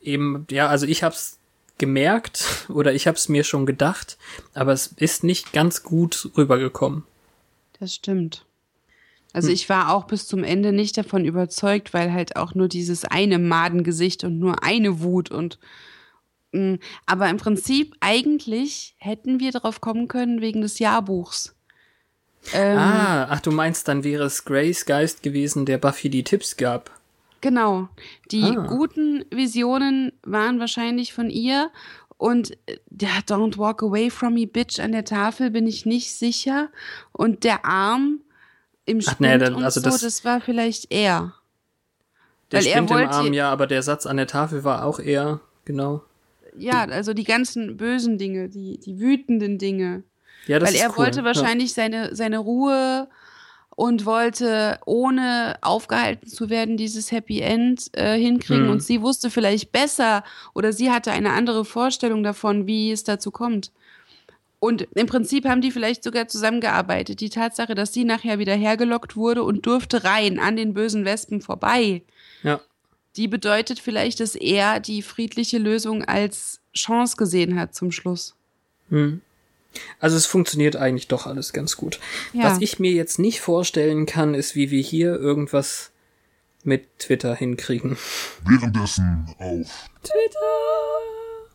eben, 0.00 0.46
ja, 0.48 0.68
also 0.68 0.86
ich 0.86 1.02
hab's 1.02 1.40
gemerkt 1.78 2.66
oder 2.68 2.94
ich 2.94 3.08
hab's 3.08 3.28
mir 3.28 3.42
schon 3.42 3.66
gedacht, 3.66 4.16
aber 4.54 4.72
es 4.72 4.86
ist 4.86 5.24
nicht 5.24 5.52
ganz 5.52 5.82
gut 5.82 6.30
rübergekommen. 6.36 7.02
Das 7.80 7.92
stimmt. 7.92 8.46
Also 9.32 9.48
ich 9.48 9.68
war 9.68 9.92
auch 9.92 10.04
bis 10.04 10.28
zum 10.28 10.44
Ende 10.44 10.72
nicht 10.72 10.96
davon 10.96 11.24
überzeugt, 11.24 11.92
weil 11.92 12.12
halt 12.12 12.36
auch 12.36 12.54
nur 12.54 12.68
dieses 12.68 13.04
eine 13.04 13.40
Madengesicht 13.40 14.22
und 14.22 14.38
nur 14.38 14.62
eine 14.62 15.00
Wut 15.00 15.32
und 15.32 15.58
aber 17.06 17.28
im 17.28 17.36
Prinzip 17.36 17.94
eigentlich 18.00 18.94
hätten 18.98 19.40
wir 19.40 19.50
darauf 19.52 19.80
kommen 19.80 20.08
können 20.08 20.40
wegen 20.40 20.60
des 20.60 20.78
Jahrbuchs. 20.78 21.54
Ähm, 22.52 22.78
Ah, 22.78 23.26
ach, 23.30 23.40
du 23.40 23.50
meinst, 23.50 23.88
dann 23.88 24.04
wäre 24.04 24.24
es 24.24 24.44
Grace 24.44 24.84
Geist 24.84 25.22
gewesen, 25.22 25.64
der 25.66 25.78
Buffy 25.78 26.10
die 26.10 26.24
Tipps 26.24 26.56
gab. 26.56 26.90
Genau. 27.40 27.88
Die 28.30 28.42
Ah. 28.42 28.66
guten 28.68 29.24
Visionen 29.30 30.12
waren 30.22 30.60
wahrscheinlich 30.60 31.12
von 31.12 31.30
ihr. 31.30 31.70
Und 32.16 32.52
äh, 32.66 32.78
der 32.90 33.10
Don't 33.26 33.58
Walk 33.58 33.82
Away 33.82 34.08
from 34.10 34.34
Me, 34.34 34.46
Bitch 34.46 34.78
an 34.78 34.92
der 34.92 35.04
Tafel 35.04 35.50
bin 35.50 35.66
ich 35.66 35.84
nicht 35.84 36.12
sicher. 36.16 36.68
Und 37.12 37.44
der 37.44 37.64
Arm 37.64 38.20
im 38.86 38.98
Ach, 39.06 39.12
Spind 39.12 39.20
nee, 39.20 39.38
dann- 39.38 39.54
und 39.54 39.64
also 39.64 39.80
so, 39.80 39.88
das- 39.90 40.00
das, 40.00 40.24
war 40.24 40.40
vielleicht 40.40 40.90
er. 40.92 41.34
Der 42.52 42.60
Weil 42.60 42.66
er 42.66 42.72
Spind 42.72 42.90
im 42.90 42.96
wollte- 42.96 43.10
Arm, 43.10 43.32
ja, 43.32 43.50
aber 43.50 43.66
der 43.66 43.82
Satz 43.82 44.06
an 44.06 44.16
der 44.18 44.26
Tafel 44.26 44.64
war 44.64 44.84
auch 44.84 45.00
eher, 45.00 45.40
genau. 45.64 46.02
Ja, 46.56 46.84
also 46.84 47.14
die 47.14 47.24
ganzen 47.24 47.76
bösen 47.76 48.18
Dinge, 48.18 48.48
die, 48.48 48.78
die 48.78 49.00
wütenden 49.00 49.58
Dinge. 49.58 50.04
Ja, 50.46 50.58
das 50.58 50.70
Weil 50.72 50.80
er 50.80 50.90
cool. 50.90 50.96
wollte 50.98 51.24
wahrscheinlich 51.24 51.72
seine, 51.72 52.14
seine 52.14 52.38
Ruhe 52.38 53.08
und 53.76 54.06
wollte, 54.06 54.78
ohne 54.86 55.56
aufgehalten 55.62 56.28
zu 56.28 56.48
werden, 56.48 56.76
dieses 56.76 57.10
Happy 57.10 57.40
End 57.40 57.90
äh, 57.92 58.16
hinkriegen. 58.16 58.64
Mhm. 58.66 58.70
Und 58.70 58.82
sie 58.82 59.02
wusste 59.02 59.30
vielleicht 59.30 59.72
besser 59.72 60.22
oder 60.54 60.72
sie 60.72 60.90
hatte 60.90 61.10
eine 61.12 61.32
andere 61.32 61.64
Vorstellung 61.64 62.22
davon, 62.22 62.66
wie 62.66 62.92
es 62.92 63.04
dazu 63.04 63.30
kommt. 63.30 63.72
Und 64.60 64.88
im 64.94 65.06
Prinzip 65.06 65.44
haben 65.46 65.60
die 65.60 65.70
vielleicht 65.70 66.02
sogar 66.04 66.26
zusammengearbeitet. 66.28 67.20
Die 67.20 67.28
Tatsache, 67.28 67.74
dass 67.74 67.92
sie 67.92 68.04
nachher 68.04 68.38
wieder 68.38 68.54
hergelockt 68.54 69.14
wurde 69.16 69.42
und 69.42 69.66
durfte 69.66 70.04
rein 70.04 70.38
an 70.38 70.56
den 70.56 70.72
bösen 70.72 71.04
Wespen 71.04 71.42
vorbei, 71.42 72.02
Ja. 72.42 72.60
Die 73.16 73.28
bedeutet 73.28 73.78
vielleicht, 73.78 74.20
dass 74.20 74.34
er 74.34 74.80
die 74.80 75.02
friedliche 75.02 75.58
Lösung 75.58 76.04
als 76.04 76.60
Chance 76.74 77.16
gesehen 77.16 77.58
hat 77.58 77.74
zum 77.74 77.92
Schluss. 77.92 78.34
Hm. 78.90 79.20
Also 79.98 80.16
es 80.16 80.26
funktioniert 80.26 80.76
eigentlich 80.76 81.08
doch 81.08 81.26
alles 81.26 81.52
ganz 81.52 81.76
gut. 81.76 81.98
Ja. 82.32 82.44
Was 82.44 82.60
ich 82.60 82.78
mir 82.78 82.92
jetzt 82.92 83.18
nicht 83.18 83.40
vorstellen 83.40 84.06
kann, 84.06 84.34
ist, 84.34 84.54
wie 84.54 84.70
wir 84.70 84.82
hier 84.82 85.14
irgendwas 85.16 85.90
mit 86.62 86.98
Twitter 86.98 87.34
hinkriegen. 87.34 87.96
Währenddessen 88.44 89.26
auf 89.38 89.90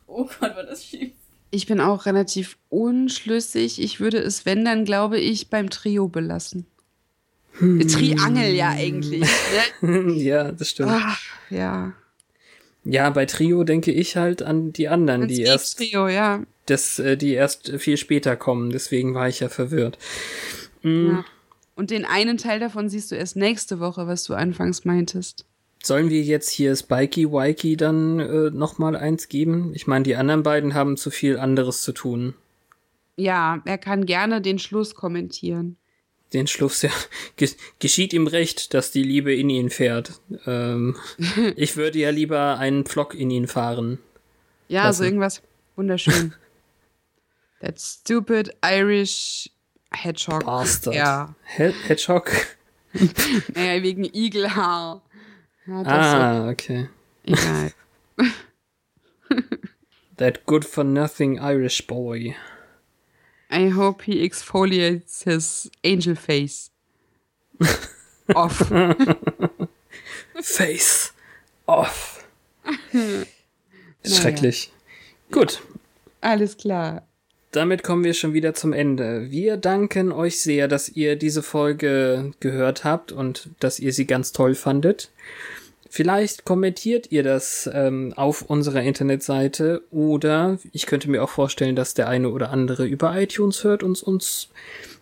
Oh 0.08 0.26
Gott, 0.40 0.56
war 0.56 0.64
das 0.64 0.84
schief. 0.86 1.12
Ich 1.52 1.66
bin 1.66 1.80
auch 1.80 2.06
relativ 2.06 2.58
unschlüssig. 2.70 3.82
Ich 3.82 4.00
würde 4.00 4.20
es, 4.20 4.46
wenn, 4.46 4.66
dann 4.66 4.86
glaube 4.86 5.20
ich, 5.20 5.50
beim 5.50 5.70
Trio 5.70 6.08
belassen. 6.08 6.66
Triangel 7.60 8.54
ja 8.54 8.70
eigentlich. 8.70 9.28
Ne? 9.82 10.14
ja, 10.18 10.52
das 10.52 10.70
stimmt. 10.70 10.92
Ach, 10.92 11.20
ja. 11.50 11.94
Ja, 12.86 13.10
bei 13.10 13.26
Trio 13.26 13.64
denke 13.64 13.92
ich 13.92 14.16
halt 14.16 14.42
an 14.42 14.74
die 14.74 14.88
anderen, 14.88 15.28
die 15.28 15.42
Ins 15.42 15.50
erst, 15.50 15.78
Trio, 15.78 16.08
ja. 16.08 16.42
das, 16.66 17.00
äh, 17.00 17.18
die 17.18 17.34
erst 17.34 17.72
viel 17.78 17.98
später 17.98 18.36
kommen. 18.36 18.70
Deswegen 18.70 19.14
war 19.14 19.28
ich 19.28 19.42
ja 19.42 19.50
verwirrt. 19.50 19.98
Hm. 20.82 21.08
ja. 21.08 21.26
Und 21.76 21.92
den 21.92 22.04
einen 22.04 22.38
Teil 22.38 22.60
davon 22.60 22.90
siehst 22.90 23.12
du 23.12 23.16
erst 23.16 23.38
nächste 23.38 23.80
Woche, 23.80 24.06
was 24.06 24.26
du 24.26 24.34
anfangs 24.34 24.84
meintest. 24.84 25.46
Sollen 25.82 26.10
wir 26.10 26.22
jetzt 26.22 26.50
hier 26.50 26.76
Spikey 26.76 27.32
Wikey 27.32 27.78
dann 27.78 28.20
äh, 28.20 28.50
noch 28.52 28.80
mal 28.80 28.98
eins 28.98 29.30
geben? 29.30 29.72
Ich 29.74 29.88
meine, 29.88 30.04
die 30.04 30.18
anderen 30.18 30.44
beiden 30.44 30.74
haben 30.74 30.98
zu 30.98 31.10
viel 31.10 31.40
anderes 31.40 31.82
zu 31.84 31.94
tun. 31.94 32.34
Ja, 33.16 33.62
er 33.66 33.78
kann 33.78 34.06
gerne 34.06 34.42
den 34.42 34.60
Schluss 34.60 34.94
kommentieren. 34.94 35.78
Den 36.34 36.46
Schluss, 36.48 36.84
ja, 36.84 36.92
ge 37.38 37.50
geschieht 37.80 38.14
ihm 38.14 38.28
recht, 38.28 38.74
dass 38.76 38.92
die 38.92 39.02
Liebe 39.04 39.34
in 39.34 39.50
ihn 39.50 39.70
fährt. 39.72 40.20
Ähm, 40.46 40.96
ich 41.56 41.76
würde 41.76 41.98
ja 42.00 42.12
lieber 42.12 42.58
einen 42.60 42.86
Pflock 42.86 43.16
in 43.16 43.32
ihn 43.32 43.48
fahren. 43.48 43.98
Ja, 44.68 44.84
Lassen. 44.86 44.98
so 45.00 45.04
irgendwas 45.06 45.42
wunderschön. 45.76 46.34
That 47.62 47.80
stupid 47.82 48.56
Irish 48.64 49.50
Hedgehog. 49.92 50.46
Bastard. 50.46 50.96
Ja, 50.96 51.36
He 51.58 51.72
Hedgehog? 51.88 52.32
naja, 53.56 53.82
wegen 53.84 54.04
Igelhaar. 54.06 55.02
Ja, 55.66 55.82
Ah, 55.86 56.50
okay. 56.50 56.88
so, 57.26 57.34
egal. 57.34 57.72
That 60.18 60.46
good 60.46 60.66
for 60.66 60.84
nothing 60.84 61.40
Irish 61.40 61.86
boy. 61.88 62.36
I 63.52 63.70
hope 63.70 64.04
he 64.04 64.24
exfoliates 64.24 65.24
his 65.24 65.72
angel 65.84 66.16
face. 66.16 66.72
Off. 68.36 68.72
Face 70.42 71.14
off. 71.66 72.26
Schrecklich. 74.06 74.72
Gut, 75.32 75.62
Alles 76.22 76.58
klar. 76.58 77.04
damit 77.52 77.84
kommen 77.84 78.04
wir 78.04 78.14
schon 78.14 78.34
wieder 78.34 78.54
zum 78.54 78.72
Ende. 78.74 79.30
Wir 79.32 79.58
danken 79.58 80.12
euch 80.12 80.40
sehr, 80.42 80.68
dass 80.68 80.90
ihr 80.90 81.16
diese 81.16 81.44
Folge 81.44 82.32
gehört 82.40 82.84
habt 82.84 83.12
und 83.12 83.50
dass 83.60 83.80
ihr 83.80 83.94
sie 83.94 84.06
ganz 84.06 84.32
toll 84.32 84.56
fandet. 84.56 85.12
Vielleicht 85.90 86.46
kommentiert 86.46 87.12
ihr 87.12 87.24
das 87.24 87.70
ähm, 87.74 88.14
auf 88.16 88.44
unserer 88.44 88.82
Internetseite 88.84 89.82
oder 89.92 90.60
ich 90.72 90.86
könnte 90.86 91.10
mir 91.10 91.24
auch 91.24 91.30
vorstellen, 91.30 91.76
dass 91.76 91.94
der 91.96 92.08
eine 92.08 92.30
oder 92.30 92.52
andere 92.52 92.86
über 92.86 93.20
iTunes 93.20 93.64
hört 93.64 93.82
und 93.82 94.02
uns 94.04 94.50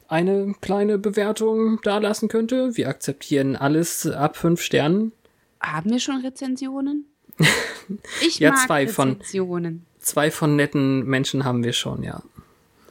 eine 0.07 0.55
kleine 0.61 0.97
Bewertung 0.97 1.79
dalassen 1.83 2.29
könnte. 2.29 2.77
Wir 2.77 2.87
akzeptieren 2.87 3.57
alles 3.57 4.07
ab 4.07 4.37
fünf 4.37 4.61
Sternen. 4.61 5.11
Haben 5.59 5.89
wir 5.91 5.99
schon 5.99 6.21
Rezensionen? 6.21 7.05
Ich 8.21 8.39
Ja, 8.39 8.51
mag 8.51 8.65
zwei 8.65 8.87
von- 8.87 9.09
Rezensionen. 9.13 9.85
Zwei 9.99 10.31
von 10.31 10.55
netten 10.55 11.05
Menschen 11.05 11.43
haben 11.45 11.63
wir 11.63 11.73
schon, 11.73 12.03
ja. 12.03 12.21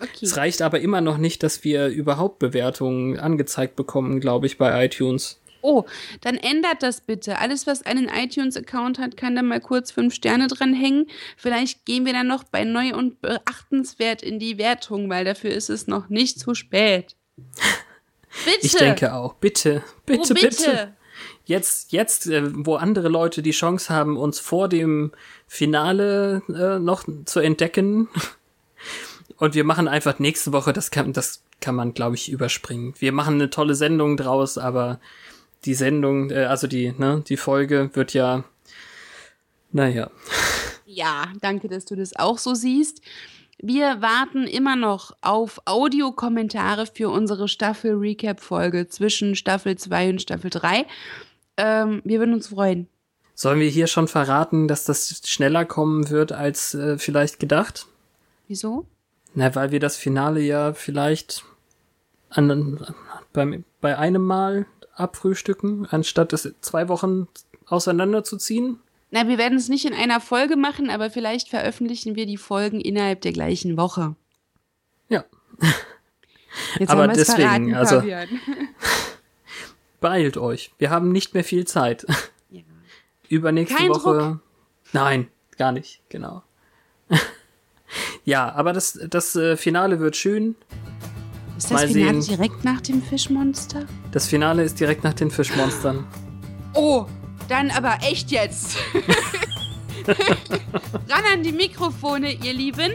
Okay. 0.01 0.25
Es 0.27 0.37
reicht 0.37 0.61
aber 0.61 0.81
immer 0.81 1.01
noch 1.01 1.17
nicht, 1.17 1.43
dass 1.43 1.65
wir 1.65 1.89
überhaupt 1.89 2.39
Bewertungen 2.39 3.19
angezeigt 3.19 3.77
bekommen, 3.77 4.21
glaube 4.21 4.47
ich, 4.47 4.59
bei 4.59 4.85
iTunes. 4.85 5.39
Oh, 5.63 5.85
dann 6.21 6.37
ändert 6.37 6.83
das 6.83 7.01
bitte. 7.01 7.39
Alles, 7.39 7.67
was 7.67 7.83
einen 7.83 8.09
iTunes-Account 8.09 8.99
hat, 8.99 9.17
kann 9.17 9.37
da 9.37 9.43
mal 9.43 9.61
kurz 9.61 9.91
fünf 9.91 10.15
Sterne 10.15 10.47
dranhängen. 10.49 11.07
Vielleicht 11.37 11.85
gehen 11.85 12.07
wir 12.07 12.13
dann 12.13 12.27
noch 12.27 12.45
bei 12.45 12.65
neu 12.65 12.95
und 12.95 13.21
beachtenswert 13.21 14.23
in 14.23 14.39
die 14.39 14.59
Wertung, 14.59 15.09
weil 15.09 15.25
dafür 15.25 15.51
ist 15.51 15.71
es 15.71 15.87
noch 15.87 16.09
nicht 16.09 16.39
zu 16.39 16.55
spät. 16.55 17.17
Bitte. 18.45 18.59
Ich 18.67 18.75
denke 18.75 19.15
auch. 19.15 19.35
Bitte, 19.35 19.83
bitte, 20.05 20.33
oh, 20.33 20.35
bitte. 20.35 20.49
bitte. 20.49 20.97
Jetzt, 21.47 21.93
jetzt, 21.93 22.27
äh, 22.27 22.43
wo 22.45 22.75
andere 22.75 23.09
Leute 23.09 23.41
die 23.41 23.53
Chance 23.53 23.95
haben, 23.95 24.17
uns 24.17 24.41
vor 24.41 24.69
dem 24.69 25.13
Finale 25.47 26.43
äh, 26.49 26.79
noch 26.79 27.05
zu 27.25 27.41
entdecken. 27.41 28.09
Und 29.39 29.55
wir 29.55 29.65
machen 29.65 29.87
einfach 29.87 30.19
nächste 30.19 30.53
Woche, 30.53 30.73
das 30.73 30.91
kann, 30.91 31.13
das 31.13 31.43
kann 31.61 31.75
man, 31.75 31.95
glaube 31.95 32.17
ich, 32.17 32.31
überspringen. 32.31 32.95
Wir 32.99 33.13
machen 33.13 33.35
eine 33.35 33.51
tolle 33.51 33.75
Sendung 33.75 34.17
draus, 34.17 34.59
aber 34.59 34.99
die 35.67 35.75
Sendung, 35.75 36.31
äh, 36.31 36.45
also 36.45 36.67
die, 36.67 36.95
ne, 36.97 37.23
die 37.27 37.37
Folge 37.37 37.91
wird 37.95 38.15
ja, 38.15 38.45
naja. 39.73 40.11
Ja, 40.87 41.27
danke, 41.41 41.69
dass 41.69 41.85
du 41.85 41.97
das 41.97 42.17
auch 42.17 42.39
so 42.39 42.55
siehst. 42.55 43.03
Wir 43.59 44.01
warten 44.03 44.47
immer 44.47 44.77
noch 44.77 45.13
auf 45.23 45.61
Audiokommentare 45.65 46.87
für 46.87 47.09
unsere 47.09 47.49
Staffel-Recap-Folge 47.49 48.87
zwischen 48.89 49.35
Staffel 49.35 49.77
2 49.77 50.11
und 50.11 50.23
Staffel 50.23 50.51
3. 50.51 50.87
Ähm, 51.57 52.03
wir 52.05 52.19
würden 52.19 52.35
uns 52.35 52.49
freuen. 52.49 52.87
Sollen 53.35 53.61
wir 53.61 53.69
hier 53.69 53.87
schon 53.87 54.09
verraten, 54.09 54.69
dass 54.69 54.85
das 54.85 55.23
schneller 55.27 55.65
kommen 55.65 56.11
wird 56.11 56.33
als 56.33 56.75
äh, 56.75 56.99
vielleicht 56.99 57.41
gedacht? 57.41 57.87
Wieso? 58.47 58.87
Na, 59.35 59.55
weil 59.55 59.71
wir 59.71 59.81
das 59.81 59.97
Finale 59.97 60.41
ja 60.41 60.73
vielleicht 60.73 61.45
an, 62.31 62.79
beim, 63.33 63.65
bei 63.81 63.99
einem 63.99 64.23
Mal 64.23 64.67
abfrühstücken, 64.97 65.87
anstatt 65.87 66.33
es 66.33 66.53
zwei 66.61 66.89
Wochen 66.89 67.29
auseinanderzuziehen. 67.67 68.81
Na, 69.11 69.29
wir 69.29 69.39
werden 69.39 69.57
es 69.57 69.69
nicht 69.69 69.85
in 69.85 69.95
einer 69.95 70.21
Folge 70.21 70.57
machen, 70.57 70.91
aber 70.91 71.11
vielleicht 71.11 71.49
veröffentlichen 71.49 72.17
wir 72.17 72.27
die 72.27 72.37
Folgen 72.37 72.81
innerhalb 72.81 73.21
der 73.21 73.33
gleichen 73.33 73.77
Woche. 73.77 74.17
Ja. 75.09 75.25
Jetzt 76.79 76.91
Aber 76.91 77.03
haben 77.05 77.15
deswegen, 77.15 77.71
verraten, 77.71 77.75
also-. 77.75 78.03
Beeilt 80.01 80.37
euch. 80.37 80.73
Wir 80.79 80.91
haben 80.91 81.13
nicht 81.13 81.35
mehr 81.35 81.45
viel 81.45 81.67
Zeit. 81.67 82.07
Ja. 82.51 82.63
Übernächste 83.29 83.77
Kein 83.77 83.89
Woche. 83.89 84.19
Druck. 84.19 84.41
Nein, 84.93 85.29
gar 85.57 85.73
nicht, 85.73 86.01
genau. 86.09 86.43
ja, 88.25 88.53
aber 88.53 88.73
das, 88.73 88.99
das 89.09 89.37
äh, 89.37 89.57
Finale 89.57 90.01
wird 90.01 90.17
schön. 90.17 90.57
Ist 91.57 91.71
das 91.71 91.83
Mal 91.83 91.89
Finale 91.89 92.23
sehen. 92.23 92.37
direkt 92.37 92.65
nach 92.65 92.81
dem 92.81 93.03
Fischmonster? 93.03 93.85
Das 94.13 94.27
Finale 94.27 94.63
ist 94.63 94.79
direkt 94.79 95.05
nach 95.05 95.15
den 95.15 95.31
Fischmonstern. 95.31 96.07
Oh, 96.75 97.07
dann 97.49 97.71
aber 97.71 97.99
echt 98.03 98.31
jetzt. 98.31 98.77
Ran 100.07 101.23
an 101.33 101.43
die 101.43 101.53
Mikrofone, 101.53 102.33
ihr 102.33 102.53
Lieben. 102.53 102.93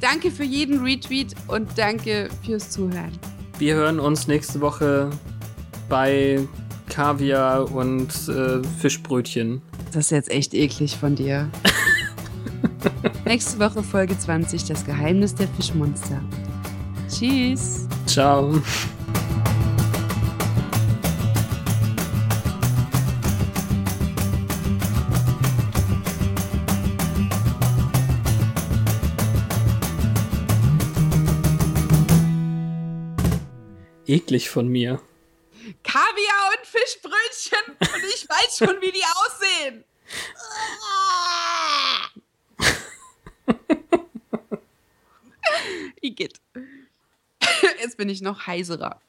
Danke 0.00 0.30
für 0.30 0.44
jeden 0.44 0.82
Retweet 0.82 1.34
und 1.48 1.68
danke 1.76 2.30
fürs 2.44 2.70
Zuhören. 2.70 3.12
Wir 3.58 3.74
hören 3.74 4.00
uns 4.00 4.26
nächste 4.26 4.60
Woche 4.62 5.10
bei 5.90 6.40
Kaviar 6.88 7.70
und 7.70 8.08
äh, 8.28 8.62
Fischbrötchen. 8.80 9.60
Das 9.92 10.06
ist 10.06 10.10
jetzt 10.10 10.30
echt 10.30 10.54
eklig 10.54 10.96
von 10.96 11.14
dir. 11.16 11.50
Nächste 13.26 13.58
Woche 13.58 13.82
Folge 13.82 14.18
20, 14.18 14.64
das 14.64 14.84
Geheimnis 14.86 15.34
der 15.34 15.48
Fischmonster. 15.48 16.20
Tschüss. 17.08 17.79
Ciao. 18.10 18.60
Eklig 34.08 34.50
von 34.50 34.66
mir. 34.66 35.00
Kaviar 35.84 36.50
und 36.50 36.66
Fischbrötchen 36.66 37.76
und 37.78 38.04
ich 38.12 38.28
weiß 38.28 38.58
schon, 38.58 38.80
wie 38.80 38.90
die 38.90 39.04
aussehen. 39.04 39.84
Igitt. 46.00 46.40
Jetzt 47.80 47.96
bin 47.96 48.08
ich 48.08 48.20
noch 48.22 48.46
heiserer. 48.46 49.00